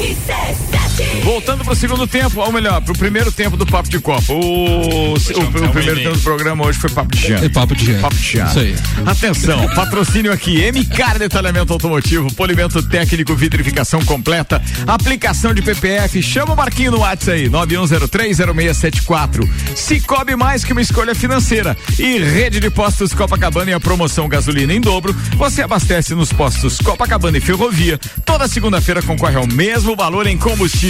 He 0.00 0.14
says 0.14 0.89
Voltando 1.22 1.64
pro 1.64 1.74
segundo 1.74 2.06
tempo, 2.06 2.40
ou 2.40 2.52
melhor, 2.52 2.80
pro 2.82 2.92
primeiro 2.94 3.32
tempo 3.32 3.56
do 3.56 3.66
Papo 3.66 3.88
de 3.88 3.98
Copa. 4.00 4.32
O, 4.32 4.40
o, 4.40 5.14
o 5.14 5.70
primeiro 5.70 6.00
tempo 6.00 6.16
do 6.16 6.22
programa 6.22 6.66
hoje 6.66 6.78
foi 6.78 6.90
Papo 6.90 7.14
de 7.14 7.26
Jean. 7.26 7.44
É 7.44 7.48
Papo 7.48 7.74
de 7.74 7.86
Jean. 7.86 8.00
Papo 8.00 8.16
de 8.16 8.22
Jean. 8.22 8.46
Isso 8.46 8.58
aí. 8.58 8.76
Atenção, 9.06 9.66
patrocínio 9.74 10.32
aqui, 10.32 10.70
MCAR 10.72 11.18
Detalhamento 11.18 11.72
Automotivo, 11.72 12.32
polimento 12.34 12.82
técnico, 12.82 13.34
vitrificação 13.34 14.04
completa, 14.04 14.62
aplicação 14.86 15.54
de 15.54 15.62
PPF, 15.62 16.22
chama 16.22 16.54
o 16.54 16.56
Marquinho 16.56 16.92
no 16.92 17.00
WhatsApp 17.00 17.32
aí, 17.32 17.48
91030674. 17.48 19.48
Cicobi 19.74 20.36
mais 20.36 20.64
que 20.64 20.72
uma 20.72 20.82
escolha 20.82 21.14
financeira 21.14 21.76
e 21.98 22.18
rede 22.18 22.60
de 22.60 22.70
postos 22.70 23.14
Copacabana 23.14 23.70
e 23.70 23.74
a 23.74 23.80
promoção 23.80 24.28
gasolina 24.28 24.72
em 24.72 24.80
dobro, 24.80 25.14
você 25.36 25.62
abastece 25.62 26.14
nos 26.14 26.32
postos 26.32 26.78
Copacabana 26.78 27.38
e 27.38 27.40
Ferrovia. 27.40 27.98
Toda 28.24 28.48
segunda-feira 28.48 29.02
concorre 29.02 29.36
ao 29.36 29.46
mesmo 29.46 29.94
valor 29.94 30.26
em 30.26 30.36
combustível. 30.36 30.89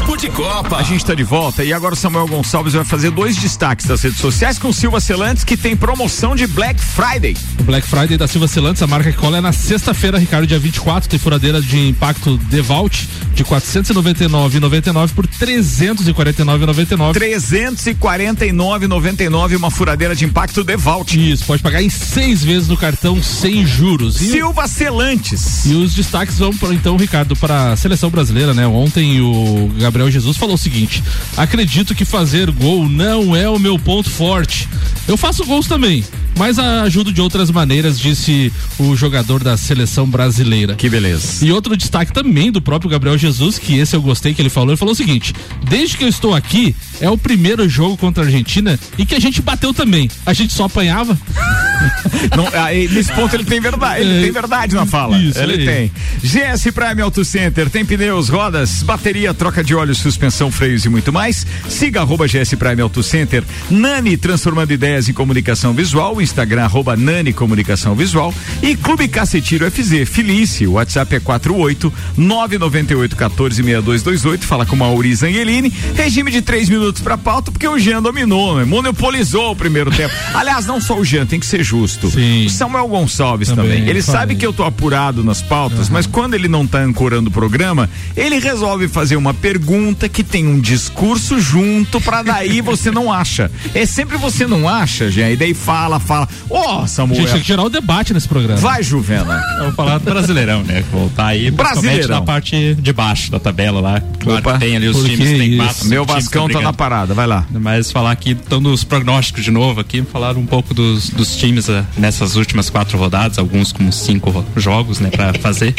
Papo 0.11 0.17
de 0.17 0.29
Copa. 0.29 0.75
A 0.75 0.83
gente 0.83 0.97
está 0.97 1.15
de 1.15 1.23
volta 1.23 1.63
e 1.63 1.71
agora 1.71 1.93
o 1.93 1.97
Samuel 1.97 2.27
Gonçalves 2.27 2.73
vai 2.73 2.83
fazer 2.83 3.11
dois 3.11 3.37
destaques 3.37 3.85
das 3.85 4.01
redes 4.01 4.19
sociais 4.19 4.59
com 4.59 4.73
Silva 4.73 4.99
Celantes 4.99 5.45
que 5.45 5.55
tem 5.55 5.75
promoção 5.75 6.35
de 6.35 6.47
Black 6.47 6.81
Friday. 6.81 7.37
O 7.59 7.63
Black 7.63 7.87
Friday 7.87 8.17
da 8.17 8.27
Silva 8.27 8.47
Celantes, 8.47 8.83
a 8.83 8.87
marca 8.87 9.11
que 9.11 9.17
cola 9.17 9.37
é 9.37 9.41
na 9.41 9.53
sexta-feira, 9.53 10.17
Ricardo, 10.17 10.45
dia 10.45 10.59
24, 10.59 11.09
tem 11.09 11.17
furadeira 11.17 11.61
de 11.61 11.87
impacto 11.87 12.37
Devault 12.49 13.07
de 13.33 13.45
499,99 13.45 15.13
por 15.13 15.25
349,99. 15.27 17.13
349,99 17.13 19.55
uma 19.55 19.71
furadeira 19.71 20.13
de 20.13 20.25
impacto 20.25 20.61
Devault. 20.63 21.31
Isso, 21.31 21.45
pode 21.45 21.63
pagar 21.63 21.81
em 21.81 21.89
seis 21.89 22.43
vezes 22.43 22.67
no 22.67 22.75
cartão 22.75 23.23
sem 23.23 23.65
juros. 23.65 24.21
E 24.21 24.31
Silva 24.31 24.67
Celantes. 24.67 25.65
E 25.65 25.73
os 25.73 25.95
destaques 25.95 26.37
vão, 26.37 26.53
pra, 26.53 26.73
então, 26.73 26.97
Ricardo, 26.97 27.33
para 27.35 27.71
a 27.71 27.77
seleção 27.77 28.09
brasileira, 28.09 28.53
né? 28.53 28.67
Ontem 28.67 29.21
o 29.21 29.71
Gabriel 29.79 30.00
Jesus, 30.09 30.37
falou 30.37 30.55
o 30.55 30.57
seguinte: 30.57 31.03
acredito 31.35 31.93
que 31.93 32.05
fazer 32.05 32.49
gol 32.51 32.87
não 32.87 33.35
é 33.35 33.47
o 33.49 33.59
meu 33.59 33.77
ponto 33.77 34.09
forte. 34.09 34.67
Eu 35.07 35.17
faço 35.17 35.45
gols 35.45 35.67
também, 35.67 36.03
mas 36.37 36.57
ajudo 36.57 37.11
de 37.11 37.21
outras 37.21 37.51
maneiras, 37.51 37.99
disse 37.99 38.51
o 38.79 38.95
jogador 38.95 39.43
da 39.43 39.57
seleção 39.57 40.07
brasileira. 40.07 40.75
Que 40.75 40.89
beleza. 40.89 41.45
E 41.45 41.51
outro 41.51 41.75
destaque 41.75 42.13
também 42.13 42.51
do 42.51 42.61
próprio 42.61 42.89
Gabriel 42.89 43.17
Jesus, 43.17 43.59
que 43.59 43.77
esse 43.77 43.95
eu 43.95 44.01
gostei 44.01 44.33
que 44.33 44.41
ele 44.41 44.49
falou, 44.49 44.69
ele 44.69 44.77
falou 44.77 44.93
o 44.93 44.97
seguinte: 44.97 45.33
desde 45.67 45.97
que 45.97 46.03
eu 46.03 46.09
estou 46.09 46.33
aqui, 46.33 46.75
é 47.01 47.09
o 47.09 47.17
primeiro 47.17 47.67
jogo 47.67 47.97
contra 47.97 48.23
a 48.23 48.25
Argentina 48.25 48.79
e 48.97 49.05
que 49.05 49.15
a 49.15 49.19
gente 49.19 49.41
bateu 49.41 49.73
também. 49.73 50.09
A 50.25 50.33
gente 50.33 50.53
só 50.53 50.65
apanhava. 50.65 51.17
Não, 52.37 52.47
aí, 52.61 52.87
nesse 52.87 53.11
ponto 53.11 53.35
ele 53.35 53.43
tem 53.43 53.59
verdade, 53.59 54.01
ele 54.01 54.23
tem 54.23 54.31
verdade 54.31 54.75
na 54.75 54.85
fala. 54.85 55.17
Isso 55.17 55.39
ele 55.39 55.65
tem. 55.65 55.91
GS 56.23 56.71
Prime 56.71 57.01
Auto 57.01 57.25
Center 57.25 57.69
tem 57.69 57.83
pneus, 57.83 58.29
rodas, 58.29 58.83
bateria, 58.83 59.33
troca 59.33 59.63
de 59.63 59.73
óleo, 59.73 59.95
suspensão, 59.95 60.51
freios 60.51 60.85
e 60.85 60.89
muito 60.89 61.11
mais. 61.11 61.45
Siga 61.67 62.01
arroba 62.01 62.27
GS 62.27 62.53
Prime 62.53 62.81
Auto 62.81 63.01
Center. 63.01 63.43
Nani 63.69 64.15
transformando 64.15 64.71
ideias 64.71 65.09
em 65.09 65.13
comunicação 65.13 65.73
visual. 65.73 66.21
Instagram 66.21 66.63
arroba 66.65 66.95
Nani 66.95 67.33
Comunicação 67.33 67.95
Visual. 67.95 68.33
E 68.61 68.75
Clube 68.75 69.07
Cacetiro 69.07 69.69
FZ. 69.69 70.07
Felice. 70.07 70.67
O 70.67 70.73
WhatsApp 70.73 71.15
é 71.15 71.19
48 71.19 71.91
998 72.15 73.15
14 73.15 73.55
6228. 73.55 74.45
Fala 74.45 74.65
com 74.65 74.75
Mauri 74.75 75.15
Zangelini. 75.15 75.73
Regime 75.95 76.29
de 76.29 76.41
três 76.41 76.69
minutos 76.69 76.90
pra 76.99 77.17
pauta, 77.17 77.51
porque 77.51 77.67
o 77.67 77.77
Jean 77.79 78.01
dominou, 78.01 78.57
né? 78.57 78.65
monopolizou 78.65 79.51
o 79.51 79.55
primeiro 79.55 79.91
tempo. 79.95 80.13
Aliás, 80.33 80.65
não 80.65 80.81
só 80.81 80.97
o 80.97 81.05
Jean, 81.05 81.25
tem 81.25 81.39
que 81.39 81.45
ser 81.45 81.63
justo. 81.63 82.07
O 82.07 82.49
Samuel 82.49 82.87
Gonçalves 82.87 83.49
também. 83.49 83.61
Também, 83.61 83.87
Ele 83.89 84.01
falei. 84.01 84.19
sabe 84.21 84.35
que 84.35 84.45
eu 84.45 84.51
tô 84.51 84.63
apurado 84.63 85.23
nas 85.23 85.41
pautas, 85.41 85.87
mas 85.89 86.07
quando 86.07 86.33
ele 86.33 86.47
não 86.47 86.65
tá 86.65 86.79
ancorando 86.79 87.29
o 87.29 87.31
programa, 87.31 87.89
ele 88.17 88.39
resolve 88.39 88.87
fazer 88.87 89.15
uma 89.15 89.33
pergunta 89.33 90.09
que 90.09 90.23
tem 90.23 90.47
um 90.47 90.59
discurso 90.59 91.39
junto 91.39 92.01
pra 92.01 92.23
daí 92.23 92.59
você 92.61 92.89
não 92.89 93.11
acha. 93.13 93.51
É 93.75 93.85
sempre 93.85 94.17
você 94.17 94.47
não 94.47 94.67
acha, 94.67 95.09
Jean, 95.11 95.29
e 95.29 95.37
daí 95.37 95.53
fala, 95.53 95.99
fala. 95.99 96.27
Ó, 96.49 96.81
A 96.83 96.87
Samuel. 96.87 97.21
gente 97.21 97.31
tem 97.33 97.41
que 97.41 97.47
gerar 97.47 97.63
o 97.63 97.69
debate 97.69 98.13
nesse 98.13 98.27
programa. 98.27 98.59
Vai, 98.59 98.81
Juvena. 98.81 99.41
Vou 99.61 99.71
falar 99.73 99.99
do 99.99 100.05
Brasileirão, 100.05 100.63
né? 100.63 100.83
Voltar 100.91 101.27
aí, 101.27 101.51
Brasileirão. 101.51 102.19
na 102.19 102.21
parte 102.21 102.73
de 102.75 102.93
baixo 102.93 103.31
da 103.31 103.39
tabela 103.39 103.79
lá. 103.79 104.01
Claro 104.19 104.39
Opa, 104.39 104.53
que 104.53 104.59
tem 104.59 104.75
ali 104.75 104.87
os 104.87 104.97
times, 105.03 105.17
que 105.29 105.37
tem 105.37 105.57
quatro. 105.57 105.87
Meu 105.87 106.05
Vascão 106.05 106.49
tá 106.49 106.59
na. 106.61 106.73
Parada, 106.81 107.13
vai 107.13 107.27
lá. 107.27 107.45
Mas 107.51 107.91
falar 107.91 108.09
aqui, 108.09 108.31
então, 108.31 108.59
dos 108.59 108.83
prognósticos 108.83 109.43
de 109.43 109.51
novo 109.51 109.79
aqui, 109.79 110.01
falar 110.01 110.35
um 110.35 110.47
pouco 110.47 110.73
dos, 110.73 111.11
dos 111.11 111.35
times 111.35 111.69
eh, 111.69 111.83
nessas 111.95 112.35
últimas 112.35 112.71
quatro 112.71 112.97
rodadas, 112.97 113.37
alguns 113.37 113.71
com 113.71 113.91
cinco 113.91 114.43
jogos, 114.57 114.99
né, 114.99 115.11
pra 115.11 115.31
fazer, 115.35 115.75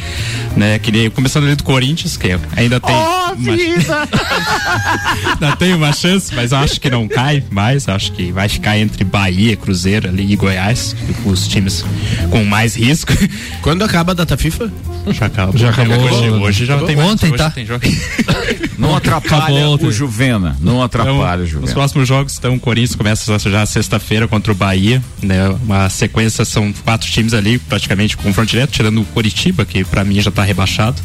né, 0.56 0.78
que 0.78 0.92
nem- 0.92 1.10
começando 1.10 1.44
ali 1.46 1.56
do 1.56 1.64
Corinthians, 1.64 2.16
que 2.16 2.28
ainda 2.56 2.78
tem 2.78 2.94
uma, 2.94 3.32
ainda 5.42 5.56
tem 5.56 5.74
uma 5.74 5.92
chance, 5.92 6.32
mas 6.34 6.52
acho 6.52 6.80
que 6.80 6.88
não 6.88 7.08
cai 7.08 7.42
mais, 7.50 7.88
acho 7.88 8.12
que 8.12 8.30
vai 8.30 8.48
ficar 8.48 8.78
entre 8.78 9.02
Bahia, 9.02 9.56
Cruzeiro 9.56 10.08
ali 10.08 10.32
e 10.32 10.36
Goiás, 10.36 10.94
os 11.24 11.48
times 11.48 11.84
com 12.30 12.44
mais 12.44 12.76
risco. 12.76 13.12
Quando 13.60 13.82
acaba 13.82 14.12
a 14.12 14.14
data 14.14 14.36
FIFA? 14.36 14.70
Já 15.10 15.26
acabou. 15.26 15.58
Já 15.58 15.70
acabou. 15.70 15.98
Hoje, 15.98 16.30
hoje 16.30 16.66
já 16.66 16.78
tem 16.78 16.94
mais, 16.94 17.10
Ontem, 17.10 17.26
hoje 17.28 17.38
tá? 17.38 17.50
tem 17.50 17.66
jogo. 17.66 17.84
Não 18.78 18.96
atrapalha 18.96 19.44
Acabou 19.44 19.88
o 19.88 19.92
Juvena. 19.92 20.56
Não 20.60 20.81
atrapalha 20.84 21.44
Então, 21.44 21.62
os 21.62 21.72
próximos 21.72 22.08
jogos, 22.08 22.36
então, 22.38 22.54
o 22.54 22.60
Corinthians 22.60 22.94
começa 22.94 23.38
já 23.38 23.66
sexta-feira 23.66 24.28
contra 24.28 24.52
o 24.52 24.54
Bahia, 24.54 25.02
né? 25.22 25.48
Uma 25.62 25.88
sequência, 25.88 26.44
são 26.44 26.72
quatro 26.72 27.10
times 27.10 27.34
ali, 27.34 27.58
praticamente 27.58 28.16
confronto 28.16 28.50
direto, 28.50 28.72
tirando 28.72 29.00
o 29.00 29.04
Coritiba, 29.06 29.64
que 29.64 29.84
pra 29.84 30.04
mim 30.04 30.20
já 30.20 30.30
tá 30.30 30.42
rebaixado. 30.42 31.00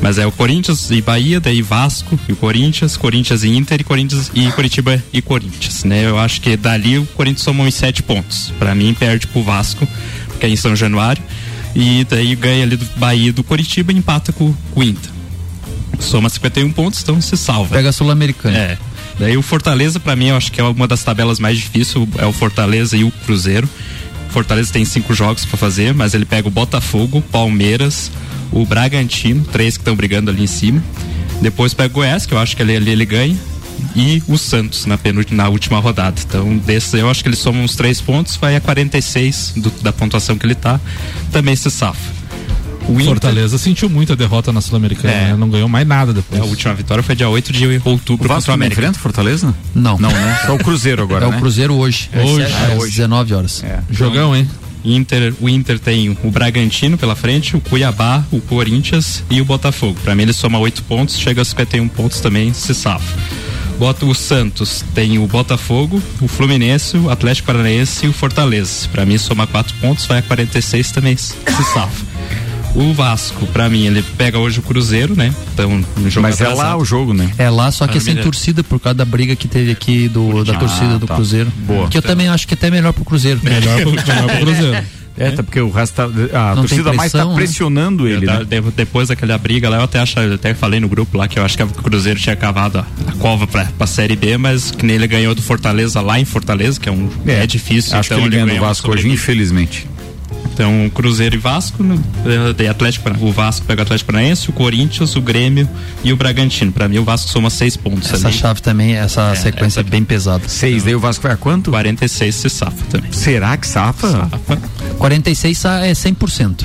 Mas 0.00 0.18
é 0.18 0.26
o 0.26 0.32
Corinthians 0.32 0.90
e 0.90 1.00
Bahia, 1.00 1.40
daí 1.40 1.62
Vasco 1.62 2.18
e 2.28 2.32
o 2.32 2.36
Corinthians, 2.36 2.96
Corinthians 2.96 3.44
e 3.44 3.48
Inter 3.48 3.80
e 3.80 3.84
Corinthians 3.84 4.30
e 4.34 4.50
Coritiba 4.52 5.02
e 5.12 5.22
Corinthians, 5.22 5.84
né? 5.84 6.04
Eu 6.06 6.18
acho 6.18 6.40
que 6.40 6.56
dali 6.56 6.98
o 6.98 7.06
Corinthians 7.06 7.42
soma 7.42 7.64
uns 7.64 7.74
sete 7.74 8.02
pontos. 8.02 8.52
Pra 8.58 8.74
mim, 8.74 8.94
perde 8.94 9.26
pro 9.26 9.42
Vasco, 9.42 9.86
que 10.38 10.46
é 10.46 10.48
em 10.48 10.56
São 10.56 10.74
Januário. 10.74 11.22
E 11.74 12.04
daí 12.08 12.34
ganha 12.34 12.64
ali 12.64 12.76
do 12.76 12.86
Bahia 12.96 13.32
do 13.32 13.44
Coritiba 13.44 13.92
e 13.92 13.96
empata 13.96 14.32
com, 14.32 14.52
com 14.72 14.80
o 14.80 14.82
Inter. 14.82 15.10
Soma 16.00 16.28
51 16.28 16.72
pontos, 16.72 17.02
então 17.02 17.20
se 17.20 17.36
salva. 17.36 17.74
Pega 17.74 17.88
a 17.88 17.92
Sul-Americana. 17.92 18.56
É. 18.56 18.78
Daí 19.18 19.36
o 19.36 19.42
Fortaleza, 19.42 19.98
pra 19.98 20.14
mim, 20.14 20.28
eu 20.28 20.36
acho 20.36 20.52
que 20.52 20.60
é 20.60 20.64
uma 20.64 20.86
das 20.86 21.02
tabelas 21.02 21.38
mais 21.40 21.58
difíceis, 21.58 22.06
é 22.18 22.26
o 22.26 22.32
Fortaleza 22.32 22.96
e 22.96 23.04
o 23.04 23.10
Cruzeiro. 23.10 23.68
Fortaleza 24.30 24.72
tem 24.72 24.84
cinco 24.84 25.14
jogos 25.14 25.44
pra 25.44 25.56
fazer, 25.56 25.92
mas 25.94 26.14
ele 26.14 26.24
pega 26.24 26.46
o 26.46 26.50
Botafogo, 26.50 27.20
Palmeiras, 27.32 28.10
o 28.52 28.64
Bragantino, 28.64 29.44
três 29.50 29.76
que 29.76 29.80
estão 29.80 29.96
brigando 29.96 30.30
ali 30.30 30.44
em 30.44 30.46
cima. 30.46 30.82
Depois 31.42 31.74
pega 31.74 31.88
o 31.90 31.94
Goiás, 31.94 32.26
que 32.26 32.34
eu 32.34 32.38
acho 32.38 32.54
que 32.56 32.62
ali, 32.62 32.76
ali 32.76 32.90
ele 32.90 33.04
ganha. 33.06 33.36
E 33.96 34.22
o 34.28 34.36
Santos 34.36 34.86
na, 34.86 34.98
penúltima, 34.98 35.42
na 35.44 35.48
última 35.48 35.78
rodada. 35.78 36.20
Então, 36.24 36.56
desses 36.58 36.92
eu 36.94 37.08
acho 37.08 37.22
que 37.22 37.28
ele 37.28 37.36
soma 37.36 37.60
uns 37.60 37.74
três 37.76 38.00
pontos, 38.00 38.36
vai 38.36 38.54
a 38.56 38.60
46 38.60 39.54
do- 39.56 39.70
da 39.82 39.92
pontuação 39.92 40.36
que 40.36 40.44
ele 40.46 40.54
tá. 40.54 40.80
Também 41.32 41.54
se 41.56 41.70
safa. 41.70 42.17
O 42.88 42.92
Inter- 42.94 43.06
Fortaleza 43.06 43.58
sentiu 43.58 43.88
muito 43.88 44.12
a 44.12 44.16
derrota 44.16 44.52
na 44.52 44.60
Sul-Americana, 44.60 45.12
É. 45.14 45.24
né? 45.28 45.36
não 45.36 45.48
ganhou 45.50 45.68
mais 45.68 45.86
nada 45.86 46.12
depois. 46.12 46.40
a 46.40 46.44
última 46.44 46.74
vitória 46.74 47.02
foi 47.02 47.14
dia 47.14 47.28
8 47.28 47.52
de 47.52 47.66
outubro 47.84 48.24
O 48.24 48.28
Vasco 48.28 48.40
contra 48.42 48.52
o 48.52 48.52
não 48.52 48.54
América. 48.54 48.80
enfrenta 48.80 48.98
o 48.98 49.02
Fortaleza? 49.02 49.54
Não. 49.74 49.98
Não, 49.98 50.10
né? 50.10 50.40
Só 50.46 50.54
o 50.54 50.58
Cruzeiro 50.58 51.02
agora, 51.02 51.26
É 51.26 51.30
né? 51.30 51.36
o 51.36 51.38
Cruzeiro 51.40 51.74
hoje. 51.74 52.08
Hoje. 52.14 52.44
Às 52.44 52.82
19 52.90 53.34
horas. 53.34 53.62
Jogão, 53.90 54.34
hein? 54.34 54.48
Inter, 54.84 55.34
o 55.40 55.48
Inter 55.48 55.78
tem 55.78 56.16
o 56.22 56.30
Bragantino 56.30 56.96
pela 56.96 57.16
frente, 57.16 57.56
o 57.56 57.60
Cuiabá, 57.60 58.24
o 58.30 58.40
Corinthians 58.40 59.22
e 59.28 59.40
o 59.40 59.44
Botafogo. 59.44 59.98
Pra 60.02 60.14
mim 60.14 60.22
ele 60.22 60.32
soma 60.32 60.58
oito 60.58 60.82
pontos, 60.84 61.18
chega 61.18 61.42
a 61.42 61.44
51 61.44 61.88
pontos 61.88 62.20
também, 62.20 62.52
se 62.54 62.72
safa. 62.74 63.18
Bota 63.78 64.06
o 64.06 64.14
Santos, 64.14 64.84
tem 64.94 65.18
o 65.18 65.26
Botafogo, 65.26 66.02
o 66.20 66.26
Fluminense, 66.28 66.96
o 66.96 67.10
Atlético 67.10 67.46
Paranaense 67.46 68.06
e 68.06 68.08
o 68.08 68.12
Fortaleza. 68.12 68.88
Pra 68.90 69.04
mim 69.04 69.18
soma 69.18 69.46
quatro 69.46 69.74
pontos, 69.80 70.06
vai 70.06 70.18
a 70.18 70.22
46 70.22 70.90
também, 70.90 71.16
se 71.16 71.34
safa. 71.74 72.04
O 72.80 72.94
Vasco, 72.94 73.44
pra 73.48 73.68
mim, 73.68 73.86
ele 73.86 74.02
pega 74.16 74.38
hoje 74.38 74.60
o 74.60 74.62
Cruzeiro, 74.62 75.16
né? 75.16 75.34
Então, 75.52 75.84
no 75.96 76.08
jogo 76.08 76.22
Mas 76.22 76.40
é 76.40 76.44
lá 76.46 76.52
atrasado. 76.52 76.80
o 76.80 76.84
jogo, 76.84 77.12
né? 77.12 77.28
É 77.36 77.50
lá, 77.50 77.72
só 77.72 77.86
que 77.88 77.98
Ah, 77.98 78.00
sem 78.00 78.14
beleza. 78.14 78.30
torcida 78.30 78.62
por 78.62 78.78
causa 78.78 78.94
da 78.94 79.04
briga 79.04 79.34
que 79.34 79.48
teve 79.48 79.72
aqui 79.72 80.08
do, 80.08 80.44
da 80.44 80.52
Ah, 80.54 80.58
torcida 80.58 80.96
do 80.98 81.06
tá. 81.06 81.14
Cruzeiro. 81.16 81.50
Boa. 81.66 81.88
Que 81.88 81.98
eu 81.98 82.02
também 82.02 82.28
acho 82.28 82.46
que 82.46 82.54
até 82.54 82.70
melhor 82.70 82.92
pro 82.92 83.04
Cruzeiro. 83.04 83.40
Melhor 83.42 83.80
pro, 83.82 83.90
melhor 84.06 84.26
pro 84.28 84.38
Cruzeiro. 84.46 84.84
É, 85.20 85.32
tá 85.32 85.42
porque 85.42 85.60
o 85.60 85.68
resto 85.68 85.94
tá, 85.96 86.04
a 86.04 86.54
Não 86.54 86.62
torcida 86.62 86.92
mais 86.92 87.10
tá 87.10 87.18
pressão, 87.18 87.30
né? 87.30 87.34
pressionando 87.34 88.06
ele, 88.06 88.24
né? 88.24 88.44
da- 88.44 88.60
de- 88.60 88.70
depois 88.70 89.08
daquela 89.08 89.36
briga 89.36 89.68
lá, 89.68 89.78
eu 89.78 89.82
até 89.82 89.98
acho, 89.98 90.16
eu 90.20 90.34
até 90.34 90.54
falei 90.54 90.78
no 90.78 90.88
grupo 90.88 91.18
lá 91.18 91.26
que 91.26 91.36
eu 91.40 91.44
acho 91.44 91.56
que 91.56 91.62
o 91.64 91.66
Cruzeiro 91.66 92.20
tinha 92.20 92.36
cavado 92.36 92.78
a, 92.78 92.86
a 93.08 93.12
cova 93.14 93.44
pra, 93.44 93.64
pra 93.76 93.86
Série 93.88 94.14
B, 94.14 94.38
mas 94.38 94.70
que 94.70 94.86
nem 94.86 94.94
ele 94.94 95.08
ganhou 95.08 95.34
do 95.34 95.42
Fortaleza 95.42 96.00
lá 96.00 96.20
em 96.20 96.24
Fortaleza, 96.24 96.78
que 96.78 96.88
é 96.88 96.92
um 96.92 97.10
é, 97.26 97.44
difícil. 97.48 97.98
Acho 97.98 98.06
então 98.12 98.18
que 98.18 98.24
ele 98.28 98.30
ganha 98.36 98.44
do 98.44 98.48
ganhou 98.50 98.64
Vasco 98.64 98.92
hoje, 98.92 99.08
infelizmente. 99.08 99.88
Então, 100.52 100.90
Cruzeiro 100.92 101.36
e 101.36 101.38
Vasco, 101.38 101.82
né? 101.84 101.96
Eh, 102.26 102.52
daí 102.52 102.66
Atlético, 102.66 103.08
o 103.20 103.32
Vasco 103.32 103.64
pega 103.64 103.80
o 103.80 103.84
Atlético 103.84 104.10
Paranaense, 104.10 104.50
o 104.50 104.52
Corinthians, 104.52 105.14
o 105.14 105.20
Grêmio 105.22 105.68
e 106.02 106.12
o 106.12 106.16
Bragantino. 106.16 106.72
Pra 106.72 106.88
mim, 106.88 106.98
o 106.98 107.04
Vasco 107.04 107.30
soma 107.30 107.48
seis 107.48 107.76
pontos 107.76 108.12
Essa 108.12 108.26
ali. 108.28 108.36
chave 108.36 108.60
também, 108.60 108.96
essa 108.96 109.34
sequência 109.36 109.80
é 109.80 109.82
bem 109.84 110.02
pesada. 110.04 110.48
Seis, 110.48 110.82
daí 110.82 110.96
o 110.96 111.00
Vasco 111.00 111.22
vai 111.22 111.32
a 111.32 111.36
quanto? 111.36 111.70
46 111.70 112.34
se 112.34 112.50
safa 112.50 112.84
também. 112.90 113.12
Será 113.12 113.56
que 113.56 113.66
safa? 113.66 114.10
Safa. 114.10 114.58
46 114.98 115.64
é 115.64 115.92
100%. 115.92 116.64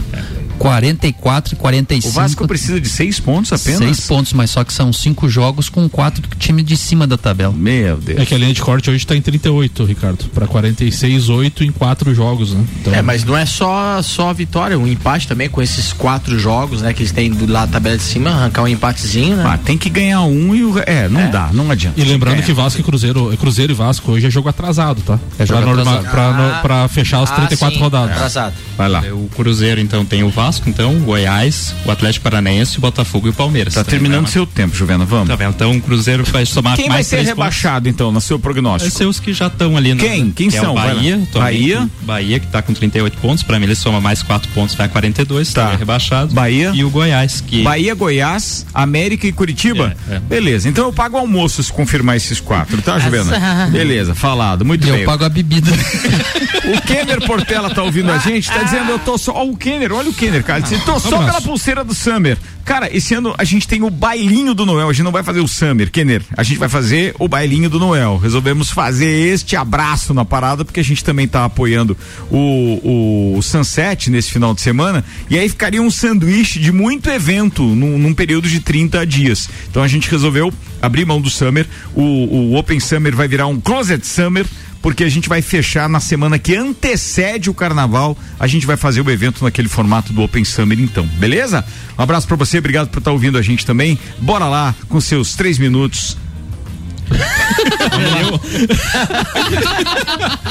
44 0.58 1.54
e 1.54 1.58
45. 1.58 2.08
O 2.08 2.12
Vasco 2.22 2.48
precisa 2.48 2.80
de 2.80 2.88
seis 2.90 3.20
pontos 3.20 3.52
apenas? 3.52 3.80
Seis 3.80 4.00
pontos, 4.08 4.34
mas 4.34 4.50
só 4.50 4.64
que 4.64 4.74
são 4.74 4.92
cinco 4.94 5.28
jogos 5.30 5.70
com 5.70 5.88
quatro 5.90 6.24
times 6.38 6.66
de 6.66 6.78
cima 6.78 7.06
da 7.06 7.18
tabela. 7.18 7.54
Meu 7.54 7.98
Deus. 7.98 8.20
É 8.20 8.26
que 8.26 8.34
a 8.34 8.38
linha 8.38 8.54
de 8.54 8.62
corte 8.62 8.90
hoje 8.90 9.06
tá 9.06 9.16
em 9.16 9.22
38, 9.22 9.84
Ricardo. 9.86 10.26
Pra 10.34 10.48
46, 10.48 11.30
8 11.30 11.64
em 11.64 11.72
quatro 11.72 12.14
jogos, 12.14 12.54
né? 12.54 12.64
Então, 12.82 12.94
É, 12.94 13.02
mas 13.02 13.24
não 13.24 13.36
é 13.38 13.46
só, 13.46 14.02
só 14.02 14.30
a 14.30 14.34
vitória, 14.34 14.78
um 14.78 14.88
empate 14.88 15.28
também 15.28 15.50
com 15.50 15.62
esses 15.62 15.92
quatro 15.94 16.38
jogos, 16.40 16.82
né, 16.82 16.94
que 16.94 17.02
eles 17.02 17.12
têm 17.12 17.30
do 17.32 17.46
lado 17.52 17.68
da 17.70 17.74
tabela 17.74 17.98
de 17.98 18.04
cima, 18.04 18.30
arrancar 18.32 18.64
um 18.64 18.68
empatezinho, 18.68 19.38
né? 19.38 19.44
Ah, 19.46 19.58
tem 19.58 19.78
que 19.78 19.90
ganhar 19.90 20.22
um 20.22 20.54
e 20.56 20.64
o. 20.64 20.74
É, 20.86 21.08
não 21.10 21.30
dá, 21.30 21.50
não 21.54 21.70
adianta. 21.72 22.00
E 22.00 22.04
lembrando 22.04 22.40
É. 22.40 22.42
que 22.42 22.54
Vasco 22.54 22.80
e 22.80 22.84
Cruzeiro, 22.84 23.36
Cruzeiro 23.38 23.72
e 23.74 23.76
Vasco 23.76 24.12
hoje 24.12 24.28
é 24.28 24.30
jogo 24.30 24.50
atrasado, 24.50 25.02
tá? 25.02 25.20
É 25.40 25.46
jogo 25.46 25.62
pra, 25.62 25.74
norma- 25.76 26.00
atrasado. 26.00 26.38
no- 26.38 26.54
Ah. 26.54 26.60
pra 26.62 26.88
fechar 26.88 27.22
as 27.22 27.32
Ah, 27.32 27.36
34 27.36 27.76
sim, 27.78 27.82
rodadas. 27.84 28.16
Atrasado. 28.16 28.54
Vai 28.78 28.90
lá. 28.90 29.02
O 29.12 29.30
Cruzeiro, 29.36 29.80
então, 29.82 30.06
tem 30.06 30.24
o 30.24 30.30
Vasco, 30.30 30.43
então, 30.68 30.96
o 30.96 31.00
Goiás, 31.00 31.74
o 31.86 31.92
Atlético 31.92 32.24
Paranaense, 32.24 32.78
o 32.78 32.82
Botafogo 32.82 33.28
e 33.28 33.30
o 33.30 33.34
Palmeiras. 33.34 33.74
Tá 33.74 33.84
Também 33.84 34.00
terminando 34.00 34.24
vai- 34.26 34.32
seu 34.32 34.46
tempo, 34.46 34.76
Juvena, 34.76 35.06
vamos. 35.06 35.28
Tá 35.28 35.36
bem, 35.38 35.48
então 35.48 35.72
o 35.76 35.82
Cruzeiro 35.82 36.24
vai 36.26 36.46
somar 36.46 36.76
Quem 36.76 36.86
vai 36.88 36.98
mais 36.98 37.08
ser 37.08 37.18
três 37.18 37.30
rebaixado, 37.30 37.88
então, 37.90 38.12
no 38.12 38.20
seu 38.22 38.38
pontos. 38.38 38.44
Vai 38.44 38.54
prognóstico? 38.64 38.98
ser 38.98 39.06
os 39.06 39.20
que 39.20 39.34
já 39.34 39.48
estão 39.48 39.76
ali. 39.78 39.94
na- 39.94 40.04
Quem? 40.04 40.32
Quem 40.32 40.50
que 40.50 40.56
são? 40.56 40.66
É 40.66 40.70
o 40.70 40.74
Vai. 40.74 40.94
Bahia. 40.96 41.22
Bahia? 41.34 41.90
Bahia, 42.02 42.40
que 42.40 42.48
tá 42.48 42.62
com 42.62 42.74
38 42.74 43.18
pontos. 43.18 43.44
Pra 43.44 43.58
mim, 43.60 43.66
ele 43.66 43.76
soma 43.76 44.00
mais 44.02 44.22
4 44.22 44.50
pontos, 44.54 44.76
vai 44.76 44.88
a 44.88 44.90
42. 44.90 45.52
Tá. 45.54 45.68
Tá. 45.72 45.76
rebaixado. 45.76 46.34
Bahia? 46.34 46.72
E 46.74 46.84
o 46.84 46.90
Goiás, 46.90 47.42
que. 47.42 47.62
Bahia, 47.64 47.94
Goiás, 47.96 48.66
América 48.74 49.26
e 49.28 49.32
Curitiba? 49.32 49.96
É, 50.10 50.16
é. 50.16 50.20
Beleza, 50.20 50.68
então 50.70 50.86
eu 50.86 50.94
pago 50.94 51.18
almoço 51.18 51.62
se 51.64 51.72
confirmar 51.72 52.16
esses 52.18 52.40
quatro, 52.40 52.82
tá, 52.82 53.00
Juvena? 53.00 53.68
Beleza, 53.72 54.14
falado, 54.16 54.64
muito 54.66 54.88
E 54.88 54.92
bem. 54.92 55.00
eu 55.02 55.06
pago 55.06 55.24
a 55.24 55.30
bebida. 55.30 55.72
O 56.64 56.82
Kenner 56.82 57.20
Portela 57.28 57.70
tá 57.70 57.84
ouvindo 57.84 58.10
a 58.10 58.18
gente, 58.20 58.50
tá 58.50 58.64
dizendo 58.64 58.90
eu 58.92 59.00
tô 59.00 59.18
só. 59.18 59.34
Ó, 59.34 59.44
o 59.46 59.58
Kenner, 59.58 59.92
olha 59.92 60.10
o 60.10 60.14
Kenner. 60.14 60.33
Kenner, 60.34 60.44
cara. 60.44 60.62
Disse, 60.62 60.80
tô 60.84 61.00
só 61.00 61.24
pela 61.24 61.42
pulseira 61.42 61.84
do 61.84 61.94
Summer. 61.94 62.38
Cara, 62.66 62.90
esse 62.96 63.14
ano 63.14 63.36
a 63.38 63.44
gente 63.44 63.68
tem 63.68 63.84
o 63.84 63.90
bailinho 63.90 64.54
do 64.54 64.66
Noel. 64.66 64.90
A 64.90 64.94
gente 64.94 65.04
não 65.04 65.12
vai 65.12 65.22
fazer 65.22 65.42
o 65.42 65.48
Summer, 65.48 65.92
Kenner. 65.92 66.24
A 66.36 66.42
gente 66.42 66.58
vai 66.58 66.70
fazer 66.70 67.14
o 67.20 67.28
bailinho 67.28 67.70
do 67.70 67.78
Noel. 67.78 68.18
Resolvemos 68.18 68.72
fazer 68.72 69.08
este 69.08 69.56
abraço 69.56 70.14
na 70.14 70.26
parada, 70.26 70.66
porque 70.66 70.80
a 70.80 70.84
gente 70.84 71.04
também 71.04 71.28
tá 71.28 71.46
apoiando 71.46 71.96
o, 72.32 73.36
o 73.38 73.42
Sunset 73.42 74.10
nesse 74.10 74.32
final 74.32 74.54
de 74.56 74.62
semana. 74.62 75.04
E 75.30 75.38
aí 75.38 75.48
ficaria 75.48 75.82
um 75.82 75.92
sanduíche 75.92 76.60
de 76.60 76.72
muito 76.72 77.10
evento 77.10 77.64
num, 77.64 77.98
num 77.98 78.14
período 78.14 78.48
de 78.48 78.60
30 78.60 79.06
dias. 79.06 79.50
Então 79.70 79.84
a 79.84 79.88
gente 79.88 80.10
resolveu 80.10 80.52
abrir 80.82 81.06
mão 81.06 81.22
do 81.22 81.30
Summer. 81.30 81.68
O, 81.94 82.02
o 82.02 82.56
Open 82.56 82.80
Summer 82.80 83.16
vai 83.16 83.28
virar 83.28 83.48
um 83.48 83.60
Closet 83.60 84.06
Summer 84.06 84.46
porque 84.84 85.06
a 85.06 85.10
gente 85.10 85.30
vai 85.30 85.42
fechar 85.42 85.88
na 85.88 86.02
semana 86.02 86.38
que 86.38 86.54
antecede 86.54 87.50
o 87.50 87.54
carnaval. 87.54 88.18
A 88.38 88.46
gente 88.46 88.68
vai 88.68 88.76
fazer 88.76 89.00
o 89.00 89.10
evento 89.10 89.42
naquele 89.42 89.70
formato 89.70 90.12
do 90.12 90.22
Open 90.22 90.44
Summer, 90.44 90.78
então, 90.78 91.08
beleza? 91.08 91.64
Um 91.98 92.02
abraço 92.04 92.28
pra 92.28 92.36
você, 92.36 92.58
obrigado 92.60 92.90
por 92.90 93.00
estar 93.00 93.14
ouvindo 93.14 93.38
a 93.38 93.42
gente 93.42 93.66
também. 93.66 93.98
Bora 94.20 94.46
lá 94.46 94.76
com 94.90 95.00
seus 95.00 95.36
três 95.36 95.58
minutos. 95.58 96.18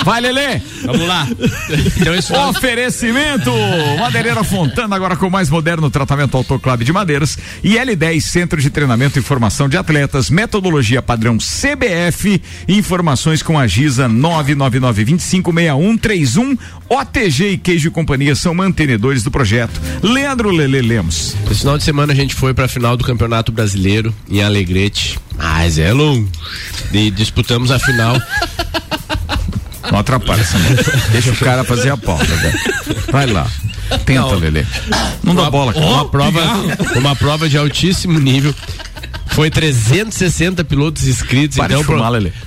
Vai, 0.04 0.20
Lelê! 0.20 0.60
Vamos 0.84 1.06
lá. 1.06 1.26
Então, 2.00 2.50
Oferecimento! 2.50 3.50
Madeireira 3.98 4.44
Fontana, 4.44 4.94
agora 4.96 5.16
com 5.16 5.26
o 5.26 5.30
mais 5.30 5.48
moderno 5.48 5.88
tratamento 5.90 6.36
autoclave 6.36 6.84
de 6.84 6.92
madeiras. 6.92 7.38
E 7.62 7.76
L10 7.76 8.20
Centro 8.20 8.60
de 8.60 8.68
Treinamento 8.70 9.18
e 9.18 9.22
Formação 9.22 9.68
de 9.68 9.76
Atletas, 9.76 10.30
metodologia 10.30 11.02
padrão 11.02 11.36
CBF. 11.38 12.40
Informações 12.68 13.42
com 13.42 13.58
a 13.58 13.66
Giza 13.66 14.08
999-256131. 14.08 16.56
OTG 16.92 17.52
e 17.52 17.56
Queijo 17.56 17.88
e 17.88 17.90
Companhia 17.90 18.34
são 18.34 18.54
mantenedores 18.54 19.22
do 19.22 19.30
projeto. 19.30 19.80
Leandro 20.02 20.50
Lele 20.50 20.82
Lemos. 20.82 21.34
Esse 21.50 21.60
final 21.60 21.78
de 21.78 21.84
semana 21.84 22.12
a 22.12 22.16
gente 22.16 22.34
foi 22.34 22.52
pra 22.52 22.68
final 22.68 22.98
do 22.98 23.04
Campeonato 23.04 23.50
Brasileiro 23.50 24.14
em 24.28 24.42
Alegrete. 24.42 25.18
Mas 25.38 25.78
é 25.78 25.90
longe. 25.90 26.28
E 26.92 27.10
disputamos 27.10 27.70
a 27.70 27.78
final. 27.78 28.20
Não 29.90 29.98
atrapalha 29.98 30.42
essa 30.42 30.58
música. 30.58 31.02
Deixa 31.12 31.30
o 31.30 31.36
cara 31.36 31.64
fazer 31.64 31.90
a 31.90 31.96
pauta, 31.96 32.26
velho. 32.26 32.58
Vai 33.10 33.26
lá. 33.26 33.50
Tenta, 34.04 34.20
Não. 34.20 34.38
Lelê. 34.38 34.64
Não 35.22 35.34
dá 35.34 35.50
bola, 35.50 35.72
cara. 35.72 35.86
Uma 35.86 36.08
prova, 36.08 36.40
uma 36.94 37.16
prova 37.16 37.48
de 37.48 37.56
altíssimo 37.56 38.18
nível. 38.18 38.54
Foi 39.28 39.50
360 39.50 40.62
pilotos 40.64 41.06
inscritos, 41.06 41.56
Para 41.56 41.72
então, 41.72 41.84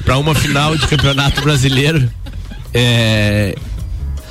para 0.04 0.18
uma 0.20 0.36
final 0.36 0.78
de 0.78 0.86
campeonato 0.86 1.42
brasileiro. 1.42 2.08
É, 2.72 3.56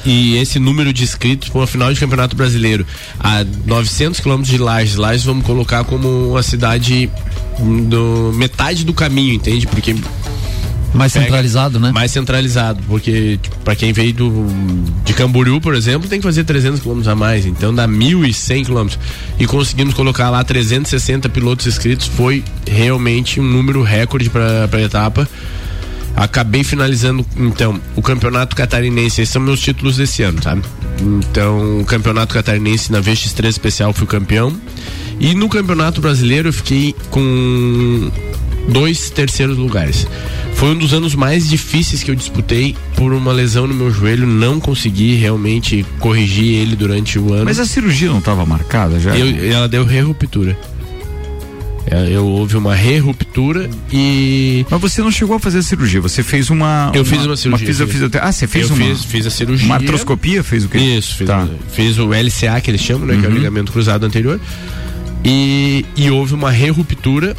e 0.04 0.36
esse 0.36 0.58
número 0.58 0.92
de 0.92 1.02
inscritos 1.02 1.48
para 1.48 1.60
uma 1.60 1.66
final 1.66 1.92
de 1.92 1.98
campeonato 1.98 2.36
brasileiro 2.36 2.86
a 3.18 3.44
900 3.66 4.20
quilômetros 4.20 4.50
de 4.50 4.58
Lages. 4.58 4.96
Lages 4.96 5.24
vamos 5.24 5.44
colocar 5.44 5.84
como 5.84 6.30
uma 6.30 6.42
cidade 6.42 7.10
do 7.58 8.32
metade 8.34 8.84
do 8.84 8.92
caminho, 8.92 9.34
entende? 9.34 9.66
Porque 9.66 9.94
Mais 10.92 11.12
centralizado, 11.12 11.80
né? 11.80 11.90
mais 11.92 12.10
centralizado, 12.10 12.82
porque 12.86 13.38
tipo, 13.42 13.56
para 13.60 13.74
quem 13.74 13.92
veio 13.92 14.12
do 14.12 14.46
de 15.04 15.14
Camboriú, 15.14 15.60
por 15.60 15.74
exemplo, 15.74 16.08
tem 16.08 16.18
que 16.18 16.24
fazer 16.24 16.44
300 16.44 16.80
quilômetros 16.80 17.08
a 17.08 17.14
mais, 17.14 17.46
então 17.46 17.74
dá 17.74 17.88
1.100 17.88 18.66
quilômetros. 18.66 18.98
E 19.38 19.46
conseguimos 19.46 19.94
colocar 19.94 20.30
lá 20.30 20.44
360 20.44 21.28
pilotos 21.30 21.66
inscritos, 21.66 22.06
foi 22.06 22.44
realmente 22.68 23.40
um 23.40 23.44
número 23.44 23.82
recorde 23.82 24.28
para 24.28 24.68
a 24.70 24.82
etapa. 24.82 25.28
Acabei 26.16 26.62
finalizando, 26.62 27.26
então, 27.36 27.80
o 27.96 28.02
campeonato 28.02 28.54
catarinense. 28.54 29.20
Esses 29.20 29.32
são 29.32 29.42
meus 29.42 29.60
títulos 29.60 29.96
desse 29.96 30.22
ano, 30.22 30.40
sabe? 30.42 30.62
Então, 31.00 31.80
o 31.80 31.84
campeonato 31.84 32.32
catarinense 32.34 32.92
na 32.92 33.00
VX3 33.00 33.48
especial 33.48 33.92
fui 33.92 34.06
campeão. 34.06 34.56
E 35.18 35.34
no 35.34 35.48
campeonato 35.48 36.00
brasileiro 36.00 36.48
eu 36.48 36.52
fiquei 36.52 36.94
com 37.10 38.10
dois 38.68 39.10
terceiros 39.10 39.56
lugares. 39.56 40.06
Foi 40.54 40.70
um 40.70 40.78
dos 40.78 40.92
anos 40.94 41.14
mais 41.16 41.48
difíceis 41.48 42.02
que 42.02 42.10
eu 42.10 42.14
disputei 42.14 42.76
por 42.96 43.12
uma 43.12 43.32
lesão 43.32 43.66
no 43.66 43.74
meu 43.74 43.90
joelho. 43.90 44.26
Não 44.26 44.60
consegui 44.60 45.14
realmente 45.16 45.84
corrigir 45.98 46.54
ele 46.54 46.76
durante 46.76 47.18
o 47.18 47.32
ano. 47.32 47.44
Mas 47.44 47.58
a 47.58 47.66
cirurgia 47.66 48.08
não 48.08 48.18
estava 48.18 48.46
marcada 48.46 48.98
já? 49.00 49.16
Eu- 49.16 49.52
ela 49.52 49.68
deu 49.68 49.84
re-ruptura. 49.84 50.56
É, 51.90 52.08
Eu 52.10 52.26
houve 52.26 52.56
uma 52.56 52.74
re-ruptura 52.74 53.68
e. 53.92 54.64
Mas 54.70 54.80
você 54.80 55.02
não 55.02 55.10
chegou 55.10 55.36
a 55.36 55.38
fazer 55.38 55.58
a 55.58 55.62
cirurgia, 55.62 56.00
você 56.00 56.22
fez 56.22 56.48
uma. 56.50 56.90
Eu 56.94 57.04
fiz 57.04 57.24
uma 57.26 57.36
cirurgia, 57.36 57.66
fisio- 57.66 57.86
sim. 57.86 57.92
fisiote- 57.92 58.18
Ah, 58.18 58.32
você 58.32 58.46
fez 58.46 58.70
eu 58.70 58.74
uma. 58.76 58.84
Fiz, 58.86 59.04
fiz 59.04 59.26
a 59.26 59.30
cirurgia. 59.30 59.66
Uma 59.66 59.74
artroscopia? 59.76 60.42
Fez 60.42 60.64
o 60.64 60.68
quê? 60.68 60.78
Isso, 60.78 61.14
fiz, 61.16 61.26
Tá. 61.26 61.46
fiz 61.72 61.98
o 61.98 62.12
LCA 62.14 62.60
que 62.60 62.70
eles 62.70 62.80
chamam, 62.80 63.06
né? 63.06 63.16
Que 63.18 63.26
é 63.26 63.28
o 63.28 63.30
Uhum. 63.32 63.36
ligamento 63.36 63.70
cruzado 63.70 64.04
anterior. 64.06 64.40
E, 65.24 65.84
e 65.96 66.10
houve 66.10 66.34
uma 66.34 66.50
re-ruptura 66.50 67.36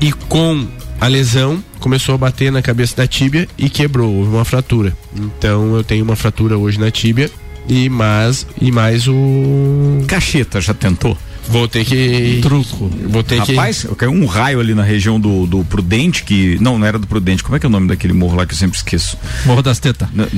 e 0.00 0.12
com 0.12 0.66
a 1.00 1.06
lesão 1.08 1.62
começou 1.80 2.14
a 2.14 2.18
bater 2.18 2.50
na 2.52 2.62
cabeça 2.62 2.96
da 2.96 3.06
tíbia 3.06 3.48
e 3.58 3.68
quebrou, 3.68 4.12
houve 4.14 4.30
uma 4.30 4.44
fratura. 4.44 4.96
Então 5.16 5.74
eu 5.76 5.84
tenho 5.84 6.04
uma 6.04 6.16
fratura 6.16 6.56
hoje 6.56 6.78
na 6.78 6.90
tíbia 6.90 7.30
e 7.68 7.88
mais 7.88 8.46
e 8.60 8.70
mais 8.70 9.06
o 9.08 10.02
Cacheta, 10.06 10.60
já 10.60 10.72
tentou? 10.74 11.16
Vou 11.48 11.68
ter 11.68 11.84
que 11.84 12.38
Truco. 12.42 12.90
vou 13.08 13.22
ter 13.22 13.38
Rapaz, 13.38 13.86
caiu 13.96 14.12
um 14.12 14.26
raio 14.26 14.60
ali 14.60 14.74
na 14.74 14.82
região 14.82 15.18
do, 15.20 15.46
do 15.46 15.64
Prudente, 15.64 16.22
que. 16.24 16.56
Não, 16.60 16.78
não 16.78 16.86
era 16.86 16.98
do 16.98 17.06
Prudente. 17.06 17.42
Como 17.42 17.56
é 17.56 17.58
que 17.60 17.66
é 17.66 17.68
o 17.68 17.72
nome 17.72 17.88
daquele 17.88 18.12
morro 18.12 18.36
lá 18.36 18.46
que 18.46 18.52
eu 18.54 18.58
sempre 18.58 18.76
esqueço? 18.76 19.16
Morro 19.44 19.62
das 19.62 19.78
Tetas. 19.78 20.08
N- 20.14 20.26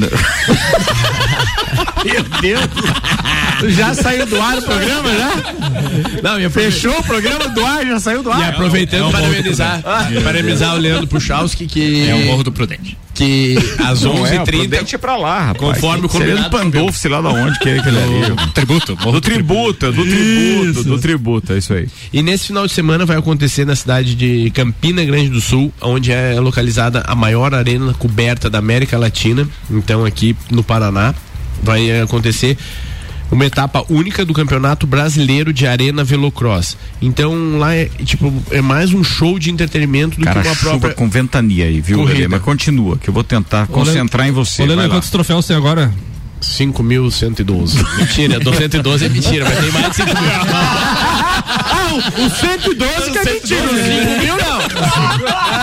Meu 2.04 2.22
Deus! 2.40 3.74
Já 3.74 3.94
saiu 3.94 4.26
do 4.26 4.40
ar 4.40 4.58
o 4.58 4.62
programa 4.62 5.08
já? 5.12 6.22
Não, 6.22 6.40
e 6.40 6.48
Fechou 6.50 6.98
o 6.98 7.02
programa 7.02 7.48
do 7.48 7.64
ar, 7.64 7.84
já 7.86 7.98
saiu 7.98 8.22
do 8.22 8.28
E 8.30 8.32
ar. 8.32 8.50
aproveitando 8.50 9.02
é 9.02 9.06
o 9.06 9.10
para 9.10 9.20
parabenizar, 9.22 9.82
parabenizar 10.22 10.74
o 10.74 10.78
Leandro 10.78 11.06
Puchalski 11.06 11.66
que 11.66 12.08
É 12.08 12.14
o 12.14 12.26
Morro 12.26 12.42
do 12.44 12.52
Prudente. 12.52 12.96
Que 13.16 13.56
às 13.82 14.02
Não 14.02 14.26
é, 14.26 14.38
o 14.38 14.44
11h30 14.44 14.44
Prudente 14.44 14.94
é 14.94 14.98
pra 14.98 15.16
lá, 15.16 15.46
rapaz. 15.46 15.74
Conforme 15.74 16.06
o 16.06 16.08
combinado, 16.08 16.50
Pandolfo, 16.50 16.98
sei 16.98 17.10
lá 17.10 17.20
da 17.20 17.30
onde 17.30 17.58
que 17.58 17.68
é 17.70 17.78
aquele 17.78 17.98
ali. 17.98 18.36
Tributo, 18.52 18.94
Do 18.94 19.20
tributo, 19.20 19.92
do 19.92 20.04
tributo, 20.04 20.84
do 20.84 20.98
tributo, 20.98 21.52
é 21.54 21.58
isso 21.58 21.72
aí. 21.72 21.88
E 22.12 22.22
nesse 22.22 22.48
final 22.48 22.66
de 22.66 22.72
semana 22.72 23.06
vai 23.06 23.16
acontecer 23.16 23.64
na 23.64 23.74
cidade 23.74 24.14
de 24.14 24.50
Campina 24.50 25.04
Grande 25.04 25.30
do 25.30 25.40
Sul, 25.40 25.72
onde 25.80 26.12
é 26.12 26.38
localizada 26.38 27.02
a 27.06 27.14
maior 27.14 27.54
arena 27.54 27.94
coberta 27.94 28.50
da 28.50 28.58
América 28.58 28.98
Latina. 28.98 29.48
Então 29.70 30.04
aqui 30.04 30.36
no 30.50 30.62
Paraná 30.62 31.14
vai 31.62 32.00
acontecer 32.00 32.56
uma 33.30 33.44
etapa 33.44 33.84
única 33.88 34.24
do 34.24 34.32
Campeonato 34.32 34.86
Brasileiro 34.86 35.52
de 35.52 35.66
Arena 35.66 36.04
Velocross. 36.04 36.76
Então 37.00 37.58
lá 37.58 37.74
é 37.74 37.86
tipo 38.04 38.32
é 38.50 38.60
mais 38.60 38.92
um 38.92 39.02
show 39.02 39.38
de 39.38 39.50
entretenimento 39.50 40.18
do 40.18 40.24
Cara, 40.24 40.42
que 40.42 40.48
uma 40.48 40.54
chuva 40.54 40.70
própria 40.70 40.94
com 40.94 41.08
ventania 41.08 41.64
aí, 41.66 41.80
viu. 41.80 42.02
Lelê? 42.04 42.28
Mas 42.28 42.42
continua, 42.42 42.96
que 42.96 43.08
eu 43.08 43.14
vou 43.14 43.24
tentar 43.24 43.66
concentrar 43.66 44.26
em 44.26 44.32
você. 44.32 44.62
Ô, 44.62 44.66
Lelê, 44.66 44.76
vai 44.76 44.88
lá. 44.88 44.94
quantos 44.94 45.10
troféus 45.10 45.46
tem 45.46 45.56
agora? 45.56 45.92
5.112. 46.40 47.84
Mentira, 47.98 48.38
do 48.40 48.54
112 48.54 49.04
é 49.04 49.08
mentira, 49.08 49.44
mas 49.44 49.58
tem 49.58 49.70
mais 49.72 49.88
de 49.90 49.96
5 49.96 50.08
mil. 50.08 50.30
O 51.96 52.30
112 52.30 53.10
que 53.10 53.18
é 53.18 53.24
mentira. 53.24 53.68
5 53.68 54.20
mil 54.20 54.36
não. 54.36 54.58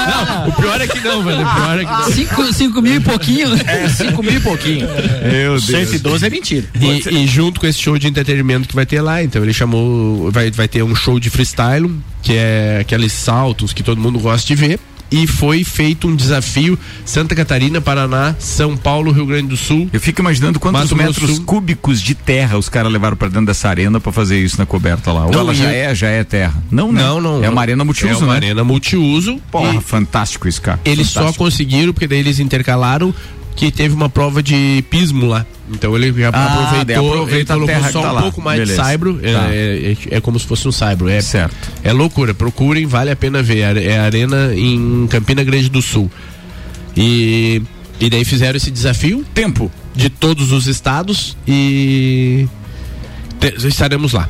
Não, 0.08 0.50
o 0.50 0.54
pior 0.54 0.82
é 0.82 0.88
que 0.88 1.00
não, 1.00 1.24
velho. 1.24 1.42
O 1.42 1.56
pior 1.56 1.80
é 1.80 1.86
que 1.86 1.92
não. 1.92 2.12
Cinco, 2.12 2.54
cinco 2.54 2.82
mil 2.82 2.96
e 2.96 3.00
pouquinho. 3.00 3.54
É, 3.68 3.88
5 3.90 4.24
mil 4.24 4.38
e 4.38 4.40
pouquinho. 4.40 4.88
Meu 5.32 5.60
Deus. 5.60 5.66
112 5.66 6.26
é 6.26 6.30
mentira. 6.30 6.68
E, 6.80 7.10
e 7.10 7.28
junto 7.28 7.60
com 7.60 7.68
esse 7.68 7.80
show 7.80 7.98
de 7.98 8.08
entretenimento 8.08 8.68
que 8.68 8.76
vai 8.76 8.86
ter 8.86 9.02
lá, 9.02 9.24
então 9.24 9.44
ele 9.44 9.54
chamou, 9.54 10.32
vai, 10.32 10.50
vai 10.52 10.68
ter 10.68 10.84
um 10.84 10.96
show 10.96 11.20
de 11.20 11.30
freestyle, 11.30 11.92
que 12.22 12.34
é 12.34 12.80
aqueles 12.82 13.12
saltos 13.12 13.74
que 13.74 13.84
todo 13.84 14.00
mundo 14.00 14.20
gosta 14.20 14.48
de 14.48 14.56
ver. 14.56 14.80
E 15.12 15.28
foi 15.28 15.64
feito 15.64 16.08
um 16.08 16.16
desafio 16.16 16.78
Santa 17.06 17.36
Catarina, 17.36 17.80
Paraná, 17.80 18.36
São 18.40 18.76
Paulo, 18.76 19.12
Rio 19.12 19.26
Grande 19.28 19.48
do 19.50 19.58
Sul. 19.58 19.88
Eu 19.94 20.00
fico 20.02 20.22
imaginando 20.22 20.60
quantos 20.60 20.92
Mato 20.92 20.96
metros 20.96 21.36
Sul. 21.36 21.46
cúbicos 21.46 22.02
de 22.02 22.16
terra 22.16 22.58
os 22.58 22.68
caras 22.68 22.92
levaram 22.92 23.16
pra 23.16 23.28
dentro 23.28 23.46
dessa 23.46 23.70
arena 23.70 24.00
pra 24.00 24.12
fazer 24.12 24.40
isso 24.40 24.58
na 24.58 24.66
coberta 24.66 25.12
lá. 25.12 25.26
Ou 25.26 25.32
Não, 25.32 25.40
ela 25.42 25.54
já 25.54 25.70
é, 25.72 25.94
já 25.94 26.08
é 26.10 26.24
terra. 26.24 26.56
Não, 26.72 26.92
né? 26.92 27.02
Não, 27.04 27.22
não. 27.22 27.44
É 27.44 27.50
uma 27.50 27.62
arena 27.62 27.86
multiuso, 27.86 28.22
é 28.22 28.26
uma 28.26 28.34
né? 28.34 28.38
arena 28.48 28.64
multiuso. 28.64 29.40
Porra, 29.52 29.76
E 29.76 29.82
fantástico 29.82 30.48
isso, 30.48 30.62
cara. 30.62 30.80
eles 30.84 31.08
só 31.10 31.20
Fantástico. 31.20 31.44
conseguiram, 31.44 31.94
porque 31.94 32.08
daí 32.08 32.20
eles 32.20 32.40
intercalaram 32.40 33.14
que 33.56 33.72
teve 33.72 33.94
uma 33.94 34.10
prova 34.10 34.42
de 34.42 34.84
pismo 34.90 35.26
lá. 35.28 35.46
Então 35.72 35.96
ele 35.96 36.12
já 36.14 36.30
Ah, 36.34 36.46
aproveitou, 36.66 37.14
aproveita 37.14 37.54
ele 37.54 37.66
colocou 37.66 37.92
só 37.92 38.02
tá 38.02 38.12
um 38.12 38.16
lá. 38.16 38.22
pouco 38.24 38.42
mais 38.42 38.60
Beleza. 38.60 38.82
de 38.82 38.86
saibro. 38.88 39.20
É, 39.24 39.34
Tá. 39.34 39.48
é, 39.50 39.92
é- 40.12 40.18
é 40.18 40.22
como 40.22 40.38
se 40.40 40.46
fosse 40.46 40.68
um 40.68 40.72
saibro. 40.72 41.08
É, 41.10 41.22
Certo. 41.22 41.56
é 41.84 41.94
loucura. 41.94 42.34
Procurem, 42.34 42.86
vale 42.86 43.12
a 43.12 43.16
pena 43.16 43.42
ver. 43.42 43.60
É 43.78 43.84
é 43.94 44.00
a 44.00 44.04
arena 44.04 44.54
em 44.56 45.08
Campina 45.08 45.44
Grande 45.44 45.70
do 45.70 45.82
Sul. 45.82 46.12
E, 46.96 47.62
e 48.00 48.10
daí 48.10 48.26
fizeram 48.26 48.58
esse 48.58 48.70
desafio 48.72 49.26
Tempo. 49.34 49.72
de 49.96 50.10
todos 50.10 50.52
os 50.52 50.68
estados 50.68 51.38
e 51.48 52.48
te- 53.40 53.68
estaremos 53.68 54.14
lá. 54.14 54.30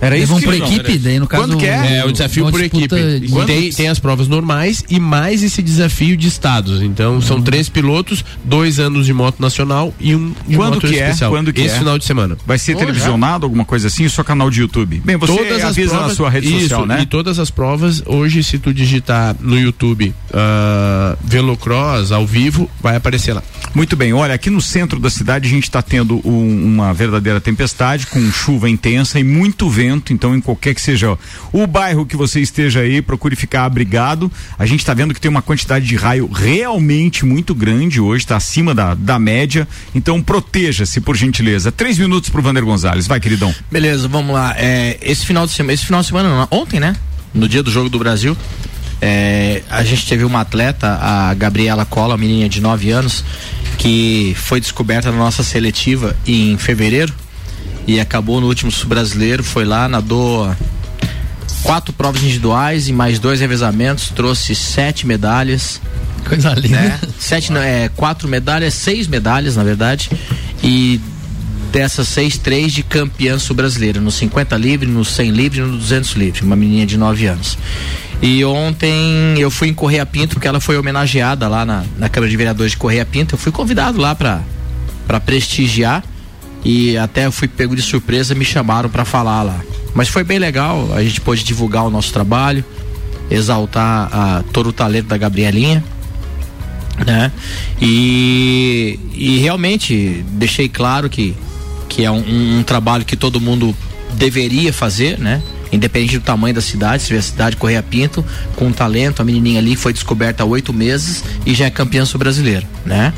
Era 0.00 0.16
isso 0.16 0.28
vão 0.28 0.38
que 0.38 0.44
por 0.46 0.56
não, 0.58 0.66
equipe, 0.66 0.90
era- 0.92 0.98
daí 1.00 1.18
no 1.18 1.26
caso. 1.26 1.42
Quando 1.44 1.56
que 1.58 1.66
é? 1.66 1.98
É, 1.98 2.04
o 2.04 2.12
desafio 2.12 2.44
uma 2.44 2.50
por 2.50 2.62
equipe. 2.62 2.86
de- 3.20 3.46
Tem, 3.46 3.70
tem 3.70 3.88
as 3.88 3.98
provas 3.98 4.28
normais 4.28 4.84
e 4.90 5.00
mais 5.00 5.42
esse 5.42 5.62
desafio 5.62 6.16
de 6.16 6.28
estados. 6.28 6.82
Então 6.82 7.20
são 7.22 7.40
três 7.40 7.68
pilotos, 7.68 8.24
dois 8.44 8.78
anos 8.78 9.06
de 9.06 9.12
moto 9.12 9.40
nacional 9.40 9.94
e 9.98 10.14
um 10.14 10.34
de 10.46 10.56
Quando 10.56 10.74
moto 10.74 10.86
que 10.86 10.98
é? 10.98 11.04
especial. 11.04 11.30
Quando 11.30 11.52
que 11.52 11.60
esse 11.62 11.76
é? 11.76 11.78
final 11.78 11.98
de 11.98 12.04
semana. 12.04 12.36
Vai 12.46 12.58
ser 12.58 12.74
Oh, 12.76 12.78
televisionado, 12.78 13.46
alguma 13.46 13.64
coisa 13.64 13.86
assim, 13.86 14.04
o 14.04 14.10
seu 14.10 14.22
canal 14.24 14.50
de 14.50 14.60
YouTube. 14.60 15.00
Bem, 15.04 15.16
você 15.16 15.32
avisa 15.62 15.98
na 16.00 16.10
sua 16.14 16.28
rede 16.28 16.48
isso, 16.48 16.60
social, 16.60 16.86
né? 16.86 17.00
E 17.02 17.06
todas 17.06 17.38
as 17.38 17.50
provas, 17.50 18.02
hoje, 18.06 18.42
se 18.44 18.58
tu 18.58 18.72
digitar 18.74 19.34
no 19.40 19.58
YouTube 19.58 20.14
ah, 20.32 21.16
Velocross 21.24 22.12
ao 22.12 22.26
vivo, 22.26 22.70
vai 22.80 22.96
aparecer 22.96 23.32
lá. 23.32 23.42
Muito 23.74 23.96
bem, 23.96 24.12
olha, 24.12 24.34
aqui 24.34 24.50
no 24.50 24.60
centro 24.60 24.98
da 24.98 25.10
cidade 25.10 25.46
a 25.46 25.50
gente 25.50 25.64
está 25.64 25.82
tendo 25.82 26.20
um- 26.24 26.64
uma 26.64 26.92
verdadeira 26.94 27.40
tempestade, 27.40 28.06
com 28.06 28.20
chuva 28.30 28.68
intensa 28.70 29.18
e 29.18 29.24
muito 29.24 29.68
vento, 29.68 29.95
então 30.12 30.34
em 30.34 30.40
qualquer 30.40 30.74
que 30.74 30.80
seja 30.80 31.16
o 31.52 31.66
bairro 31.66 32.06
que 32.06 32.16
você 32.16 32.40
esteja 32.40 32.80
aí, 32.80 33.00
procure 33.02 33.36
ficar 33.36 33.64
abrigado. 33.64 34.30
A 34.58 34.66
gente 34.66 34.80
está 34.80 34.94
vendo 34.94 35.14
que 35.14 35.20
tem 35.20 35.30
uma 35.30 35.42
quantidade 35.42 35.86
de 35.86 35.96
raio 35.96 36.30
realmente 36.30 37.24
muito 37.24 37.54
grande 37.54 38.00
hoje, 38.00 38.24
está 38.24 38.36
acima 38.36 38.74
da, 38.74 38.94
da 38.94 39.18
média, 39.18 39.66
então 39.94 40.22
proteja-se, 40.22 41.00
por 41.00 41.16
gentileza. 41.16 41.70
Três 41.70 41.98
minutos 41.98 42.30
pro 42.30 42.42
Vander 42.42 42.64
Gonzalez, 42.64 43.06
vai, 43.06 43.20
queridão. 43.20 43.54
Beleza, 43.70 44.08
vamos 44.08 44.34
lá. 44.34 44.54
É, 44.56 44.98
esse 45.02 45.26
final 45.26 45.46
de 45.46 45.52
semana, 45.52 45.72
esse 45.72 45.84
final 45.84 46.00
de 46.00 46.06
semana, 46.06 46.28
não, 46.28 46.48
ontem, 46.50 46.80
né? 46.80 46.96
No 47.32 47.48
dia 47.48 47.62
do 47.62 47.70
jogo 47.70 47.88
do 47.88 47.98
Brasil, 47.98 48.36
é, 49.00 49.62
a 49.68 49.84
gente 49.84 50.06
teve 50.06 50.24
uma 50.24 50.40
atleta, 50.40 50.98
a 51.00 51.34
Gabriela 51.34 51.84
Cola, 51.84 52.16
menina 52.16 52.48
de 52.48 52.60
9 52.60 52.90
anos, 52.90 53.24
que 53.78 54.34
foi 54.36 54.60
descoberta 54.60 55.10
na 55.10 55.18
nossa 55.18 55.42
seletiva 55.42 56.16
em 56.26 56.56
fevereiro 56.56 57.12
e 57.86 58.00
acabou 58.00 58.40
no 58.40 58.48
último 58.48 58.70
sul-brasileiro, 58.70 59.44
foi 59.44 59.64
lá, 59.64 59.88
nadou 59.88 60.54
quatro 61.62 61.92
provas 61.92 62.22
individuais 62.22 62.88
e 62.88 62.92
mais 62.92 63.18
dois 63.18 63.40
revezamentos, 63.40 64.10
trouxe 64.10 64.54
sete 64.54 65.06
medalhas. 65.06 65.80
Coisa 66.28 66.54
linda. 66.54 66.80
Né? 66.80 67.00
Sete, 67.18 67.52
não, 67.52 67.60
é, 67.60 67.88
quatro 67.88 68.28
medalhas, 68.28 68.74
seis 68.74 69.06
medalhas, 69.06 69.56
na 69.56 69.62
verdade. 69.62 70.10
E 70.62 71.00
dessas 71.72 72.08
seis, 72.08 72.38
três 72.38 72.72
de 72.72 72.82
campeã 72.82 73.38
sul-brasileira, 73.38 74.00
no 74.00 74.10
50 74.10 74.56
livre, 74.56 74.88
no 74.88 75.04
100 75.04 75.30
livre 75.30 75.58
e 75.60 75.62
no 75.62 75.76
200 75.76 76.12
livre, 76.12 76.42
uma 76.42 76.56
menina 76.56 76.86
de 76.86 76.96
9 76.96 77.26
anos. 77.26 77.58
E 78.22 78.44
ontem 78.44 79.38
eu 79.38 79.50
fui 79.50 79.68
em 79.68 79.74
Correia 79.74 80.06
Pinto, 80.06 80.34
porque 80.34 80.48
ela 80.48 80.58
foi 80.58 80.78
homenageada 80.78 81.46
lá 81.48 81.64
na, 81.64 81.84
na 81.98 82.08
Câmara 82.08 82.30
de 82.30 82.36
Vereadores 82.36 82.72
de 82.72 82.78
Correia 82.78 83.04
Pinto. 83.04 83.34
Eu 83.34 83.38
fui 83.38 83.52
convidado 83.52 84.00
lá 84.00 84.14
para 84.14 85.20
prestigiar 85.20 86.02
e 86.68 86.98
até 86.98 87.30
fui 87.30 87.46
pego 87.46 87.76
de 87.76 87.82
surpresa, 87.82 88.34
me 88.34 88.44
chamaram 88.44 88.90
para 88.90 89.04
falar 89.04 89.42
lá. 89.42 89.60
Mas 89.94 90.08
foi 90.08 90.24
bem 90.24 90.38
legal, 90.38 90.92
a 90.94 91.02
gente 91.02 91.20
pôde 91.20 91.44
divulgar 91.44 91.84
o 91.84 91.90
nosso 91.90 92.12
trabalho, 92.12 92.64
exaltar 93.30 94.08
a, 94.12 94.44
todo 94.52 94.70
o 94.70 94.72
talento 94.72 95.06
da 95.06 95.16
Gabrielinha 95.16 95.82
né? 97.04 97.30
E, 97.80 98.98
e 99.12 99.38
realmente 99.38 100.24
deixei 100.32 100.68
claro 100.68 101.10
que, 101.10 101.34
que 101.88 102.04
é 102.04 102.10
um, 102.10 102.58
um 102.58 102.62
trabalho 102.62 103.04
que 103.04 103.16
todo 103.16 103.40
mundo 103.40 103.76
deveria 104.14 104.72
fazer, 104.72 105.18
né? 105.18 105.42
Independente 105.72 106.18
do 106.18 106.24
tamanho 106.24 106.54
da 106.54 106.60
cidade, 106.60 107.02
se 107.02 107.14
a 107.14 107.20
cidade 107.20 107.56
Correia 107.56 107.82
Pinto, 107.82 108.24
com 108.54 108.70
talento, 108.72 109.20
a 109.20 109.24
menininha 109.24 109.58
ali 109.58 109.76
foi 109.76 109.92
descoberta 109.92 110.42
há 110.42 110.46
oito 110.46 110.72
meses 110.72 111.24
e 111.44 111.54
já 111.54 111.66
é 111.66 111.70
campeã 111.70 112.04
sul-brasileira, 112.04 112.66
né? 112.84 113.12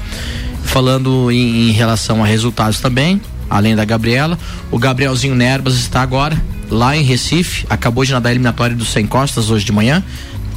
Falando 0.65 1.31
em, 1.31 1.69
em 1.69 1.73
relação 1.73 2.25
a 2.25 2.27
resultados 2.27 2.81
também, 2.81 3.21
além 3.51 3.75
da 3.77 3.85
Gabriela, 3.85 4.39
o 4.71 4.79
Gabrielzinho 4.79 5.35
Nerbas 5.35 5.75
está 5.75 6.03
agora 6.03 6.41
lá 6.71 6.97
em 6.97 7.03
Recife, 7.03 7.65
acabou 7.71 8.05
de 8.05 8.13
nadar 8.13 8.29
a 8.29 8.33
eliminatória 8.33 8.77
do 8.77 8.85
100 8.85 9.07
costas 9.07 9.51
hoje 9.51 9.65
de 9.65 9.73
manhã, 9.73 10.03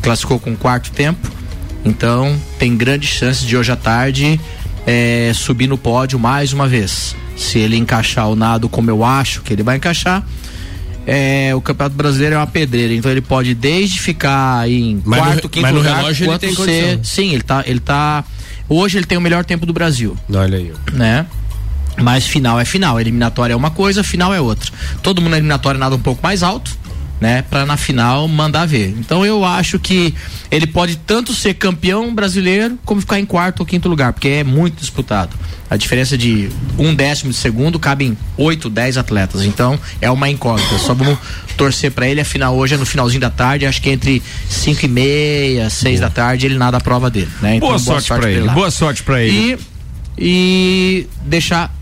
classificou 0.01 0.39
com 0.39 0.55
quarto 0.55 0.91
tempo, 0.91 1.29
então 1.85 2.35
tem 2.59 2.75
grandes 2.75 3.09
chances 3.09 3.45
de 3.45 3.55
hoje 3.55 3.71
à 3.71 3.75
tarde 3.75 4.39
eh, 4.85 5.31
subir 5.33 5.67
no 5.67 5.77
pódio 5.77 6.19
mais 6.19 6.51
uma 6.53 6.67
vez. 6.67 7.15
Se 7.37 7.59
ele 7.59 7.77
encaixar 7.77 8.27
o 8.29 8.35
nado 8.35 8.67
como 8.67 8.89
eu 8.89 9.03
acho 9.05 9.41
que 9.41 9.53
ele 9.53 9.63
vai 9.63 9.77
encaixar, 9.77 10.23
eh, 11.07 11.51
o 11.55 11.61
Campeonato 11.61 11.95
Brasileiro 11.95 12.35
é 12.35 12.37
uma 12.37 12.45
pedreira, 12.47 12.93
então 12.93 13.09
ele 13.09 13.21
pode 13.21 13.55
desde 13.55 13.99
ficar 13.99 14.69
em 14.69 15.01
Mas 15.05 15.19
no- 15.19 15.25
quarto, 15.25 15.49
quinto 15.49 15.61
mas 15.63 15.73
no 15.73 15.79
lugar, 15.79 15.97
relógio 15.97 16.29
ele 16.29 16.39
tem 16.39 16.53
ser, 16.55 16.99
sim, 17.03 17.33
ele 17.33 17.43
tá, 17.43 17.63
ele 17.65 17.79
tá 17.79 18.23
hoje 18.69 18.97
ele 18.97 19.05
tem 19.05 19.17
o 19.17 19.21
melhor 19.21 19.43
tempo 19.45 19.65
do 19.65 19.73
Brasil, 19.73 20.15
Olha 20.31 20.57
aí. 20.57 20.71
né? 20.93 21.25
Mas 21.97 22.25
final 22.25 22.59
é 22.59 22.65
final, 22.65 22.99
eliminatória 22.99 23.53
é 23.53 23.55
uma 23.55 23.71
coisa, 23.71 24.03
final 24.03 24.33
é 24.33 24.39
outra. 24.39 24.71
Todo 25.03 25.21
mundo 25.21 25.31
na 25.31 25.37
eliminatória 25.37 25.79
nada 25.79 25.95
um 25.95 25.99
pouco 25.99 26.21
mais 26.23 26.41
alto, 26.41 26.71
né, 27.19 27.43
para 27.43 27.65
na 27.65 27.77
final 27.77 28.27
mandar 28.27 28.65
ver. 28.65 28.95
Então 28.97 29.25
eu 29.25 29.45
acho 29.45 29.77
que 29.77 30.13
ele 30.49 30.65
pode 30.65 30.95
tanto 30.95 31.33
ser 31.33 31.53
campeão 31.53 32.15
brasileiro 32.15 32.79
como 32.83 33.01
ficar 33.01 33.19
em 33.19 33.25
quarto 33.25 33.59
ou 33.59 33.65
quinto 33.65 33.87
lugar, 33.87 34.13
porque 34.13 34.27
é 34.27 34.43
muito 34.43 34.79
disputado. 34.79 35.35
A 35.69 35.77
diferença 35.77 36.17
de 36.17 36.49
um 36.77 36.93
décimo 36.93 37.31
de 37.31 37.37
segundo 37.37 37.79
cabem 37.79 38.17
oito, 38.35 38.69
dez 38.69 38.97
atletas. 38.97 39.43
Então 39.43 39.79
é 40.01 40.09
uma 40.11 40.29
incógnita. 40.29 40.77
Só 40.79 40.93
vamos 40.93 41.17
torcer 41.55 41.91
para 41.91 42.07
ele. 42.07 42.19
A 42.19 42.25
final 42.25 42.55
hoje 42.57 42.73
é 42.73 42.77
no 42.77 42.85
finalzinho 42.85 43.21
da 43.21 43.29
tarde, 43.29 43.65
acho 43.65 43.81
que 43.81 43.89
entre 43.89 44.21
cinco 44.49 44.85
e 44.85 44.89
meia, 44.89 45.69
seis 45.69 45.99
da 45.99 46.09
tarde 46.09 46.45
ele 46.45 46.57
nada 46.57 46.77
a 46.77 46.81
prova 46.81 47.09
dele. 47.09 47.29
Né? 47.41 47.55
Então, 47.55 47.69
boa, 47.69 47.79
sorte, 47.79 48.07
pra 48.07 48.29
ele, 48.29 48.41
lá. 48.41 48.53
boa 48.53 48.71
sorte 48.71 49.03
pra 49.03 49.23
ele. 49.23 49.57
E, 50.17 51.03
e 51.03 51.07
deixar 51.25 51.73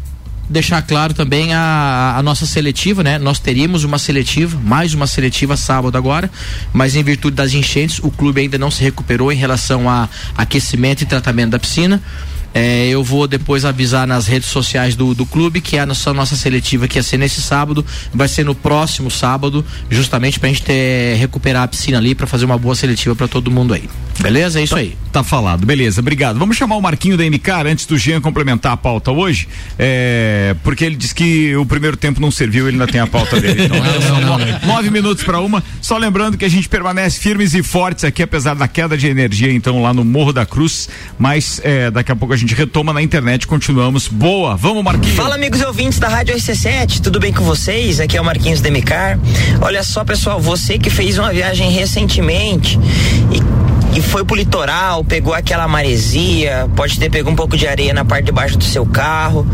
deixar 0.50 0.82
claro 0.82 1.14
também 1.14 1.54
a, 1.54 2.16
a 2.18 2.24
nossa 2.24 2.46
seletiva, 2.46 3.04
né? 3.04 3.20
Nós 3.20 3.40
teríamos 3.40 3.84
uma 3.84 4.00
seletiva, 4.00 4.60
mais 4.64 4.94
uma 4.94 5.06
seletiva 5.06 5.56
sábado 5.56 5.98
agora, 5.98 6.30
mas 6.74 6.96
em 6.96 7.04
virtude 7.04 7.36
das 7.36 7.54
enchentes, 7.54 8.00
o 8.00 8.10
clube 8.10 8.42
ainda 8.42 8.58
não 8.58 8.72
se 8.72 8.84
recuperou 8.84 9.32
em 9.32 9.36
relação 9.36 9.90
a 9.90 10.10
aquecimento 10.36 11.02
e 11.04 11.06
tratamento 11.06 11.52
da 11.52 11.60
piscina. 11.60 12.02
É, 12.54 12.88
eu 12.88 13.04
vou 13.04 13.28
depois 13.28 13.64
avisar 13.66 14.08
nas 14.08 14.28
redes 14.28 14.50
sociais 14.50 14.96
do, 14.96 15.14
do 15.14 15.26
clube 15.26 15.62
que 15.62 15.78
a 15.78 15.86
nossa, 15.86 16.14
nossa 16.14 16.36
seletiva 16.36 16.88
que 16.88 16.98
ia 16.98 17.04
ser 17.04 17.18
nesse 17.18 17.42
sábado 17.42 17.86
vai 18.14 18.28
ser 18.28 18.44
no 18.44 18.56
próximo 18.56 19.10
sábado, 19.12 19.64
justamente 19.90 20.40
pra 20.40 20.50
gente 20.50 20.64
ter, 20.64 21.16
recuperar 21.18 21.64
a 21.64 21.68
piscina 21.68 21.98
ali 21.98 22.16
pra 22.16 22.26
fazer 22.28 22.46
uma 22.46 22.58
boa 22.58 22.74
seletiva 22.76 23.16
pra 23.16 23.28
todo 23.28 23.52
mundo 23.52 23.74
aí. 23.74 23.84
Beleza? 24.20 24.60
É 24.60 24.64
isso 24.64 24.76
aí. 24.76 24.98
Tá 25.12 25.24
falado, 25.24 25.66
beleza, 25.66 26.02
obrigado. 26.02 26.38
Vamos 26.38 26.58
chamar 26.58 26.76
o 26.76 26.82
Marquinho 26.82 27.16
da 27.18 27.24
MCAR 27.24 27.66
antes 27.68 27.86
do 27.86 27.98
Jean 27.98 28.20
complementar 28.22 28.74
a 28.74 28.78
pauta 28.78 29.12
hoje, 29.12 29.48
é, 29.78 30.56
porque 30.64 30.84
ele 30.86 30.96
disse 30.96 31.16
que 31.16 31.56
o 31.56 31.66
primeiro 31.66 31.96
tempo 31.98 32.20
não 32.20 32.30
serviu, 32.30 32.68
ele 32.68 32.76
ainda 32.76 32.86
tem 32.92 33.00
a 33.02 33.08
pauta 33.08 33.40
dele. 33.40 33.60
Então, 33.70 34.02
são 34.02 34.22
no- 34.22 34.68
nove 34.68 34.90
minutos 34.90 35.24
para 35.24 35.40
uma. 35.40 35.64
Só 35.82 35.98
lembrando 35.98 36.38
que 36.38 36.46
a 36.46 36.50
gente 36.50 36.68
permanece 36.68 37.20
firmes 37.20 37.54
e 37.54 37.62
fortes 37.64 38.04
aqui, 38.04 38.24
apesar 38.24 38.56
da 38.56 38.68
queda 38.68 38.98
de 38.98 39.08
energia, 39.08 39.52
então, 39.54 39.82
lá 39.82 39.94
no 39.94 40.04
Morro 40.04 40.34
da 40.34 40.46
Cruz. 40.46 40.90
Mas 41.18 41.62
é, 41.64 41.90
daqui 41.92 42.12
a 42.12 42.16
pouco 42.16 42.34
a 42.34 42.38
gente 42.40 42.56
retoma 42.56 42.94
na 42.94 43.02
internet, 43.02 43.46
continuamos. 43.46 44.08
Boa, 44.08 44.56
vamos, 44.56 44.84
Marquinho. 44.84 45.14
Fala, 45.14 45.36
amigos 45.36 45.62
ouvintes 45.62 46.00
da 46.00 46.08
Rádio 46.08 46.36
RC7, 46.36 47.02
tudo 47.02 47.20
bem 47.20 47.34
com 47.34 47.44
vocês? 47.44 48.00
Aqui 48.00 48.18
é 48.18 48.22
o 48.22 48.26
Marquinhos 48.26 48.62
Demicar. 48.62 49.20
Olha 49.62 49.84
só, 49.84 50.06
pessoal, 50.06 50.40
você 50.40 50.80
que 50.80 50.90
fez 50.90 51.18
uma 51.18 51.32
viagem 51.32 51.70
recentemente 51.72 52.80
e 53.32 53.42
e 54.00 54.02
foi 54.02 54.24
pro 54.24 54.34
litoral, 54.34 55.04
pegou 55.04 55.34
aquela 55.34 55.68
maresia, 55.68 56.70
pode 56.74 56.98
ter 56.98 57.10
pego 57.10 57.30
um 57.30 57.36
pouco 57.36 57.58
de 57.58 57.68
areia 57.68 57.94
na 57.94 58.06
parte 58.06 58.26
de 58.26 58.32
baixo 58.32 58.58
do 58.58 58.64
seu 58.64 58.86
carro. 58.86 59.46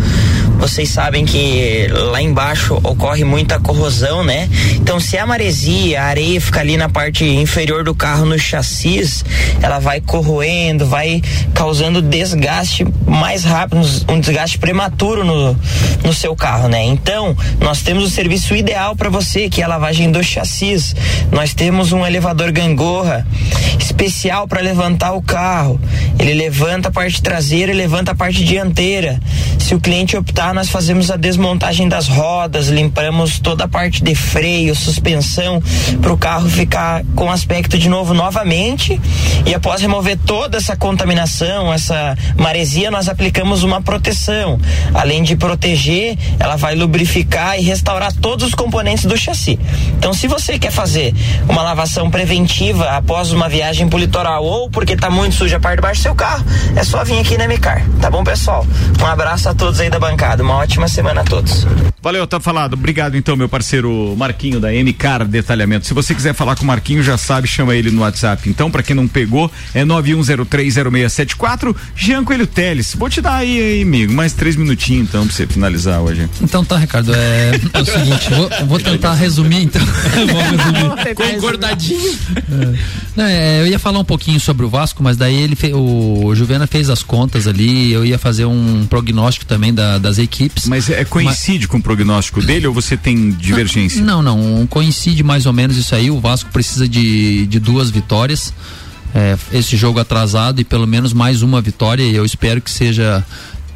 Vocês 0.60 0.90
sabem 0.90 1.26
que 1.26 1.88
lá 1.92 2.22
embaixo 2.22 2.76
ocorre 2.84 3.24
muita 3.24 3.60
corrosão, 3.60 4.24
né? 4.24 4.48
Então, 4.76 5.00
se 5.00 5.18
a 5.18 5.26
maresia, 5.26 6.02
a 6.02 6.06
areia 6.06 6.40
fica 6.40 6.60
ali 6.60 6.78
na 6.78 6.88
parte 6.88 7.26
inferior 7.26 7.84
do 7.84 7.94
carro, 7.94 8.26
no 8.26 8.38
chassis, 8.38 9.26
ela 9.62 9.80
vai 9.80 10.00
corroendo, 10.00 10.86
vai 10.86 11.22
causando 11.54 12.02
desgaste 12.02 12.86
mais 13.06 13.44
rápido, 13.44 13.82
um 14.08 14.20
desgaste 14.20 14.58
prematuro 14.60 15.26
no, 15.26 15.58
no 16.04 16.14
seu 16.14 16.36
carro, 16.36 16.70
né? 16.70 16.84
Então, 16.84 17.36
nós 17.60 17.82
temos 17.82 18.06
o 18.06 18.10
serviço 18.10 18.56
ideal 18.56 18.96
para 18.96 19.10
você, 19.10 19.50
que 19.50 19.62
é 19.62 19.66
a 19.66 19.68
lavagem 19.68 20.12
do 20.12 20.24
chassis. 20.24 20.96
Nós 21.32 21.54
temos 21.54 21.92
um 21.92 22.06
elevador 22.06 22.52
gangorra 22.52 23.26
especial 23.80 24.35
para 24.44 24.62
levantar 24.62 25.14
o 25.14 25.22
carro. 25.22 25.80
Ele 26.20 26.34
levanta 26.34 26.90
a 26.90 26.92
parte 26.92 27.22
traseira 27.22 27.72
e 27.72 27.76
levanta 27.76 28.12
a 28.12 28.16
parte 28.16 28.44
dianteira. 28.44 29.20
Se 29.58 29.74
o 29.74 29.80
cliente 29.80 30.16
optar, 30.16 30.54
nós 30.54 30.70
fazemos 30.70 31.10
a 31.10 31.16
desmontagem 31.16 31.88
das 31.88 32.08
rodas, 32.08 32.68
limpamos 32.68 33.40
toda 33.40 33.64
a 33.64 33.68
parte 33.68 34.04
de 34.04 34.14
freio, 34.14 34.76
suspensão, 34.76 35.62
para 36.02 36.14
o 36.14 36.18
carro 36.18 36.48
ficar 36.50 37.04
com 37.16 37.32
aspecto 37.32 37.78
de 37.78 37.90
novo 37.90 38.14
novamente. 38.14 39.00
E 39.46 39.56
após 39.56 39.82
remover 39.82 40.18
toda 40.24 40.58
essa 40.58 40.76
contaminação, 40.76 41.74
essa 41.74 42.16
maresia, 42.38 42.92
nós 42.92 43.10
aplicamos 43.10 43.64
uma 43.64 43.82
proteção. 43.82 44.60
Além 44.94 45.24
de 45.24 45.36
proteger, 45.36 46.18
ela 46.40 46.58
vai 46.58 46.76
lubrificar 46.76 47.58
e 47.58 47.64
restaurar 47.64 48.14
todos 48.14 48.48
os 48.48 48.54
componentes 48.54 49.06
do 49.06 49.18
chassi. 49.18 49.58
Então, 49.98 50.14
se 50.14 50.28
você 50.28 50.60
quer 50.60 50.72
fazer 50.72 51.14
uma 51.50 51.64
lavação 51.64 52.12
preventiva 52.12 52.92
após 52.92 53.32
uma 53.32 53.50
viagem 53.50 53.88
o 53.88 53.90
litoral, 54.16 54.46
ou 54.46 54.70
porque 54.70 54.96
tá 54.96 55.10
muito 55.10 55.36
suja 55.36 55.58
a 55.58 55.60
parte 55.60 55.78
de 55.78 55.82
baixo 55.82 56.00
do 56.00 56.04
seu 56.04 56.16
carro, 56.16 56.46
é 56.76 56.84
só 56.84 57.04
vir 57.04 57.20
aqui 57.20 57.38
na 57.38 57.48
Micar. 57.48 57.86
Tá 58.00 58.10
bom, 58.10 58.24
pessoal? 58.24 58.66
Um 59.02 59.06
abraço 59.06 59.50
a 59.50 59.54
todos 59.54 59.80
aí 59.82 59.90
da 59.90 60.00
bancada. 60.00 60.42
Uma 60.42 60.56
ótima 60.56 60.88
semana 60.88 61.22
a 61.22 61.24
todos. 61.26 61.68
Valeu, 62.02 62.26
tá 62.26 62.40
falado. 62.40 62.74
Obrigado 62.76 63.18
então, 63.18 63.36
meu 63.36 63.50
parceiro 63.50 64.16
Marquinho 64.18 64.60
da 64.60 64.70
MCAR 64.72 65.26
Detalhamento. 65.26 65.86
Se 65.86 65.94
você 65.94 66.16
quiser 66.16 66.34
falar 66.34 66.56
com 66.56 66.64
o 66.64 66.68
Marquinho, 66.68 67.04
já 67.04 67.18
sabe, 67.18 67.48
chama 67.48 67.76
ele 67.76 67.92
no 67.92 68.02
WhatsApp. 68.02 68.48
Então, 68.48 68.72
para 68.72 68.84
quem 68.84 68.96
não 68.96 69.08
pegou, 69.08 69.52
é 69.74 69.84
91030674. 69.84 71.76
Jean 71.96 72.24
Coelho 72.24 72.48
Teles. 72.48 72.96
Vou 72.96 73.10
te 73.10 73.20
dar 73.22 73.36
aí, 73.36 73.60
aí, 73.60 73.82
amigo, 73.82 74.14
mais 74.14 74.34
três 74.34 74.56
minutinhos 74.56 75.10
então 75.10 75.26
pra 75.26 75.36
você 75.36 75.46
finalizar 75.46 76.00
hoje. 76.00 76.30
Então 76.42 76.64
tá, 76.64 76.78
Ricardo, 76.78 77.14
é, 77.14 77.60
é 77.74 77.82
o 77.82 77.86
seguinte, 77.86 78.30
vou, 78.34 78.50
vou 78.68 78.80
tentar 78.80 79.14
resumir 79.14 79.64
então. 79.64 79.82
resumir. 80.14 81.16
Concordadinho. 81.16 82.18
Não, 83.16 83.24
é, 83.24 83.62
eu 83.62 83.68
ia 83.68 83.80
falar 83.80 84.00
um 84.00 84.04
pouquinho 84.04 84.40
sobre 84.40 84.66
o 84.66 84.70
Vasco, 84.70 85.02
mas 85.02 85.16
daí 85.16 85.36
ele 85.36 85.56
fe, 85.56 85.74
o 85.74 86.36
Juvena 86.36 86.68
fez 86.68 86.90
as 86.90 87.02
contas 87.02 87.48
ali, 87.48 87.92
eu 87.92 88.06
ia 88.06 88.20
fazer 88.20 88.46
um 88.46 88.86
prognóstico 88.88 89.46
também 89.46 89.74
da, 89.74 89.98
das 89.98 90.18
equipes. 90.18 90.68
Mas 90.68 90.90
é 90.90 91.06
coincide 91.06 91.60
mas, 91.60 91.68
com 91.68 91.78
o 91.78 91.82
prognóstico 91.82 92.42
dele 92.42 92.68
ou 92.68 92.74
você 92.74 92.98
tem 92.98 93.32
divergência? 93.32 94.04
Não, 94.04 94.22
não, 94.22 94.68
coincide 94.68 95.24
mais 95.24 95.46
ou 95.46 95.54
menos 95.54 95.78
isso 95.78 95.96
aí. 95.96 96.12
O 96.12 96.20
Vasco 96.20 96.50
precisa 96.52 96.88
de, 96.88 97.46
de 97.48 97.60
duas 97.60 97.90
vitórias. 97.90 98.54
É, 99.14 99.38
esse 99.54 99.78
jogo 99.78 99.98
atrasado 99.98 100.60
e 100.60 100.66
pelo 100.66 100.86
menos 100.86 101.14
mais 101.14 101.42
uma 101.42 101.62
vitória. 101.62 102.04
E 102.04 102.14
eu 102.14 102.26
espero 102.26 102.60
que 102.60 102.70
seja 102.70 103.26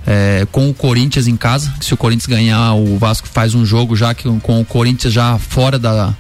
é, 0.06 0.46
com 0.52 0.70
o 0.70 0.74
Corinthians 0.74 1.28
em 1.28 1.38
casa. 1.38 1.74
Se 1.80 1.94
o 1.94 1.98
Corinthians 1.98 2.26
ganhar, 2.26 2.74
o 2.74 2.98
Vasco 2.98 3.28
faz 3.28 3.56
um 3.56 3.66
jogo 3.66 3.96
já 3.96 4.14
que 4.14 4.28
com 4.42 4.60
o 4.60 4.66
Corinthians 4.66 5.14
já 5.14 5.38
fora 5.38 5.80
da, 5.80 6.14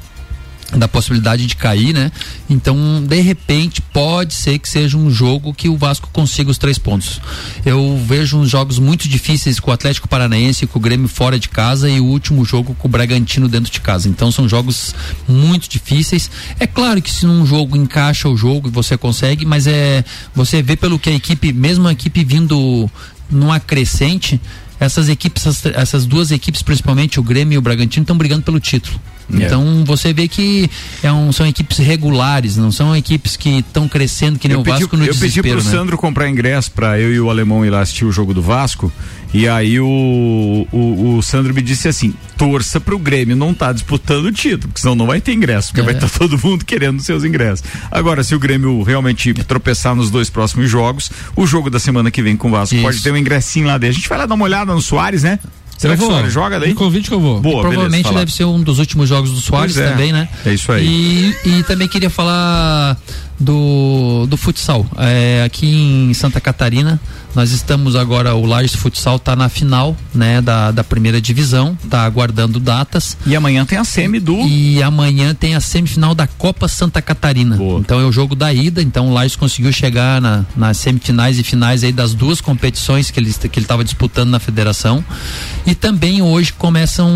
da 0.78 0.88
possibilidade 0.88 1.46
de 1.46 1.56
cair, 1.56 1.94
né? 1.94 2.12
Então, 2.50 3.04
de 3.04 3.22
repente, 3.22 3.82
pode 3.82 4.34
ser 4.34 4.60
que 4.60 4.70
seja 4.70 4.98
um 4.98 5.10
jogo 5.10 5.54
que 5.54 5.68
o 5.68 5.78
Vasco 5.78 6.10
consiga 6.14 6.52
os 6.52 6.58
três 6.58 6.78
pontos. 6.78 7.20
Eu 7.66 8.00
vejo 8.06 8.38
uns 8.38 8.50
jogos 8.50 8.78
muito 8.78 9.08
difíceis 9.10 9.60
com 9.60 9.72
o 9.72 9.74
Atlético 9.74 10.08
Paranaense, 10.08 10.68
com 10.68 10.78
o 10.78 10.82
Grêmio 10.82 11.08
fora 11.08 11.40
de 11.40 11.50
casa 11.50 11.90
e 11.90 12.00
o 12.00 12.06
último 12.06 12.46
jogo 12.46 12.76
com 12.76 12.88
o 12.88 12.92
Bragantino 12.92 13.48
dentro 13.48 13.72
de 13.72 13.82
casa. 13.82 14.08
Então, 14.08 14.32
são 14.32 14.48
jogos 14.48 14.94
muito 15.28 15.68
difíceis. 15.68 16.30
É 16.60 16.68
claro 16.68 17.02
que 17.02 17.12
se 17.12 17.26
num 17.26 17.46
jogo 17.46 17.76
encaixa 17.76 18.30
o 18.30 18.38
jogo 18.38 18.68
e 18.68 18.72
você 18.72 18.98
consegue, 18.98 19.46
mas 19.46 19.66
é 19.66 20.04
você 20.36 20.62
vê 20.62 20.76
pelo 20.76 21.00
que 21.00 21.10
a 21.10 21.14
equipe, 21.14 21.52
mesmo 21.52 21.88
a 21.88 21.92
equipe 21.92 22.24
vindo 22.24 22.90
numa 23.30 23.60
crescente, 23.60 24.40
essas 24.80 25.10
equipes, 25.10 25.66
essas 25.76 26.06
duas 26.06 26.32
equipes, 26.32 26.62
principalmente 26.62 27.20
o 27.20 27.24
Grêmio 27.24 27.56
e 27.56 27.58
o 27.58 27.62
Bragantino, 27.62 28.04
estão 28.04 28.18
brigando 28.18 28.44
pelo 28.44 28.60
título. 28.60 29.00
É. 29.34 29.46
Então 29.46 29.84
você 29.86 30.14
vê 30.14 30.28
que 30.28 30.70
é 31.04 31.12
um, 31.12 31.32
são 31.32 31.46
equipes 31.46 31.78
regulares, 31.78 32.58
não 32.58 32.72
são 32.72 32.96
equipes 32.96 33.38
que 33.38 33.60
estão 33.60 33.88
crescendo 33.88 34.40
que 34.40 34.48
nem 34.48 34.56
eu 34.56 34.62
o 34.62 34.64
pedi, 34.64 34.80
Vasco 34.80 34.98
no 34.98 35.06
Eu 35.06 35.16
pedi 35.16 35.42
pro 35.42 35.56
né? 35.56 35.62
Sandro 35.62 35.98
comprar 35.98 36.30
ingresso 36.30 36.72
para 36.72 37.00
eu 37.00 37.14
e 37.14 37.20
o 37.20 37.30
alemão 37.30 37.66
ir 37.66 37.70
lá 37.70 37.82
assistir 37.82 38.06
o 38.06 38.12
jogo 38.12 38.34
do 38.34 38.42
Vasco. 38.42 38.92
E 39.32 39.48
aí 39.48 39.80
o, 39.80 40.68
o, 40.72 41.18
o 41.18 41.22
Sandro 41.22 41.54
me 41.54 41.62
disse 41.62 41.88
assim: 41.88 42.14
torça 42.36 42.80
pro 42.80 42.98
Grêmio 42.98 43.36
não 43.36 43.54
tá 43.54 43.72
disputando 43.72 44.26
o 44.26 44.32
título, 44.32 44.70
porque 44.70 44.82
senão 44.82 44.96
não 44.96 45.06
vai 45.06 45.22
ter 45.22 45.34
ingresso, 45.34 45.68
porque 45.68 45.82
é. 45.82 45.84
vai 45.84 45.94
estar 45.94 46.10
tá 46.10 46.18
todo 46.18 46.40
mundo 46.40 46.66
querendo 46.66 47.00
seus 47.02 47.24
ingressos. 47.24 47.64
Agora, 47.92 48.24
se 48.24 48.34
o 48.34 48.40
Grêmio 48.40 48.82
realmente 48.82 49.34
tropeçar 49.34 49.96
nos 49.96 50.10
dois 50.10 50.30
próximos 50.30 50.70
jogos, 50.70 51.12
o 51.36 51.46
jogo 51.46 51.70
da 51.70 51.80
semana 51.80 52.10
que 52.10 52.24
vem 52.24 52.36
com 52.36 52.48
o 52.48 52.52
Vasco 52.52 52.74
Isso. 52.74 52.84
pode 52.84 53.04
ter 53.04 53.12
um 53.12 53.18
ingressinho 53.18 53.68
lá 53.68 53.78
dentro. 53.78 53.98
A 53.98 54.00
gente 54.00 54.10
vai 54.10 54.18
lá 54.18 54.26
dar 54.26 54.34
uma 54.34 54.46
olhada 54.46 54.74
no 54.74 54.82
Soares, 54.82 55.22
né? 55.22 55.38
Será 55.80 55.96
que 55.96 56.04
o 56.04 56.08
Soares 56.08 56.34
joga 56.34 56.60
daí? 56.60 56.74
Um 56.74 56.76
convite 56.76 57.08
que 57.08 57.16
eu 57.16 57.22
vou. 57.22 57.40
Boa, 57.40 57.62
Provavelmente 57.62 58.04
beleza, 58.04 58.20
deve 58.20 58.34
ser 58.34 58.44
um 58.44 58.62
dos 58.62 58.80
últimos 58.80 59.08
jogos 59.08 59.32
do 59.32 59.40
Soares 59.40 59.78
é. 59.78 59.90
também, 59.90 60.12
né? 60.12 60.28
É 60.46 60.54
isso 60.54 60.70
aí. 60.74 60.86
E, 60.86 61.50
e 61.50 61.64
também 61.64 61.88
queria 61.88 62.10
falar 62.10 62.98
do, 63.40 64.26
do 64.28 64.36
futsal. 64.36 64.86
É, 64.98 65.44
aqui 65.46 65.68
em 65.68 66.14
Santa 66.14 66.42
Catarina, 66.42 67.00
nós 67.36 67.52
estamos 67.52 67.96
agora, 67.96 68.36
o 68.36 68.46
Lages 68.46 68.76
Futsal 68.76 69.16
está 69.18 69.36
na 69.36 69.50
final, 69.50 69.96
né, 70.14 70.42
da, 70.42 70.72
da 70.72 70.84
primeira 70.84 71.22
divisão, 71.22 71.78
está 71.84 72.04
aguardando 72.04 72.60
datas. 72.60 73.16
E 73.26 73.36
amanhã 73.36 73.66
tem 73.66 73.78
a 73.78 73.84
semi 73.84 74.20
do. 74.20 74.36
E 74.36 74.82
amanhã 74.82 75.34
tem 75.34 75.56
a 75.56 75.62
semifinal 75.62 76.16
da 76.16 76.28
Copa 76.28 76.68
Santa 76.68 77.02
Catarina. 77.02 77.56
Boa. 77.56 77.80
Então 77.80 78.00
é 78.00 78.04
o 78.04 78.12
jogo 78.12 78.36
da 78.36 78.52
ida, 78.52 78.82
então 78.82 79.10
o 79.10 79.14
Lages 79.14 79.36
conseguiu 79.36 79.72
chegar 79.72 80.20
na, 80.20 80.46
nas 80.56 80.78
semifinais 80.78 81.40
e 81.40 81.44
finais 81.44 81.84
aí 81.84 81.92
das 81.92 82.14
duas 82.14 82.42
competições 82.42 83.12
que 83.12 83.20
ele 83.20 83.30
que 83.30 83.60
ele 83.60 83.66
estava 83.66 83.84
disputando 83.84 84.30
na 84.30 84.40
federação. 84.40 85.04
E 85.66 85.76
também 85.76 86.22
hoje 86.22 86.52
começam 86.52 87.10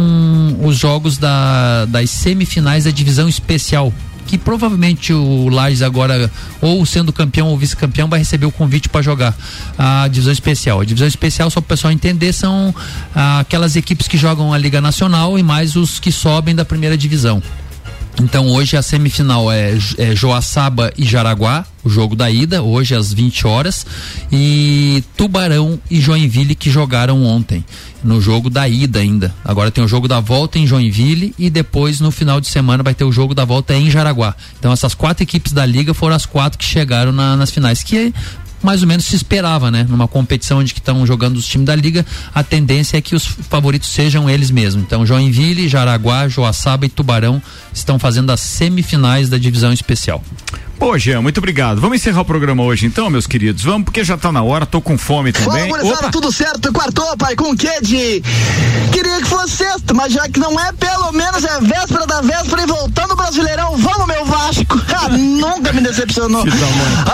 os 0.64 0.78
jogos 0.78 1.18
da, 1.18 1.86
das 1.86 2.10
semifinais 2.10 2.86
da 2.86 2.92
divisão 2.92 3.28
especial 3.28 3.92
que 4.26 4.38
provavelmente 4.38 5.14
o 5.14 5.50
Lages 5.50 5.82
agora, 5.82 6.32
ou 6.62 6.86
sendo 6.86 7.12
campeão 7.12 7.48
ou 7.48 7.58
vice-campeão, 7.58 8.08
vai 8.08 8.20
receber 8.20 8.46
o 8.46 8.52
convite 8.52 8.90
para 8.90 9.02
jogar 9.02 9.36
a 9.78 10.08
divisão 10.08 10.34
especial. 10.34 10.82
A 10.82 10.86
divisão 10.86 11.08
especial, 11.08 11.50
só 11.50 11.60
para 11.62 11.66
o 11.66 11.70
pessoal 11.70 11.92
entender, 11.94 12.34
são 12.34 12.74
ah, 13.16 13.40
aquelas 13.40 13.76
equipes 13.76 14.08
que 14.08 14.18
jogam 14.18 14.54
a 14.54 14.58
Liga 14.58 14.82
Nacional 14.82 15.38
e 15.38 15.44
mais 15.44 15.76
os 15.76 16.00
que 16.00 16.12
sobem 16.12 16.56
da 16.56 16.66
primeira 16.66 16.98
divisão. 16.98 17.42
Então 18.22 18.48
hoje 18.48 18.78
a 18.78 18.82
semifinal 18.82 19.52
é, 19.52 19.74
é 19.98 20.16
Joaçaba 20.16 20.94
e 20.98 21.04
Jaraguá, 21.04 21.66
o 21.84 21.90
jogo 21.90 22.16
da 22.16 22.30
ida, 22.30 22.62
hoje 22.62 22.94
às 22.96 23.12
20 23.12 23.48
horas, 23.48 23.86
e 24.32 25.04
Tubarão 25.18 25.80
e 25.90 26.00
Joinville 26.00 26.54
que 26.54 26.70
jogaram 26.70 27.24
ontem, 27.24 27.66
no 28.04 28.22
jogo 28.22 28.50
da 28.50 28.68
ida 28.68 29.00
ainda. 29.00 29.34
Agora 29.44 29.72
tem 29.72 29.84
o 29.84 29.88
jogo 29.88 30.08
da 30.08 30.20
volta 30.20 30.60
em 30.60 30.68
Joinville 30.68 31.34
e 31.40 31.50
depois 31.50 32.00
no 32.00 32.12
final 32.12 32.40
de 32.40 32.48
semana 32.48 32.84
vai 32.84 32.94
ter 32.94 33.04
o 33.04 33.12
jogo 33.12 33.34
da 33.34 33.46
volta 33.46 33.74
em 33.74 33.90
Jaraguá. 33.90 34.36
Então 34.60 34.72
essas 34.72 34.94
quatro 34.94 35.24
equipes 35.24 35.52
da 35.52 35.66
liga 35.66 35.94
foram 35.94 36.16
as 36.16 36.26
quatro 36.26 36.60
que 36.60 36.66
chegaram 36.66 37.12
na, 37.12 37.36
nas 37.36 37.50
finais, 37.50 37.82
que 37.82 38.14
mais 38.64 38.82
ou 38.82 38.88
menos 38.88 39.06
se 39.06 39.16
esperava, 39.16 39.70
né? 39.70 39.86
Numa 39.88 40.08
competição 40.08 40.60
onde 40.60 40.74
estão 40.74 41.06
jogando 41.06 41.38
os 41.38 41.46
times 41.46 41.68
da 41.68 41.76
liga, 41.76 42.06
a 42.34 42.44
tendência 42.44 42.98
é 42.98 43.02
que 43.02 43.16
os 43.16 43.26
favoritos 43.26 43.90
sejam 43.90 44.30
eles 44.30 44.50
mesmos. 44.50 44.84
Então, 44.84 45.06
Joinville, 45.06 45.68
Jaraguá, 45.68 46.28
Joaçaba 46.28 46.86
e 46.86 46.90
Tubarão 46.90 47.42
estão 47.74 48.00
fazendo 48.00 48.32
as 48.32 48.40
semifinais 48.40 49.30
da 49.30 49.38
divisão 49.38 49.74
especial. 49.74 50.24
Pô, 50.84 51.00
Jean, 51.00 51.22
muito 51.22 51.38
obrigado. 51.38 51.80
Vamos 51.80 51.96
encerrar 51.96 52.20
o 52.20 52.26
programa 52.26 52.62
hoje 52.62 52.86
então, 52.86 53.10
meus 53.10 53.26
queridos. 53.26 53.64
Vamos, 53.64 53.86
porque 53.86 54.04
já 54.04 54.18
tá 54.18 54.34
na 54.34 54.44
hora, 54.44 54.66
tô 54.66 54.82
com 54.82 54.98
fome 54.98 55.32
também. 55.32 55.72
Fala, 55.72 56.12
tudo 56.12 56.30
certo? 56.30 56.74
Quartou, 56.74 57.16
pai, 57.16 57.38
com 57.38 57.52
o 57.52 57.56
quê 57.56 57.80
de... 57.82 58.22
Queria 58.92 59.22
que 59.22 59.26
fosse 59.26 59.56
sexto, 59.56 59.96
mas 59.96 60.12
já 60.12 60.28
que 60.28 60.42
não 60.42 60.60
é, 60.60 60.74
pelo 60.74 61.14
menos 61.14 61.42
é 61.46 61.62
véspera 61.62 62.06
da 62.06 62.20
véspera 62.20 62.64
e 62.64 62.66
voltando 62.66 63.14
o 63.14 63.16
Brasileirão. 63.16 63.78
Vamos, 63.78 64.08
meu 64.08 64.26
Vasco. 64.26 64.84
Ah, 64.94 65.10
nunca 65.10 65.74
me 65.74 65.82
decepcionou. 65.82 66.46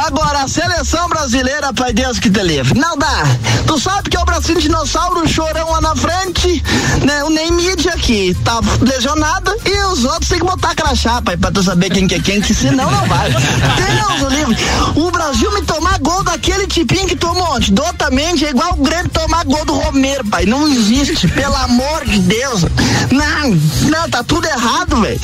Agora, 0.06 0.44
a 0.44 0.48
seleção 0.48 1.08
brasileira, 1.10 1.74
pai 1.74 1.92
Deus 1.92 2.20
que 2.20 2.30
te 2.30 2.44
livre. 2.44 2.78
Não 2.78 2.96
dá. 2.98 3.24
Tu 3.66 3.80
sabe 3.80 4.10
que 4.12 4.18
é 4.18 4.20
o 4.20 4.26
Brasil 4.26 4.60
dinossauro 4.60 5.28
chorão 5.28 5.72
lá 5.72 5.82
na 5.82 5.96
frente, 5.96 6.62
né? 7.04 7.24
O 7.24 7.32
Ney 7.32 7.50
Mídia 7.50 7.94
aqui 7.94 8.36
tá 8.44 8.60
lesionado 8.82 9.56
e 9.66 9.84
os 9.86 10.06
outros 10.06 10.30
tem 10.30 10.40
que 10.40 10.46
botar 10.46 10.76
crachá, 10.76 11.20
pai, 11.22 11.36
pra 11.36 11.52
tu 11.52 11.64
saber 11.64 11.90
quem 11.90 12.08
que 12.08 12.16
é 12.16 12.20
quem, 12.20 12.42
que 12.42 12.54
senão 12.54 12.92
não 12.92 13.08
vai. 13.08 13.32
Deus, 13.60 14.22
o 14.22 14.28
livre. 14.30 14.58
O 14.96 15.12
Brasil 15.12 15.52
me 15.54 15.62
tomar 15.62 16.00
gol 16.00 16.24
daquele 16.24 16.68
tipinho 16.68 17.08
que 17.08 17.16
tomou 17.16 17.56
ontem. 17.56 17.74
Dotamente 17.74 18.46
é 18.46 18.50
igual 18.50 18.74
o 18.74 18.84
Grêmio 18.84 19.10
tomar 19.10 19.44
gol 19.46 19.64
do 19.66 19.74
Romero, 19.74 20.26
pai. 20.26 20.46
Não 20.46 20.68
existe, 20.68 21.28
pelo 21.28 21.56
amor 21.56 22.06
de 22.06 22.20
Deus. 22.20 22.66
Não, 23.12 23.50
não, 23.90 24.10
tá 24.10 24.24
tudo 24.24 24.48
errado, 24.48 25.02
velho. 25.02 25.20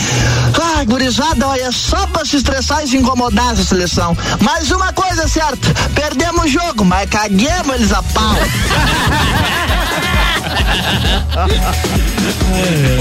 Ai, 0.76 0.86
gurizada, 0.86 1.48
olha, 1.48 1.72
só 1.72 2.08
pra 2.08 2.26
se 2.26 2.38
estressar 2.38 2.84
e 2.84 2.88
se 2.88 2.98
incomodar 2.98 3.54
essa 3.54 3.64
seleção. 3.64 4.18
Mas 4.42 4.72
uma 4.72 4.92
coisa 4.94 5.24
é 5.24 5.28
certa, 5.28 5.74
perdemos 5.94 6.46
o 6.46 6.48
jogo, 6.48 6.86
mas 6.86 7.10
caguemos 7.10 7.76
eles 7.76 7.92
a 7.92 8.02
pau. 8.04 8.36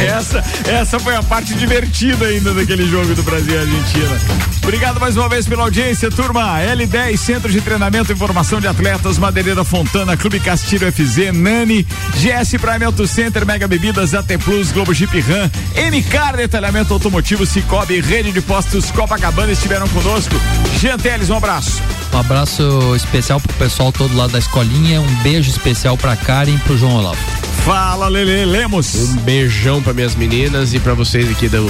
essa, 0.07 0.45
essa 0.66 0.99
foi 0.99 1.14
a 1.14 1.22
parte 1.22 1.55
divertida 1.55 2.26
ainda 2.26 2.53
daquele 2.53 2.89
jogo 2.89 3.14
do 3.14 3.22
Brasil 3.22 3.55
e 3.55 3.59
Argentina. 3.59 4.20
Obrigado 4.62 5.01
mais 5.01 5.14
uma 5.17 5.29
vez 5.29 5.47
pela 5.47 5.62
audiência, 5.65 6.11
turma. 6.11 6.61
L10, 6.61 7.17
Centro 7.17 7.51
de 7.51 7.61
Treinamento 7.61 8.11
e 8.11 8.15
Informação 8.15 8.61
de 8.61 8.67
Atletas, 8.67 9.19
Madeireira 9.19 9.65
Fontana, 9.65 10.17
Clube 10.17 10.41
Castilho 10.41 10.91
FZ, 10.91 11.33
Nani, 11.33 11.87
GS 12.15 12.59
Prime 12.61 12.85
Auto 12.85 13.07
Center, 13.07 13.45
Mega 13.45 13.69
Bebidas, 13.69 14.15
AT 14.15 14.39
Plus, 14.43 14.73
Globo 14.73 14.95
Jeep 14.95 15.21
Ram, 15.21 15.51
MCAR 15.91 16.37
Detalhamento 16.37 16.93
Automotivo, 16.93 17.45
Cicobi, 17.45 18.01
Rede 18.01 18.33
de 18.33 18.41
Postos 18.41 18.91
Copacabana 18.91 19.53
estiveram 19.53 19.89
conosco. 19.89 20.35
Jean 20.81 20.97
Teles, 20.97 21.31
um 21.31 21.37
abraço. 21.37 21.83
Um 22.12 22.19
abraço 22.19 22.95
especial 22.97 23.41
pro 23.41 23.53
pessoal 23.55 23.93
todo 23.93 24.17
lá 24.17 24.27
da 24.27 24.39
escolinha, 24.39 25.01
um 25.01 25.15
beijo 25.23 25.51
especial 25.51 25.97
pra 25.97 26.17
Karen 26.17 26.55
e 26.55 26.59
pro 26.59 26.79
João 26.79 26.97
Olavo. 26.97 27.44
Fala, 27.65 28.09
Lele 28.09 28.45
Lemos. 28.45 28.95
Um 28.95 29.17
beijão 29.23 29.83
para 29.83 29.93
minhas 29.95 30.15
meninas 30.15 30.75
e 30.75 30.79
para 30.79 30.93
vocês 30.95 31.31
aqui 31.31 31.49
do, 31.49 31.65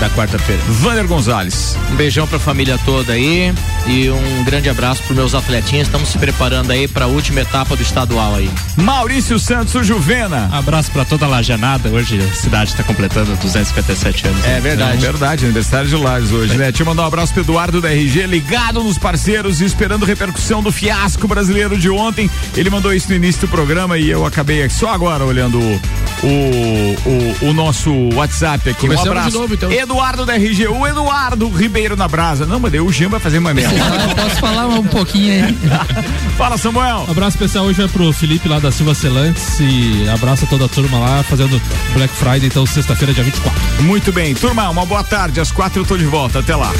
da 0.00 0.08
quarta-feira. 0.10 0.62
Vander 0.68 1.06
Gonzalez. 1.06 1.76
Um 1.92 1.96
beijão 1.96 2.26
pra 2.26 2.38
família 2.38 2.78
toda 2.84 3.12
aí 3.12 3.52
e 3.86 4.08
um 4.08 4.44
grande 4.44 4.70
abraço 4.70 5.02
pros 5.02 5.16
meus 5.16 5.34
atletinhas. 5.34 5.86
Estamos 5.88 6.08
se 6.08 6.18
preparando 6.18 6.70
aí 6.70 6.88
pra 6.88 7.06
última 7.06 7.40
etapa 7.40 7.76
do 7.76 7.82
estadual 7.82 8.34
aí. 8.36 8.50
Maurício 8.76 9.38
Santos, 9.38 9.74
o 9.74 9.82
Juvena. 9.82 10.48
Abraço 10.52 10.90
pra 10.90 11.04
toda 11.04 11.26
a 11.26 11.28
Lajanada. 11.28 11.90
Hoje 11.90 12.18
a 12.18 12.34
cidade 12.34 12.70
está 12.70 12.82
completando 12.82 13.36
257 13.36 14.26
anos. 14.26 14.44
É 14.46 14.60
verdade. 14.60 14.96
É 14.96 15.00
verdade, 15.00 15.44
aniversário 15.44 15.88
de 15.88 15.96
Lages 15.96 16.32
hoje, 16.32 16.56
né? 16.56 16.66
Deixa 16.66 16.82
eu 16.82 16.86
mandar 16.86 17.02
um 17.02 17.06
abraço 17.06 17.34
pro 17.34 17.42
Eduardo 17.42 17.80
da 17.82 17.90
RG, 17.92 18.26
ligado 18.26 18.82
nos 18.82 18.96
parceiros 18.96 19.60
e 19.60 19.66
esperando 19.66 20.06
repercussão 20.06 20.62
do 20.62 20.72
fiasco 20.72 21.28
brasileiro 21.28 21.76
de 21.76 21.90
ontem. 21.90 22.30
Ele 22.56 22.70
mandou 22.70 22.94
isso 22.94 23.10
no 23.10 23.14
início 23.14 23.42
do 23.42 23.48
programa 23.48 23.98
e 23.98 24.08
eu 24.08 24.24
acabei 24.24 24.66
só 24.70 24.88
agora 24.94 25.23
olhando 25.24 25.58
o, 25.58 27.44
o, 27.44 27.48
o, 27.48 27.52
nosso 27.52 27.92
WhatsApp 28.14 28.70
aqui. 28.70 28.80
Começamos 28.80 29.08
um 29.08 29.12
abraço. 29.12 29.30
de 29.30 29.38
novo, 29.38 29.54
então. 29.54 29.72
Eduardo 29.72 30.24
da 30.24 30.34
RG, 30.34 30.68
o 30.68 30.86
Eduardo 30.86 31.48
Ribeiro 31.48 31.96
na 31.96 32.08
Brasa. 32.08 32.46
Não, 32.46 32.58
mas 32.58 32.72
daí 32.72 32.80
o 32.80 32.90
Jean 32.90 33.08
vai 33.08 33.20
fazer 33.20 33.38
uma 33.38 33.52
merda. 33.52 33.74
Eu 34.08 34.14
posso 34.14 34.36
falar 34.40 34.66
um 34.66 34.84
pouquinho 34.84 35.46
aí. 35.46 35.58
Fala, 36.36 36.56
Samuel. 36.56 37.06
Abraço 37.08 37.36
especial 37.36 37.64
hoje 37.64 37.82
é 37.82 37.88
pro 37.88 38.12
Felipe 38.12 38.48
lá 38.48 38.58
da 38.58 38.70
Silva 38.70 38.94
Celantes 38.94 39.58
e 39.60 40.08
abraço 40.08 40.44
a 40.44 40.48
toda 40.48 40.64
a 40.64 40.68
turma 40.68 40.98
lá 40.98 41.22
fazendo 41.22 41.60
Black 41.92 42.12
Friday, 42.14 42.46
então 42.46 42.66
sexta-feira, 42.66 43.12
dia 43.12 43.24
24. 43.24 43.82
Muito 43.82 44.12
bem, 44.12 44.34
turma, 44.34 44.68
uma 44.68 44.86
boa 44.86 45.04
tarde. 45.04 45.40
Às 45.40 45.50
quatro 45.50 45.82
eu 45.82 45.86
tô 45.86 45.96
de 45.96 46.04
volta. 46.04 46.38
Até 46.38 46.56
lá. 46.56 46.72